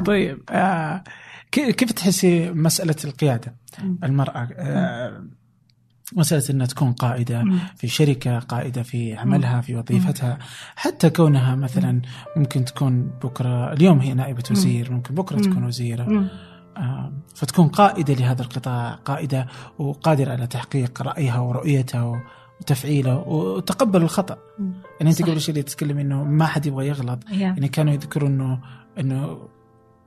[0.00, 1.04] طيب آه
[1.52, 3.54] كي- كيف تحسي مسألة القيادة؟
[4.04, 5.24] المرأة آه
[6.16, 7.44] مسألة إنها تكون قائدة
[7.76, 10.38] في شركة قائدة في عملها في وظيفتها.
[10.76, 12.02] حتى كونها مثلا
[12.36, 15.42] ممكن تكون بكرة اليوم هي نائبة وزير ممكن بكرة مم.
[15.42, 16.02] تكون وزيرة.
[16.04, 16.28] مم.
[16.76, 19.46] آه، فتكون قائدة لهذا القطاع قائدة
[19.78, 22.22] وقادرة على تحقيق رأيها ورؤيتها
[22.60, 24.38] وتفعيله وتقبل الخطأ.
[25.00, 25.24] يعني صح.
[25.26, 27.18] قبل شوي تتكلم إنه ما حد يبغى يغلط.
[27.30, 28.60] يعني كانوا يذكروا إنه
[29.00, 29.38] إنه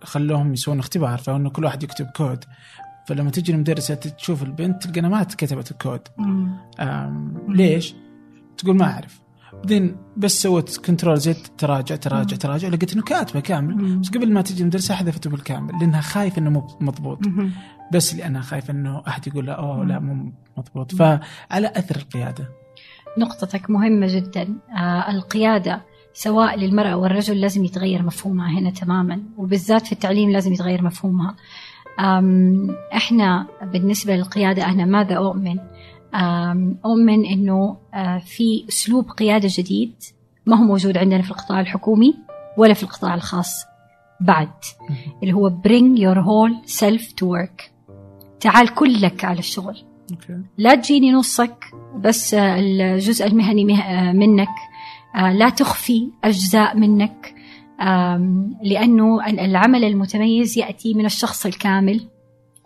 [0.03, 2.43] خلوهم يسوون اختبار فانه كل واحد يكتب كود
[3.07, 6.01] فلما تجي المدرسة تشوف البنت تلقى ما كتبت الكود
[7.49, 7.95] ليش؟
[8.57, 9.23] تقول ما أعرف
[9.53, 12.39] بعدين بس سوت control Z تراجع تراجع مم.
[12.39, 14.01] تراجع لقيت إنه كاتبة كامل مم.
[14.01, 17.19] بس قبل ما تجي المدرسة حذفته بالكامل لأنها خايفة إنه مو مضبوط.
[17.93, 19.85] بس لأنها خايفة إنه أحد يقول لها أوه.
[19.85, 20.95] لا مو مضبوط.
[20.95, 22.49] فعلى أثر القيادة
[23.17, 25.81] نقطتك مهمة جدا آه القيادة
[26.13, 31.35] سواء للمرأة والرجل لازم يتغير مفهومها هنا تماما وبالذات في التعليم لازم يتغير مفهومها.
[32.95, 35.57] إحنا بالنسبة للقيادة أنا ماذا أؤمن؟
[36.15, 39.93] أم أؤمن أنه آه، في أسلوب قيادة جديد
[40.45, 42.15] ما هو موجود عندنا في القطاع الحكومي
[42.57, 43.65] ولا في القطاع الخاص.
[44.21, 44.49] بعد
[45.23, 47.69] اللي هو bring your whole self to work.
[48.39, 49.77] تعال كلك على الشغل.
[50.57, 51.65] لا تجيني نصك
[51.99, 54.47] بس آه، الجزء المهني مه- آه، منك.
[55.15, 57.35] لا تخفي أجزاء منك
[58.63, 62.07] لأنه ال- العمل المتميز يأتي من الشخص الكامل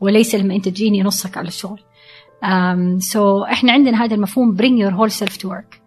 [0.02, 1.80] وليس لما أنت تجيني نصك على الشغل.
[3.00, 5.78] سو so إحنا عندنا هذا المفهوم bring your whole self to work.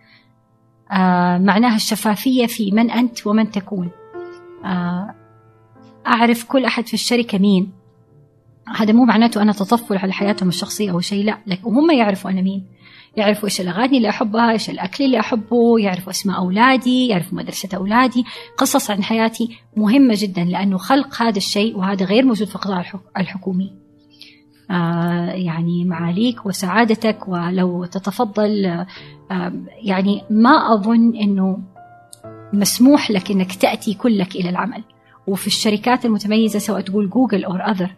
[0.93, 3.91] آه، معناها الشفافية في من أنت ومن تكون.
[4.65, 5.15] آه،
[6.07, 7.73] أعرف كل أحد في الشركة مين.
[8.77, 12.41] هذا مو معناته أنا تطفل على حياتهم الشخصية أو شيء لا لكن وهم يعرفوا أنا
[12.43, 12.67] مين.
[13.17, 18.25] يعرفوا إيش الأغاني اللي أحبها إيش الأكل اللي أحبه يعرفوا أسماء أولادي يعرفوا مدرسة أولادي.
[18.59, 23.11] قصص عن حياتي مهمة جدا لأنه خلق هذا الشيء وهذا غير موجود في القطاع الحك-
[23.19, 23.73] الحكومي.
[24.71, 28.67] آه يعني معاليك وسعادتك ولو تتفضل
[29.31, 31.59] آه يعني ما أظن أنه
[32.53, 34.85] مسموح لك أنك تأتي كلك إلى العمل.
[35.27, 37.91] وفي الشركات المتميزة سواء تقول جوجل أو أذر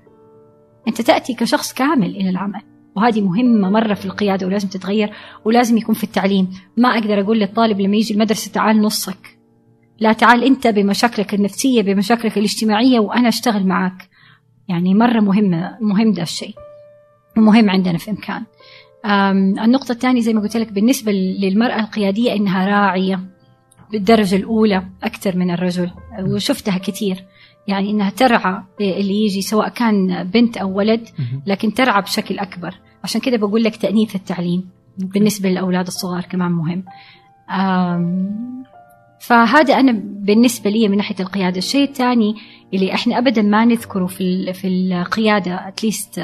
[0.89, 2.61] أنت تأتي كشخص كامل إلى العمل.
[2.97, 5.13] وهذه مهمة مرة في القيادة ولازم تتغير
[5.45, 6.51] ولازم يكون في التعليم.
[6.77, 9.39] ما أقدر أقول للطالب لما يجي المدرسة تعال نصك.
[10.01, 14.09] لا تعال أنت بمشاكلك النفسية بمشاكلك الاجتماعية وأنا أشتغل معك
[14.69, 16.55] يعني مرة مهمة مهم ده الشيء.
[17.37, 18.43] ومهم عندنا في إمكان.
[19.65, 23.21] النقطة الثانية زي ما قلت لك بالنسبة للمرأة القيادية إنها راعية
[23.93, 25.91] بالدرجة الأولى أكثر من الرجل.
[26.21, 27.25] وشفتها كثير.
[27.69, 31.09] يعني إنها ترعى اللي يجي سواء كان بنت أو ولد
[31.47, 32.75] لكن ترعى بشكل أكبر.
[33.05, 34.69] عشان كده بقول لك تأنيث التعليم
[34.99, 36.85] بالنسبة للأولاد الصغار كمان مهم.
[39.21, 41.59] فهذا أنا بالنسبة لي من ناحية القيادة.
[41.59, 42.35] الشيء الثاني
[42.75, 46.21] اللي إحنا أبدا ما نذكره في في القيادة أتليست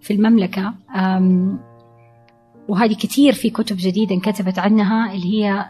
[0.00, 1.58] في المملكة أم،
[2.68, 5.66] وهذه كثير في كتب جديدة انكتبت عنها اللي هي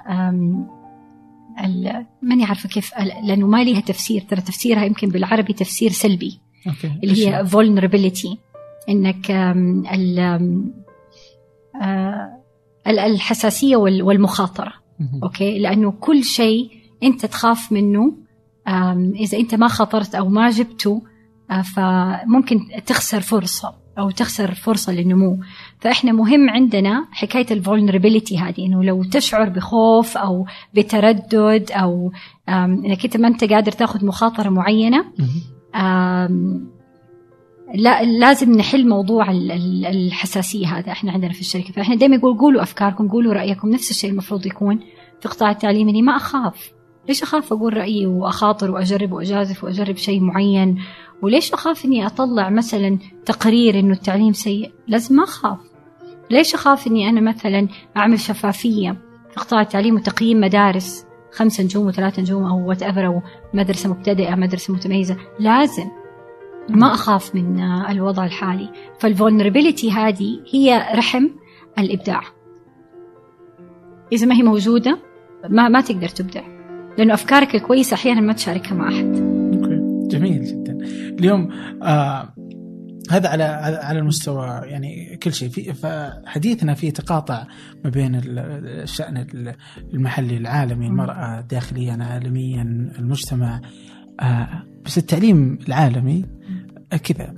[2.23, 2.91] ماني عارفة كيف
[3.25, 4.21] لأنه ما لها تفسير.
[4.31, 6.41] ترى تفسيرها يمكن بالعربي تفسير سلبي.
[6.67, 6.93] أوكي.
[7.05, 8.37] اللي هي vulnerability.
[8.89, 10.19] إنك ال-
[11.83, 12.43] آه،
[12.87, 14.73] ال- الحساسية وال- والمخاطرة.
[15.23, 16.71] أوكي؟ لأنه كل شيء
[17.03, 18.13] أنت تخاف منه
[19.15, 21.03] إذا أنت ما خاطرت أو ما جبته
[21.51, 25.41] آه، فممكن تخسر فرصة أو تخسر فرصة للنمو.
[25.81, 32.13] فإحنا مهم عندنا حكاية الفولنربيليتي هذه إنه لو تشعر بخوف أو بتردد أو
[32.49, 35.05] إنك أنت ما أنت قادر تأخذ مخاطرة معينة
[37.75, 39.31] لا لازم نحل موضوع
[39.91, 41.73] الحساسية هذا إحنا عندنا في الشركة.
[41.73, 44.81] فإحنا دائما نقول قولوا أفكاركم قولوا رأيكم نفس الشيء المفروض يكون
[45.21, 46.73] في قطاع التعليم إني ما أخاف.
[47.09, 50.79] ليش أخاف؟ أقول رأيي وأخاطر وأجرب وأجازف وأجرب شيء معين.
[51.23, 55.59] وليش أخاف إني أطلع مثلا تقرير إنه التعليم سيء؟ لازم ما أخاف.
[56.31, 58.97] ليش أخاف إني أنا مثلا أعمل شفافية
[59.31, 63.23] في قطاع التعليم وتقييم مدارس؟ خمسة نجوم وثلاثة نجوم أو whatever أو
[63.55, 65.17] مدرسة مبتدئة مدرسة متميزة.
[65.39, 65.89] لازم.
[66.69, 68.73] ما أخاف من الوضع الحالي.
[68.99, 71.29] فال vulnerability هذه هي رحم
[71.79, 72.21] الإبداع.
[74.13, 74.99] إذا ما هي موجودة
[75.49, 76.43] ما ما تقدر تبدع.
[76.99, 79.36] لأنه أفكارك الكويسة أحيانا ما تشاركها مع أحد.
[80.19, 80.79] جميل جدا.
[81.19, 81.53] اليوم
[81.83, 82.35] آه
[83.11, 83.45] هذا على
[83.83, 85.49] على المستوى يعني كل شيء.
[85.49, 87.47] في فحديثنا فيه تقاطع
[87.85, 89.27] ما بين الشأن
[89.95, 92.63] المحلي العالمي المرأة داخليا عالميا
[92.99, 93.61] المجتمع.
[94.21, 94.49] آه
[94.85, 96.25] بس التعليم العالمي
[97.05, 97.35] كذا.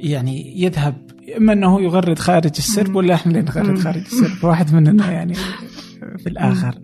[0.00, 1.05] يعني يذهب
[1.38, 4.44] إما أنه يغرد خارج السرب ولا إحنا اللي نغرد خارج السرب.
[4.44, 5.34] واحد مننا يعني
[6.18, 6.78] في الآخر.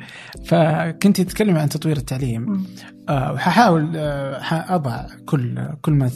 [0.47, 2.67] فكنت تتكلم عن تطوير التعليم.
[3.09, 6.09] آه، وححاول آه أضع كل كل ما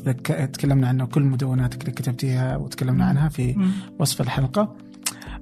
[0.53, 3.57] تكلمنا عنه كل مدوناتك اللي كتبتيها وتكلمنا عنها في
[3.99, 4.77] وصف الحلقة.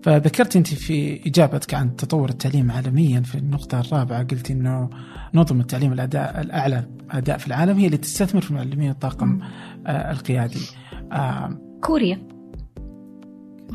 [0.03, 4.23] فذكرت أنت في إجابتك عن تطور التعليم عالميا في النقطة الرابعة.
[4.23, 4.91] قلت إنه
[5.35, 9.41] نظم التعليم الأداء الأعلى أداء في العالم هي اللي تستثمر في المعلمين الطاقم
[9.87, 10.67] آه القيادي.
[11.13, 12.34] آه كوريا.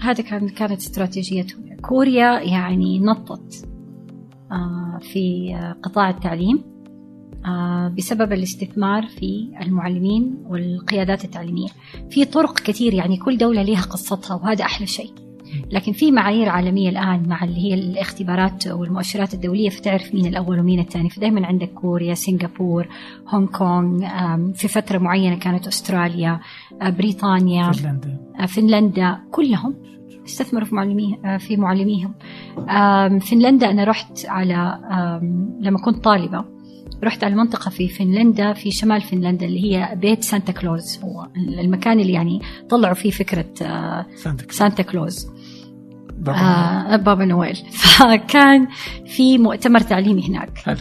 [0.01, 3.67] هذه كانت استراتيجيتهم كوريا يعني نطت
[4.51, 5.53] آه في
[5.83, 6.79] قطاع التعليم
[7.45, 11.67] آه، بسبب الاستثمار في المعلمين والقيادات التعليمية.
[12.09, 15.13] في طرق كثير يعني كل دولة لها قصتها وهذا أحلى شيء.
[15.71, 20.79] لكن في معايير عالمية الآن مع اللي هي الاختبارات والمؤشرات الدولية فتعرف مين الأول ومين
[20.79, 21.09] الثاني.
[21.09, 22.87] فدائما عندك كوريا سنغافور
[23.27, 24.07] هونغ كونغ
[24.53, 26.39] في فترة معينة كانت أستراليا
[26.81, 28.17] آه، بريطانيا فنلندا.
[28.39, 29.75] آه، فنلندا كلهم
[30.25, 32.13] استثمروا في معلميه في معلميهم.
[33.19, 34.79] فنلندا أنا رحت على
[35.61, 36.45] لما كنت طالبة
[37.03, 40.99] رحت على منطقة في فنلندا في شمال فنلندا اللي هي بيت سانتا كلوز.
[41.03, 41.27] هو
[41.59, 44.05] المكان اللي يعني طلعوا فيه فكرة آه،
[44.49, 45.27] سانتا كلوز.
[46.19, 47.55] بابا, آه بابا نويل.
[47.97, 48.67] فكان
[49.05, 50.57] في مؤتمر تعليمي هناك.
[50.57, 50.77] حلو.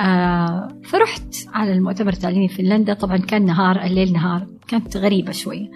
[0.00, 2.94] آه فرحت على المؤتمر التعليمي في فنلندا.
[2.94, 4.46] طبعا كان نهار الليل نهار.
[4.68, 5.70] كانت غريبة شوي.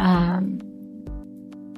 [0.00, 0.58] آه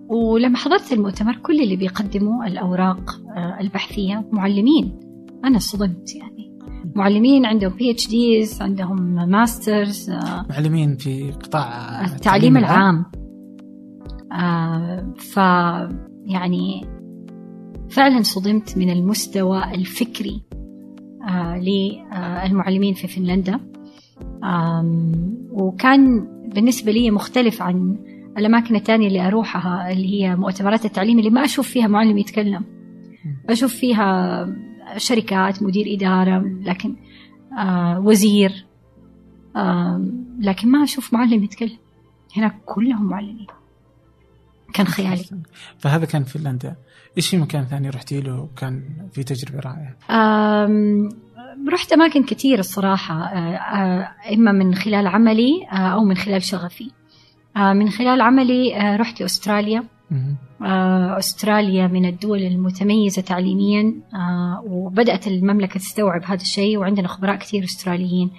[0.09, 5.01] ولما حضرت المؤتمر كل اللي بيقدموا الأوراق آه البحثية معلمين.
[5.45, 6.37] أنا صدمت يعني.
[6.97, 13.05] معلمين عندهم PhDs عندهم masters آه، معلمين في قطاع التعليم العام.
[14.33, 15.39] آه ف
[16.27, 16.87] يعني
[17.91, 20.43] فعلا صدمت من المستوى الفكري
[21.29, 23.61] آه للمعلمين في فنلندا.
[25.51, 27.99] وكان بالنسبة لي مختلف عن
[28.39, 32.65] الأماكن الثانية اللي أروحها اللي هي مؤتمرات التعليم اللي ما أشوف فيها معلم يتكلم.
[33.49, 34.57] أشوف فيها
[34.97, 36.97] شركات مدير إدارة لكن
[37.59, 38.67] آه وزير.
[39.57, 41.79] آه لكن ما أشوف معلم يتكلم.
[42.37, 43.47] هناك كلهم معلمين.
[44.77, 45.25] كان خيالي.
[45.79, 46.77] فهذا كان فنلندا.
[47.17, 48.83] إيش في مكان ثاني رحتي له وكان
[49.13, 49.97] في تجربة رائعة؟
[51.73, 56.91] رحت أماكن كثير الصراحة آه، آه، إما من خلال عملي آه، أو من خلال شغفي.
[57.57, 59.85] من خلال عملي رحت لاستراليا
[61.19, 63.95] أستراليا من الدول المتميزة تعليميا
[64.67, 68.31] وبدأت المملكة تستوعب هذا الشيء وعندنا خبراء كثير أستراليين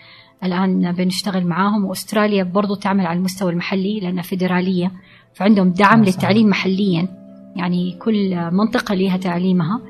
[0.44, 1.86] الآن بنشتغل معاهم.
[1.86, 4.92] وأستراليا برضو تعمل على المستوى المحلي لأنها فيدرالية.
[5.38, 7.08] فعندهم دعم للتعليم محليا.
[7.56, 9.82] يعني كل منطقة لها تعليمها.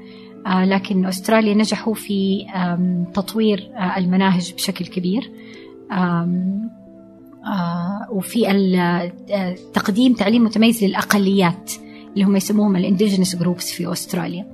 [0.47, 2.45] آه، لكن أستراليا نجحوا في
[3.13, 5.31] تطوير المناهج بشكل كبير.
[8.11, 8.41] وفي
[9.73, 11.71] تقديم تعليم متميز للأقليات
[12.13, 14.45] اللي هم يسموهم ال indigenous groups في أستراليا.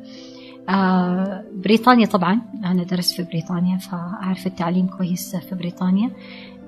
[0.69, 2.41] آه بريطانيا طبعا.
[2.65, 6.09] أنا درست في بريطانيا فأعرف التعليم كويس في بريطانيا.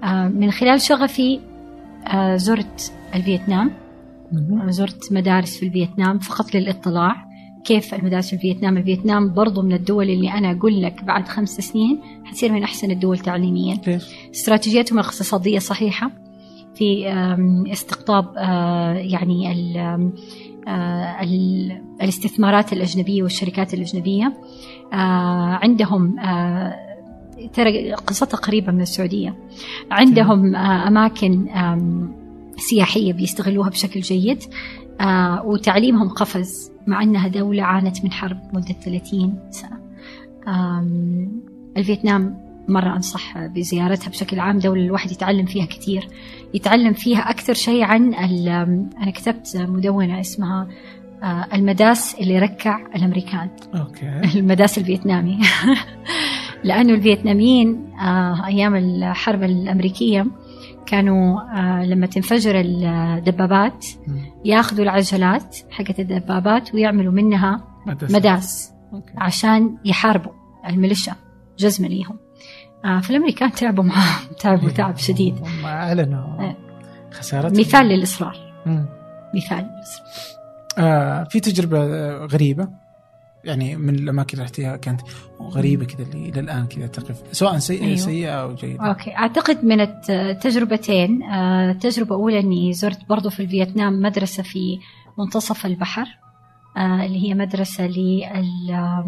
[0.04, 1.40] آه من خلال شغفي
[2.08, 3.72] آه زرت الفيتنام.
[4.68, 7.26] زرت مدارس في الفيتنام فقط للاطلاع.
[7.66, 12.00] كيف المدارس في فيتنام الفيتنام برضو من الدول اللي أنا أقول لك بعد خمس سنين
[12.24, 13.78] حتصير من أحسن الدول تعليميا.
[14.36, 16.12] استراتيجيتهم الاقتصادية صحيحة.
[16.76, 17.08] في
[17.72, 19.52] استقطاب آه، يعني
[20.68, 21.22] آه،
[22.02, 24.34] الاستثمارات الأجنبية والشركات الأجنبية.
[24.94, 26.16] آه، عندهم
[27.54, 29.36] ترى قصتها قريبة من السعودية.
[29.92, 31.48] عندهم أماكن
[32.58, 34.44] سياحية بيستغلوها بشكل جيد.
[35.44, 39.80] وتعليمهم قفز مع أنها دولة عانت من حرب مدة 30 سنة.
[41.78, 44.60] الفيتنام مرة أنصح بزيارتها بشكل عام.
[44.60, 46.08] دولة الواحد يتعلم فيها كثير.
[46.54, 50.68] يتعلم فيها أكثر شيء عن أنا كتبت مدونة اسمها
[51.24, 53.50] آه، المداس اللي ركع الأمريكان.
[53.76, 54.22] okay.
[54.40, 55.40] المداس الفيتنامي.
[56.64, 60.28] لأنه الفيتناميين آه، أيام الحرب الأمريكية
[60.88, 63.86] كانوا آه، لما تنفجر الدبابات
[64.46, 69.14] ياخذوا العجلات حقت الدبابات ويعملوا منها مداس, مداس أوكي.
[69.18, 70.32] عشان يحاربوا
[70.70, 71.16] الميليشيا
[71.60, 72.18] جزما ليهم.
[72.86, 74.28] آه فالأمريكان تعبوا معاهم.
[74.42, 75.36] تعبوا تعب شديد.
[75.38, 76.58] هم أعلنوا إيه.
[77.12, 77.60] خسارتهم.
[77.60, 78.38] مثال للإصرار.
[78.66, 78.86] مم.
[79.36, 80.08] مثال للإصرار.
[80.78, 82.85] آه في تجربة آه، غريبة.
[83.46, 85.02] يعني من الأماكن اللي رحتيها كانت
[85.42, 87.96] غريبة كذا اللي إلى الآن كذا تقف سواء سيئه أيوه.
[87.96, 88.84] سيئة أو جيدة.
[88.84, 89.16] okay.
[89.16, 94.80] أعتقد من التجربتين آه، التجربة الأولى إني زرت برضو في الفيتنام مدرسة في
[95.18, 96.06] منتصف البحر
[96.78, 99.04] آه، اللي هي مدرسة لل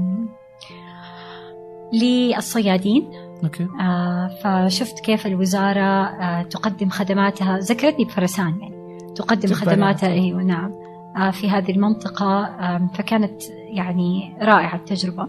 [1.93, 3.11] للصيادين.
[3.43, 3.67] okay.
[3.79, 7.57] آه، فشفت كيف الوزارة آه، تقدم خدماتها.
[7.59, 10.09] ذكرتني بفرسان يعني تقدم خدماتها.
[10.09, 10.86] أيوة نعم.
[11.31, 12.49] في هذه المنطقة
[12.93, 13.41] فكانت
[13.73, 15.27] يعني رائعة التجربة.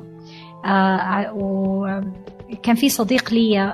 [0.65, 3.73] آه، وكان في صديق لي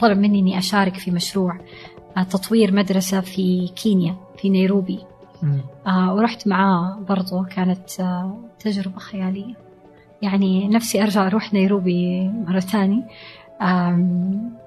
[0.00, 1.58] طلب مني إني أشارك في مشروع
[2.16, 4.98] آه، تطوير مدرسة في كينيا في نيروبي.
[5.86, 9.54] آه ورحت معاه برضو كانت آه تجربة خيالية.
[10.22, 13.06] يعني نفسي أرجع أروح نيروبي مرة ثانية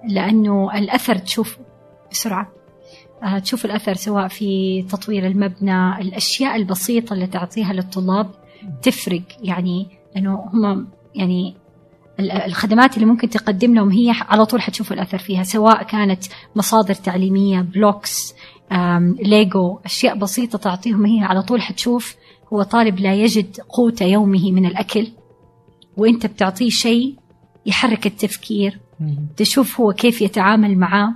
[0.07, 1.59] لأنه الأثر تشوفه
[2.11, 2.41] بسرعة.
[2.41, 2.51] آه،
[3.43, 8.29] تشوف الأثر سواء في تطوير المبنى الأشياء البسيطة اللي تعطيها للطلاب
[8.81, 11.55] تفرق يعني لأنه هم يعني
[12.19, 16.23] ال- الخدمات اللي ممكن تقدم لهم هي على طول حتشوف الأثر فيها سواء كانت
[16.55, 18.33] مصادر تعليمية blocks
[19.19, 22.15] ليجو أشياء بسيطة تعطيهم هي على طول حتشوف
[22.53, 25.07] هو طالب لا يجد قوت يومه من الأكل
[25.97, 27.15] وإنت بتعطيه شيء
[27.65, 28.79] يحرك التفكير.
[29.37, 31.13] تشوف هو كيف يتعامل معاه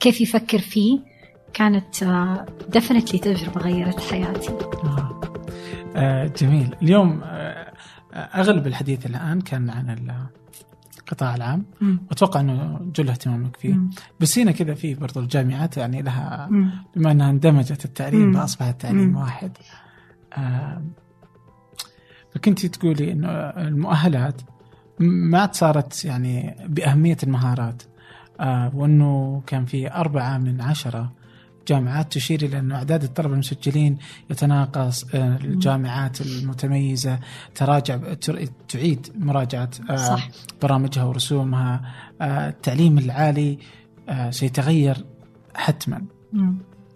[0.00, 0.98] كيف يفكر فيه
[1.56, 2.04] كانت
[2.68, 4.52] دفنتلي تجربة غيرت حياتي
[4.84, 5.20] آه.
[5.96, 7.72] آه جميل اليوم آه
[8.14, 10.14] أغلب الحديث الآن كان عن
[10.98, 11.64] القطاع العام
[12.10, 13.90] واتوقع إنه جل اهتمامك فيه مم.
[14.20, 16.70] بس هنا كذا في برضو الجامعات يعني لها مم.
[16.96, 18.32] بما إنها اندمجت التعليم.
[18.32, 19.16] فاصبح التعليم مم.
[19.16, 19.52] واحد
[20.32, 20.82] آه
[22.34, 23.28] فكنت تقولي إنه
[23.68, 24.40] المؤهلات
[24.98, 27.82] ما صارت يعني بأهمية المهارات
[28.40, 31.12] آه وإنه كان في أربعة من عشرة
[31.68, 33.98] جامعات تشير إلى انه أعداد الطلبة المسجلين
[34.30, 37.18] يتناقص آه الجامعات المتميزة
[37.54, 40.28] تراجع تر- تعيد مراجعة آه صح.
[40.62, 41.82] برامجها ورسومها
[42.20, 43.58] آه التعليم العالي
[44.30, 45.04] سيتغير
[45.54, 46.02] حتما.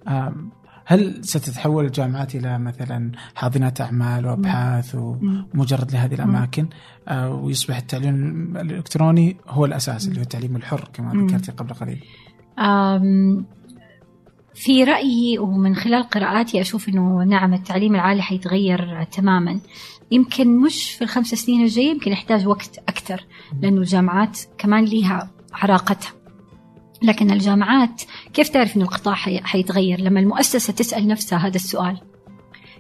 [0.09, 0.51] آم،
[0.85, 4.95] هل ستتحول الجامعات إلى مثلا حاضنات أعمال وأبحاث.
[4.95, 6.69] ومجرد لهذه الأماكن
[7.09, 8.17] آه، ويصبح التعليم
[8.57, 11.27] الإلكتروني هو الأساس اللي هو التعليم الحر كما مم.
[11.27, 12.05] ذكرتي قبل قليل
[14.55, 19.61] في رأيي ومن خلال قراءاتي أشوف أنه نعم التعليم العالي حيتغير تماما.
[20.11, 23.25] يمكن مش في الخمس سنين الجاية يمكن يحتاج وقت أكثر
[23.63, 26.13] لأنه الجامعات كمان ليها عراقتها.
[27.03, 28.03] لكن الجامعات
[28.33, 32.01] كيف تعرف أن القطاع حي- حيتغير؟ لما المؤسسة تسأل نفسها هذا السؤال.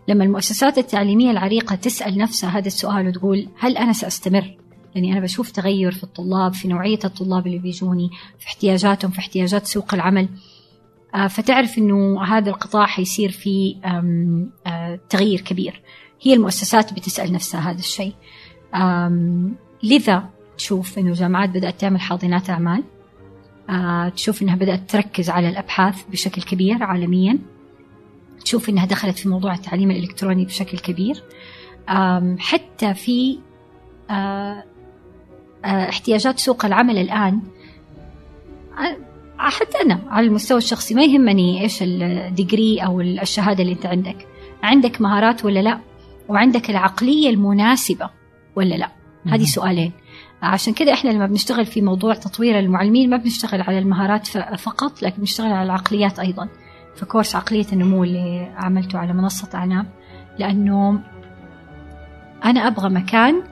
[0.09, 4.57] لما المؤسسات التعليمية العريقة تسأل نفسها هذا السؤال وتقول هل أنا سأستمر؟
[4.95, 9.67] لأني أنا بشوف تغير في الطلاب في نوعية الطلاب اللي بيجوني في احتياجاتهم في احتياجات
[9.67, 10.29] سوق العمل.
[11.29, 13.77] فتعرف أنه هذا القطاع حيصير فيه
[14.67, 15.83] آه، تغيير كبير.
[16.23, 18.15] هي المؤسسات بتسأل نفسها هذا الشيء.
[19.83, 22.85] لذا تشوف أنه الجامعات بدأت تعمل حاضنات أعمال.
[23.71, 27.39] آه، تشوف أنها بدأت تركز على الأبحاث بشكل كبير عالميا.
[28.45, 31.23] تشوف أنها دخلت في موضوع التعليم الإلكتروني بشكل كبير.
[32.39, 33.39] حتى في
[34.11, 34.65] آه،
[35.65, 37.41] آه، احتياجات سوق العمل الآن.
[38.79, 38.97] آه،
[39.49, 44.29] حتى أنا على المستوى الشخصي ما يهمني إيش الديجري أو الشهادة اللي أنت عندك.
[44.63, 45.81] عندك مهارات ولا لا؟
[46.29, 48.11] وعندك العقلية المناسبة
[48.57, 48.89] ولا لا؟
[49.27, 49.45] هذه.
[49.45, 49.93] سؤالين.
[50.43, 54.27] عشان كده إحنا لما بنشتغل في موضوع تطوير المعلمين ما بنشتغل على المهارات
[54.59, 56.49] فقط لكن بنشتغل على العقليات أيضا.
[56.97, 59.87] في كورس عقلية النمو اللي عملته على منصة عناب
[60.39, 61.01] لأنه
[62.45, 63.43] أنا أبغى مكان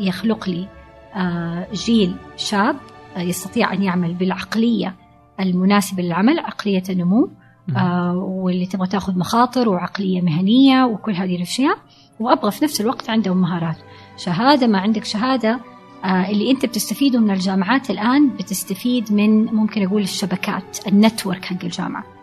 [0.00, 0.68] يخلق لي
[1.16, 2.76] آه، جيل شاب
[3.16, 4.94] آه، يستطيع أن يعمل بالعقلية
[5.40, 7.30] المناسبة للعمل عقلية النمو.
[7.76, 11.78] آه، واللي تبغى تاخذ مخاطر وعقلية مهنية وكل هذه الأشياء.
[12.20, 13.76] وأبغى في نفس الوقت عندهم مهارات.
[14.16, 15.60] شهادة ما عندك شهادة
[16.04, 22.13] آه، اللي أنت بتستفيده من الجامعات الآن بتستفيد من ممكن أقول الشبكات النتورك حق الجامعة.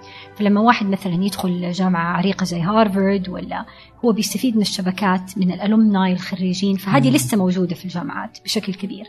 [0.42, 3.66] فلما واحد مثلا يدخل جامعة عريقة زي هارفارد ولا
[4.06, 7.16] هو بيستفيد من الشبكات من الألومناي الخريجين فهذه مم.
[7.16, 9.06] لسه موجودة في الجامعات بشكل كبير.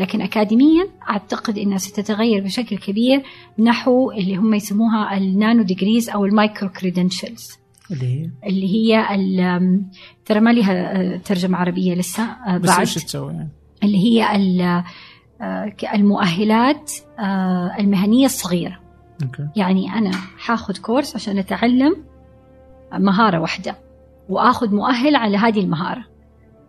[0.00, 3.22] لكن أكاديميا أعتقد أنها ستتغير بشكل كبير
[3.58, 7.50] نحو اللي هم يسموها ال nano degrees أو ال micro-credentials.
[7.90, 9.06] اللي هي؟ اللي هي
[10.26, 12.80] ترى ما لها آه، ترجمة عربية لسه آه، بس بعد.
[12.80, 13.50] إيش تسوي؟ يعني؟
[13.82, 14.24] اللي هي
[15.40, 16.92] آه، المؤهلات
[17.78, 18.85] المهنية الصغيرة.
[19.22, 19.48] okay.
[19.56, 21.96] يعني أنا حاخذ course عشان أتعلم
[22.92, 23.76] مهارة واحدة
[24.28, 26.04] وآخذ مؤهل على هذه المهارة.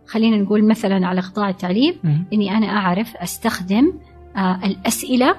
[0.06, 2.26] خلينا نقول مثلا على قطاع التعليم مم.
[2.32, 3.92] إني أنا أعرف أستخدم
[4.36, 5.36] آه، الأسئلة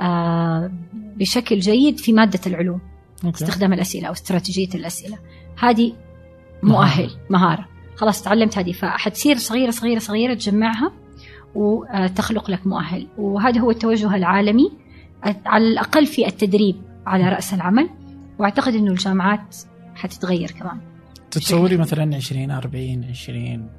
[0.00, 2.80] آه، بشكل جيد في مادة العلوم
[3.24, 3.44] أوكي.
[3.44, 5.18] استخدام الأسئلة أو استراتيجية الأسئلة.
[5.58, 5.92] هذه
[6.62, 7.68] مؤهل مهارة.
[7.96, 10.92] خلاص تعلمت هذه فحتصير صغيرة صغيرة صغيرة تجمعها
[11.54, 13.06] وتخلق لك مؤهل.
[13.18, 14.72] وهذا هو التوجه العالمي
[15.22, 16.76] على الأقل في التدريب
[17.06, 17.88] على رأس العمل
[18.38, 19.56] وأعتقد أنه الجامعات
[19.94, 20.80] حتتغير كمان.
[21.30, 23.70] تتصوري مثلا 20 40 20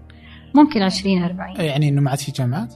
[0.55, 2.73] ممكن 20 40 يعني إنه ما عاد في جامعات؟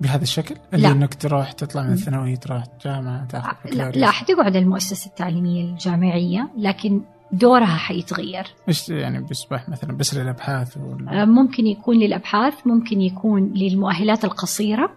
[0.00, 0.92] بهذا الشكل؟ اللي لا.
[0.92, 1.92] إنك تروح تطلع من.
[1.92, 3.90] الثانوي تروح جامعة تاخذ لا.
[3.90, 7.00] لا حتقعد المؤسسة التعليمية الجامعية لكن
[7.32, 8.46] دورها حيتغير.
[8.68, 14.90] إيش يعني بيصبح مثلا بس للأبحاث ولا آه، ممكن يكون للأبحاث ممكن يكون للمؤهلات القصيرة.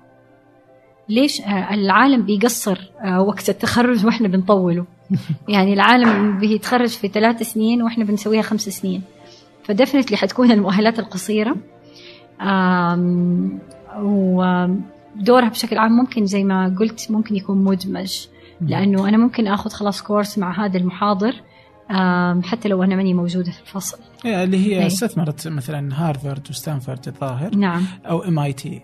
[1.09, 1.41] ليش
[1.71, 4.85] العالم بيقصر آه، وقت التخرج وإحنا بنطوله؟
[5.47, 9.01] يعني العالم بيتخرج في ثلاث سنين وإحنا بنسويها خمس سنين.
[9.63, 11.55] ف definitely حتكون المؤهلات القصيرة
[13.99, 18.25] ودورها بشكل عام ممكن زي ما قلت ممكن يكون مدمج
[18.61, 21.35] لأنه أنا ممكن أخذ خلاص course مع هذا المحاضر
[22.43, 24.87] حتى لو أنا ماني موجودة في الفصل إيه، اللي هي إيه.
[24.87, 28.81] استثمرت مثلا هارفارد وستانفورد الظاهر نعم أو MIT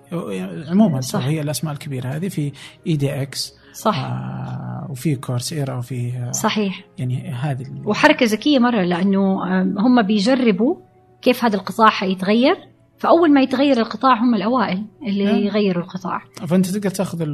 [0.70, 1.26] عموما صح.
[1.26, 2.52] هي الأسماء الكبيرة هذه في
[2.88, 7.82] edX صح آه وفي Coursera وفي آه صحيح يعني هذه ال-
[8.24, 10.76] ذكية مرة لأنه آم، هم بيجربوا
[11.22, 12.56] كيف هذا القطاع حيتغير
[12.98, 15.36] فأول ما يتغير القطاع هم الأوائل اللي نعم.
[15.36, 17.26] يغيروا القطاع فأنت تقدر تأخذ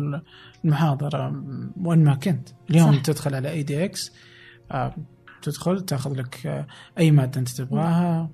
[0.66, 1.44] المحاضرة
[1.84, 3.02] وين ما كنت اليوم صح.
[3.02, 4.12] تدخل على اي دي إكس
[5.44, 8.30] تدخل تاخذ لك آه أي مادة أنت تبغاها.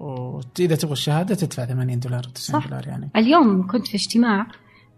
[0.00, 2.68] واذا تبغى الشهادة تدفع 80 دولار 90 صح.
[2.68, 4.46] دولار يعني اليوم كنت في اجتماع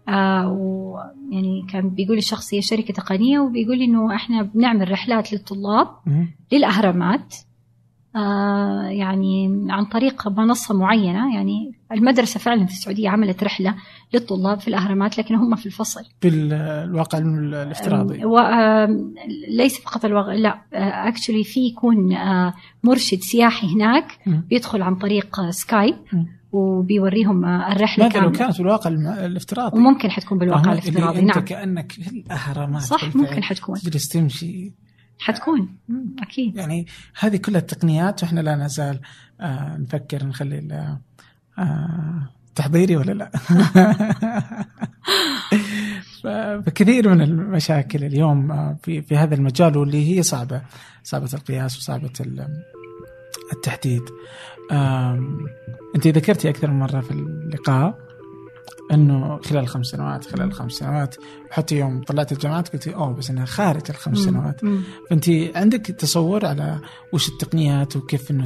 [0.09, 5.87] آه ويعني كان بيقول الشخص هي شركة تقنية وبيقول لي إنه إحنا بنعمل رحلات للطلاب
[6.05, 6.27] مم.
[6.51, 7.33] آه
[8.89, 13.75] يعني عن طريق منصة معينة يعني المدرسة فعلا في السعودية عملت رحلة
[14.13, 16.01] للطلاب في الأهرامات لكن هم في الفصل.
[16.21, 18.25] بالواقع الافتراضي.
[18.25, 19.13] و- آم،
[19.49, 20.31] ليس فقط الوغ...
[20.31, 20.61] لا
[21.07, 24.05] actually في يكون آه، مرشد سياحي هناك.
[24.25, 25.95] بيدخل عن طريق آه، Skype.
[26.51, 28.89] وبيوريهم آه، الرحلة ماذا لو كانت بالواقع
[29.25, 31.45] الافتراضي؟ وممكن حتكون بالواقع الافتراضي أنت نعم.
[31.45, 33.15] كأنك في الأهرامات صح.
[33.15, 33.75] ممكن حتكون.
[33.79, 34.71] تجلس تمشي.
[35.21, 35.75] حتكون.
[36.21, 36.55] أكيد.
[36.55, 36.87] يعني
[37.19, 38.99] هذه كلها التقنيات وإحنا لا نزال
[39.41, 40.97] آه نفكر نخلي
[41.59, 43.31] آه تحضيري ولا لا.
[46.23, 50.61] فكثير من المشاكل اليوم آه، في في هذا المجال واللي هي صعبة
[51.03, 52.63] صعبة القياس وصعبة ال-
[53.53, 54.01] التحديد.
[55.95, 57.97] أنت ذكرتي أكثر من مرة في اللقاء
[58.91, 61.15] إنه خلال خمس سنوات خلال خمس سنوات
[61.49, 64.23] وحتى يوم طلعت الجامعات قلتي أوه بس إنها خارج الخمس مم.
[64.23, 64.61] سنوات.
[65.09, 66.79] فأنت عندك تصور على
[67.13, 68.43] وش التقنيات وكيف إنه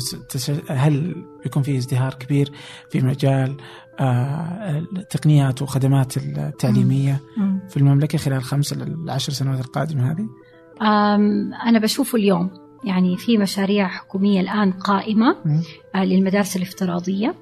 [0.69, 2.51] هل بيكون في ازدهار كبير
[2.89, 3.57] في مجال
[3.99, 7.59] آه، التقنيات وخدمات التعليمية مم.
[7.69, 10.27] في المملكة خلال خمس العشر سنوات القادمة هذه؟
[11.65, 12.49] أنا بشوفه اليوم
[12.83, 15.61] يعني في مشاريع حكومية الآن قائمة مم.
[15.95, 17.35] آه، للمدارس الافتراضية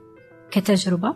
[0.52, 1.16] كتجربة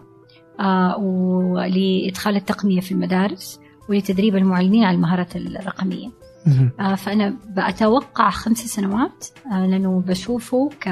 [0.60, 3.60] آه، ولإدخال التقنية في المدارس
[3.90, 6.10] ولتدريب المعلمين على المهارات الرقمية
[6.46, 6.72] مم.
[6.80, 10.88] آه، فأنا بأتوقع خمس سنوات آه، لأنه بشوفه ك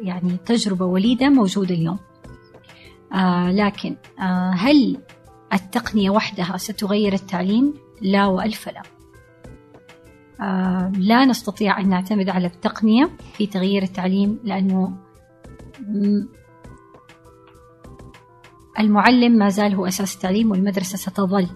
[0.00, 1.98] يعني تجربة وليدة موجودة اليوم
[3.48, 3.96] لكن
[4.52, 4.96] هل
[5.52, 8.82] التقنية وحدها ستغير التعليم؟ لا وألف لا
[10.98, 14.96] لا نستطيع أن نعتمد على التقنية في تغيير التعليم لأنه
[18.78, 21.46] المعلم ما زال هو أساس التعليم والمدرسة ستظل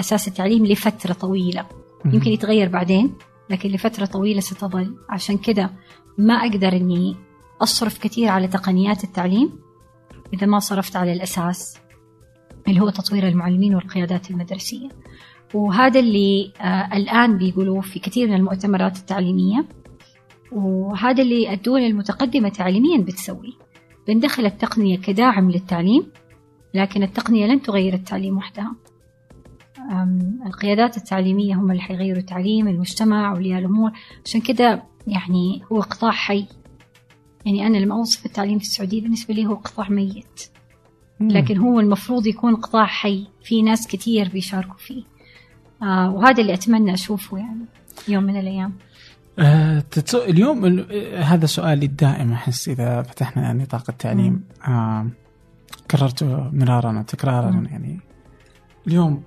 [0.00, 1.66] أساس التعليم لفترة طويلة.
[2.04, 3.14] يمكن يتغير بعدين
[3.50, 4.96] لكن لفترة طويلة ستظل.
[5.08, 5.70] عشان كده
[6.18, 7.16] ما أقدر أني
[7.62, 9.50] أصرف كثير على تقنيات التعليم
[10.34, 11.78] إذا ما صرفت على الأساس
[12.68, 14.88] اللي هو تطوير المعلمين والقيادات المدرسية.
[15.54, 19.66] وهذا اللي آه الآن بيقولوه في كثير من المؤتمرات التعليمية.
[20.52, 23.56] وهذا اللي الدول المتقدمة تعليميا بتسوي.
[24.08, 26.06] بندخل التقنية كداعم للتعليم
[26.76, 28.74] لكن التقنية لن تغير التعليم وحدها.
[30.46, 33.90] القيادات التعليمية هم اللي حيغيروا التعليم المجتمع أولياء الأمور.
[34.24, 36.46] عشان كده يعني هو قطاع حي.
[37.44, 40.42] يعني أنا لما أوصف التعليم في السعودية بالنسبة لي هو قطاع ميت.
[41.20, 43.26] لكن هو المفروض يكون قطاع حي.
[43.42, 45.02] في ناس كتير بيشاركوا فيه.
[45.82, 47.64] آه وهذا اللي أتمنى أشوفه يعني
[48.08, 48.72] يوم من الأيام.
[49.38, 49.84] آه.
[50.14, 50.86] اليوم ال...
[50.92, 52.32] آه، هذا سؤالي الدائم.
[52.32, 54.44] أحس إذا فتحنا نطاق التعليم.
[54.68, 55.06] آه
[55.90, 57.64] كررته مرارا وتكرارا مم.
[57.66, 58.00] يعني
[58.86, 59.22] اليوم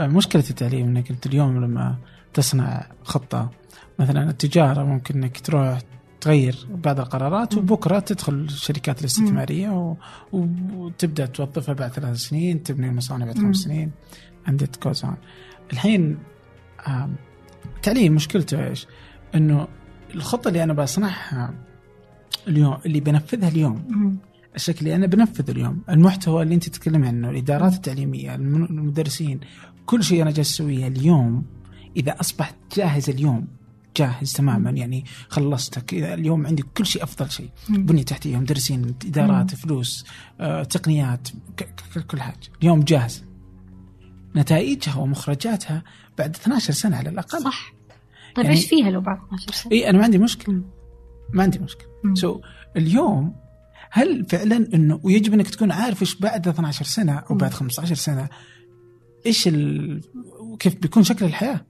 [0.00, 1.96] آه مشكلة التعليم إنك أنت اليوم لما
[2.34, 3.50] تصنع خطة
[3.98, 5.78] مثلا التجارة ممكن إنك تروح
[6.20, 7.60] تغير بعض القرارات مم.
[7.60, 9.96] وبكرة تدخل الشركات الاستثمارية و...
[10.32, 13.38] وتبدأ توظفها بعد ثلاث سنين تبني المصانع بعد.
[13.38, 13.90] خمس سنين
[14.46, 15.16] عندك كوزان
[15.72, 16.18] الحين
[16.88, 17.14] آم،
[17.76, 18.86] التعليم مشكلته إيش؟
[19.34, 19.68] إنه
[20.14, 21.54] الخطة اللي أنا بصنعها
[22.48, 23.84] اليوم اللي بنفذها اليوم
[24.56, 29.40] الشكل اللي أنا بنفذه اليوم المحتوى اللي أنت تتكلم عنه الإدارات التعليمية الم- المدرسين
[29.86, 31.44] كل شيء أنا جالس أسويه اليوم
[31.96, 33.46] إذا اصبح جاهز اليوم
[33.96, 37.50] جاهز تماما يعني خلصتك اليوم عندي كل شيء أفضل شيء.
[37.68, 40.04] بنية تحتية مدرسين إدارات فلوس
[40.40, 41.28] آه، تقنيات
[42.10, 42.38] كل حاجة.
[42.62, 43.24] اليوم جاهز.
[44.36, 45.82] نتائجها ومخرجاتها
[46.18, 47.42] بعد 12 سنة على الأقل.
[47.42, 47.72] صح.
[48.36, 50.62] طيب يعني- إيش فيها لو بعد 12 سنة؟ إي أنا ما عندي مشكلة.
[51.32, 51.88] ما عندي مشكلة.
[52.14, 52.40] سو
[52.76, 53.34] اليوم
[53.90, 58.28] هل فعلا انه ويجب إنك تكون عارف إيش بعد 12 سنة أو بعد 15 سنة
[59.26, 60.00] إيش ال...
[60.58, 61.66] كيف بيكون شكل الحياة؟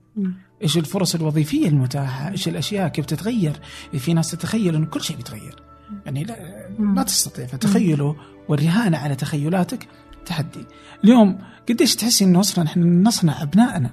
[0.63, 3.59] إيش الفرص الوظيفية المتاحة؟ إيش الأشياء كيف تتغير؟
[3.97, 5.63] في ناس تتخيل انه كل شيء بيتغير.
[6.05, 6.35] يعني لا.
[6.79, 8.15] ما تستطيع فتخيله
[8.49, 9.87] والرهانة على تخيلاتك
[10.25, 10.65] تحدي.
[11.03, 11.37] اليوم
[11.69, 13.91] قديش تحسي إنه أصلا إحنا نصنع أبنائنا.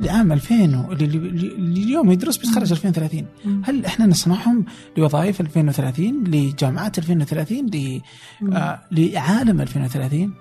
[0.00, 0.54] لعام 2000
[0.88, 1.18] و- اللي,
[1.54, 3.62] اليوم يدرس بيتخرج 2030 مم.
[3.64, 4.64] هل إحنا نصنعهم
[4.96, 8.00] لوظائف 2030 لجامعات 2030 ل...
[8.40, 8.52] مم.
[8.52, 10.34] آه لعالم 2030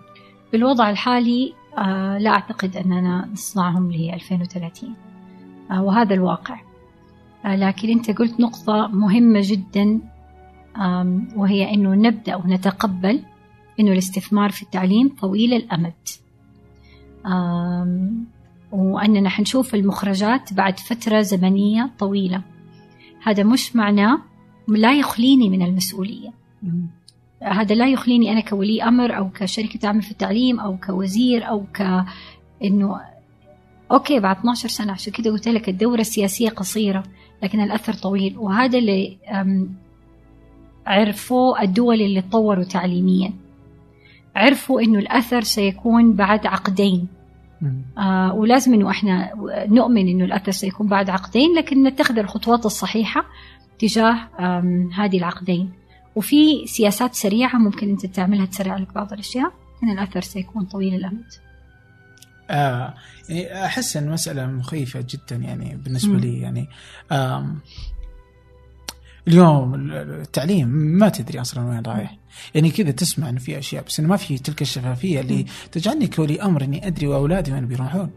[0.52, 4.94] بالوضع الحالي آه لا أعتقد أننا نصنعهم ل 2030
[5.72, 6.60] آه وهذا الواقع.
[7.46, 10.00] آه لكن أنت قلت نقطة مهمة جدا
[11.36, 13.24] وهي أنه نبدأ ونتقبل
[13.80, 15.94] أنه الاستثمار في التعليم طويل الأمد.
[17.26, 18.26] آم
[18.74, 22.41] وأننا حنشوف المخرجات بعد فترة زمنية طويلة.
[23.24, 24.20] هذا مش معناه
[24.68, 26.30] لا يخليني من المسؤولية.
[27.44, 32.06] هذا لا يخليني أنا كولي أمر أو كشركة تعمل في التعليم أو كوزير أو ك
[32.64, 33.02] إنه
[33.91, 37.04] أوكي بعد 12 سنة عشان كده قلت لك الدورة السياسية قصيرة
[37.44, 38.38] لكن الأثر طويل.
[38.38, 39.74] وهذا اللي أم،
[40.88, 43.34] عرفوا الدول اللي تطوروا تعليميا.
[44.36, 47.08] عرفوا إنه الأثر سيكون بعد عقدين.
[47.98, 49.34] آه ولازم إنه إحنا
[49.68, 53.26] نؤمن إنه الاثر سيكون بعد عقدين لكن نتخذ الخطوات الصحيحة
[53.80, 54.14] تجاه
[54.95, 55.72] هذه العقدين.
[56.15, 61.26] وفي سياسات سريعة ممكن أنت تعملها تسرع لك بعض الأشياء لكن الأثر سيكون طويل الامد
[62.49, 62.94] آه
[63.30, 66.19] يعني أحس إن مسألة مخيفة جدا يعني بالنسبة مم.
[66.19, 66.69] لي يعني
[69.28, 72.18] اليوم التعليم ما تدري أصلا وين رايح.
[72.56, 76.41] يعني كذا تسمع انه في أشياء بس إنه ما في تلك الشفافية اللي تجعلني كولي
[76.41, 78.10] أمر إني أدري وأولادي وين بيروحون.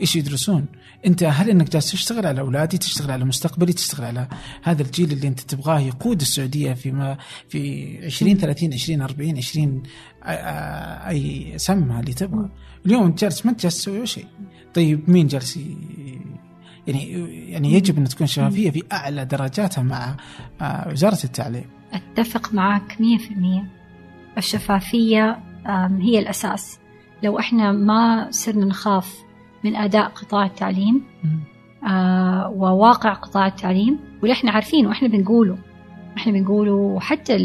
[0.00, 0.66] إيش يدرسون؟
[1.06, 4.28] أنت هل إنك جالس تشتغل على أولادي تشتغل على مستقبلي تشتغل على
[4.62, 10.24] هذا الجيل اللي أنت تبغاه يقود السعودية فيما في 20 30 20 40 20 آ-
[10.24, 10.28] آ-
[11.08, 12.48] أي سمها اللي تبغى.
[12.86, 14.26] اليوم انت جالس ما انت جالس تسوي شيء.
[14.74, 15.58] طيب مين جالس
[16.86, 17.12] يعني
[17.50, 20.16] يعني يجب أن تكون شفافية في أعلى درجاتها مع
[20.92, 21.64] وزارة التعليم.
[21.92, 25.38] أتفق معك 100% الشفافية
[26.00, 26.78] هي الأساس.
[27.22, 29.18] لو إحنا ما صرنا نخاف
[29.64, 31.02] من أداء قطاع التعليم
[31.88, 35.58] آه، وواقع قطاع التعليم واللي إحنا عارفينه وإحنا بنقوله.
[36.16, 37.36] إحنا بنقوله وحتى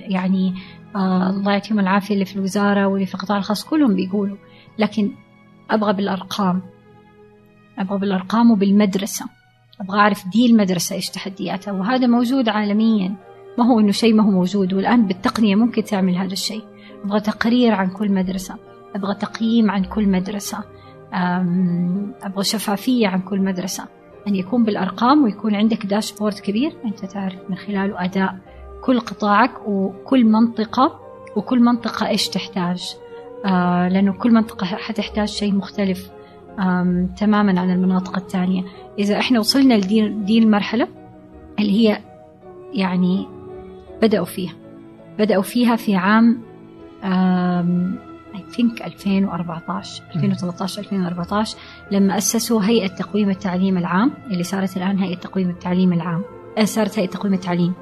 [0.00, 0.54] يعني
[0.96, 4.36] آه الله يعطيهم العافية اللي في الوزارة واللي في القطاع الخاص كلهم بيقولوا.
[4.78, 5.10] لكن
[5.70, 6.62] أبغى بالأرقام.
[7.78, 9.26] أبغى بالأرقام وبالمدرسة.
[9.80, 13.14] أبغى أعرف دي المدرسة إيش تحدياتها وهذا موجود عالميا.
[13.58, 16.64] ما هو إنه شيء ما هو موجود والآن بالتقنية ممكن تعمل هذا الشيء.
[17.04, 18.54] أبغى تقرير عن كل مدرسة.
[18.94, 20.58] أبغى تقييم عن كل مدرسة.
[21.14, 23.84] أم، أبغى شفافية عن كل مدرسة.
[24.28, 26.72] أن يكون بالأرقام ويكون عندك داشبورد كبير.
[26.84, 28.36] أنت تعرف من خلاله أداء
[28.84, 31.00] كل قطاعك وكل منطقة
[31.36, 32.94] وكل منطقة إيش تحتاج.
[33.44, 36.10] آه لأنه كل منطقة حتحتاج شيء مختلف.
[37.16, 38.62] تماما عن المناطق الثانية
[38.98, 40.88] إذا إحنا وصلنا لدي دي المرحلة
[41.58, 41.98] اللي هي
[42.72, 43.26] يعني
[44.02, 44.52] بدأوا فيها.
[45.18, 46.38] بدأوا فيها في عام
[48.34, 51.58] I think 2014 2013 2014
[51.90, 56.22] لما أسسوا هيئة تقويم التعليم العام اللي صارت الآن هيئة تقويم التعليم العام.
[56.58, 57.72] آه، صارت هيئة تقويم التعليم.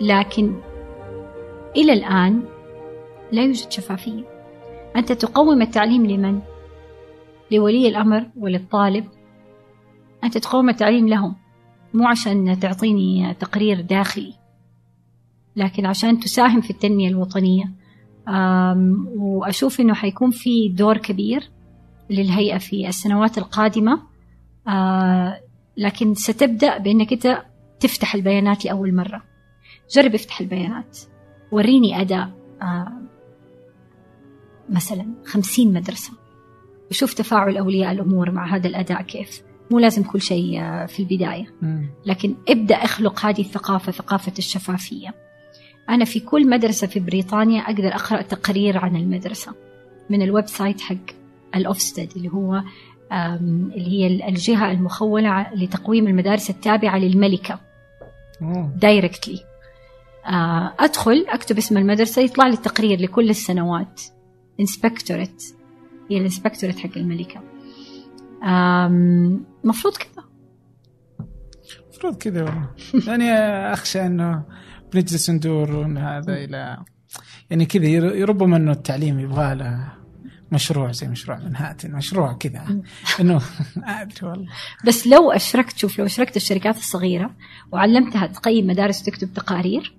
[0.00, 0.54] لكن
[1.76, 2.42] إلى الآن
[3.32, 4.33] لا يوجد شفافية.
[4.96, 6.40] أنت تقوم التعليم لمن؟
[7.50, 9.04] لولي الأمر وللطالب
[10.24, 11.36] أنت تقوم التعليم لهم
[11.94, 14.34] مو عشان تعطيني تقرير داخلي
[15.56, 17.72] لكن عشان تساهم في التنمية الوطنية.
[19.16, 21.50] وأشوف أنه حيكون في دور كبير
[22.10, 24.02] للهيئة في السنوات القادمة.
[25.76, 27.42] لكن ستبدأ بأنك أنت
[27.80, 29.22] تفتح البيانات لأول مرة.
[29.96, 30.98] جرب افتح البيانات.
[31.52, 32.30] وريني أداء
[34.68, 36.12] مثلا خمسين مدرسة.
[36.90, 39.42] وشوف تفاعل أولياء الأمور مع هذا الأداء كيف.
[39.70, 41.46] مو لازم كل شيء آه، في البداية.
[42.06, 45.14] لكن ابدأ اخلق هذه الثقافة ثقافة الشفافية.
[45.90, 49.52] أنا في كل مدرسة في بريطانيا أقدر أقرأ تقرير عن المدرسة
[50.10, 50.96] من ال website حق
[51.54, 52.62] ال Ofsted اللي هو
[53.12, 57.60] اللي هي الجهة المخولة لتقويم المدارس التابعة للملكة.
[58.76, 59.40] directly
[60.26, 64.00] آه، أدخل أكتب اسم المدرسة يطلع لي تقرير لكل السنوات.
[64.60, 65.54] inspectorate
[66.10, 67.42] هي ال inspectorate حق الملكة.
[69.64, 70.24] مفروض كذا.
[71.90, 72.68] مفروض كذا والله.
[73.08, 73.32] يعني
[73.72, 74.44] أخشى أنه
[74.92, 76.84] بنجلس ندور هذا إلى
[77.50, 79.92] يعني كذا ربما أنه التعليم يبغى له
[80.52, 82.82] مشروع زي مشروع منهاتن مشروع كذا.
[83.20, 83.40] إنه
[83.84, 84.46] أدري والله.
[84.86, 87.30] بس لو أشركت شوف لو أشركت الشركات الصغيرة
[87.72, 89.96] وعلمتها تقيم مدارس وتكتب تقارير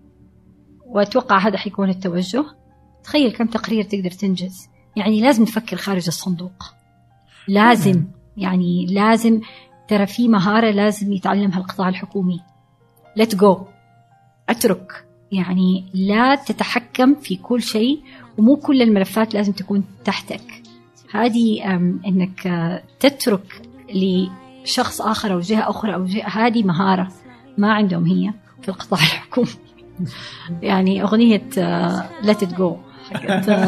[0.86, 2.45] وأتوقع هذا حيكون التوجه.
[3.06, 4.69] تخيل كم تقرير تقدر تنجز.
[4.95, 6.73] يعني لازم نفكر خارج الصندوق.
[7.48, 8.03] لازم
[8.38, 9.41] يعني لازم
[9.88, 12.40] ترى في مهارة لازم يتعلمها القطاع الحكومي.
[13.19, 13.57] Let go.
[14.49, 15.06] اترك.
[15.32, 17.99] يعني لا تتحكم في كل شيء
[18.38, 20.61] ومو كل الملفات لازم تكون تحتك.
[21.11, 21.64] هذه
[22.06, 23.61] إنك آه، تترك
[23.94, 27.11] لشخص آخر أو جهة أخرى أو جهة هذه مهارة
[27.57, 29.48] ما عندهم هي في القطاع الحكومي.
[30.61, 31.44] يعني أغنية
[32.23, 32.53] ليت ات
[33.14, 33.65] جو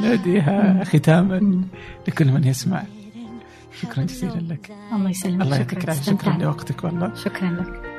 [0.02, 1.62] ناديها ختاما
[2.08, 2.82] لكل من يسمع.
[3.82, 4.72] شكرا جزيلا لك.
[4.92, 5.42] الله يسلمك.
[5.42, 6.12] الله يعطيك العافية.
[6.12, 7.14] شكرا لوقتك والله.
[7.14, 7.92] شكرا لك.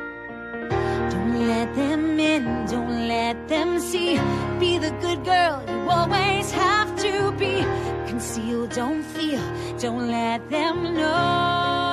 [3.53, 4.15] them see.
[4.59, 7.63] Be the good girl you always have to be.
[8.07, 9.43] Conceal, don't feel,
[9.79, 11.93] don't let them know.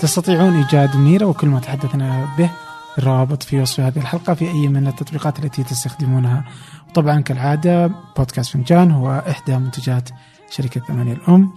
[0.00, 2.50] تستطيعون إيجاد ميرا وكل ما تحدثنا به
[2.98, 6.44] الروابط في وصف هذه الحلقة في أي من التطبيقات التي تستخدمونها.
[6.88, 7.86] وطبعا كالعادة
[8.16, 10.08] بودكاست فنجان هو إحدى منتجات
[10.50, 11.50] شركة ثمانية الأم.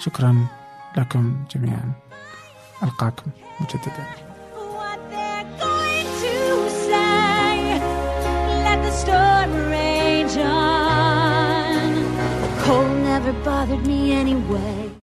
[0.00, 0.46] شكرا
[0.96, 1.92] لكم جميعا.
[2.82, 3.30] ألقاكم
[3.60, 4.06] مجددا.
[13.18, 14.98] Never bothered me anyway.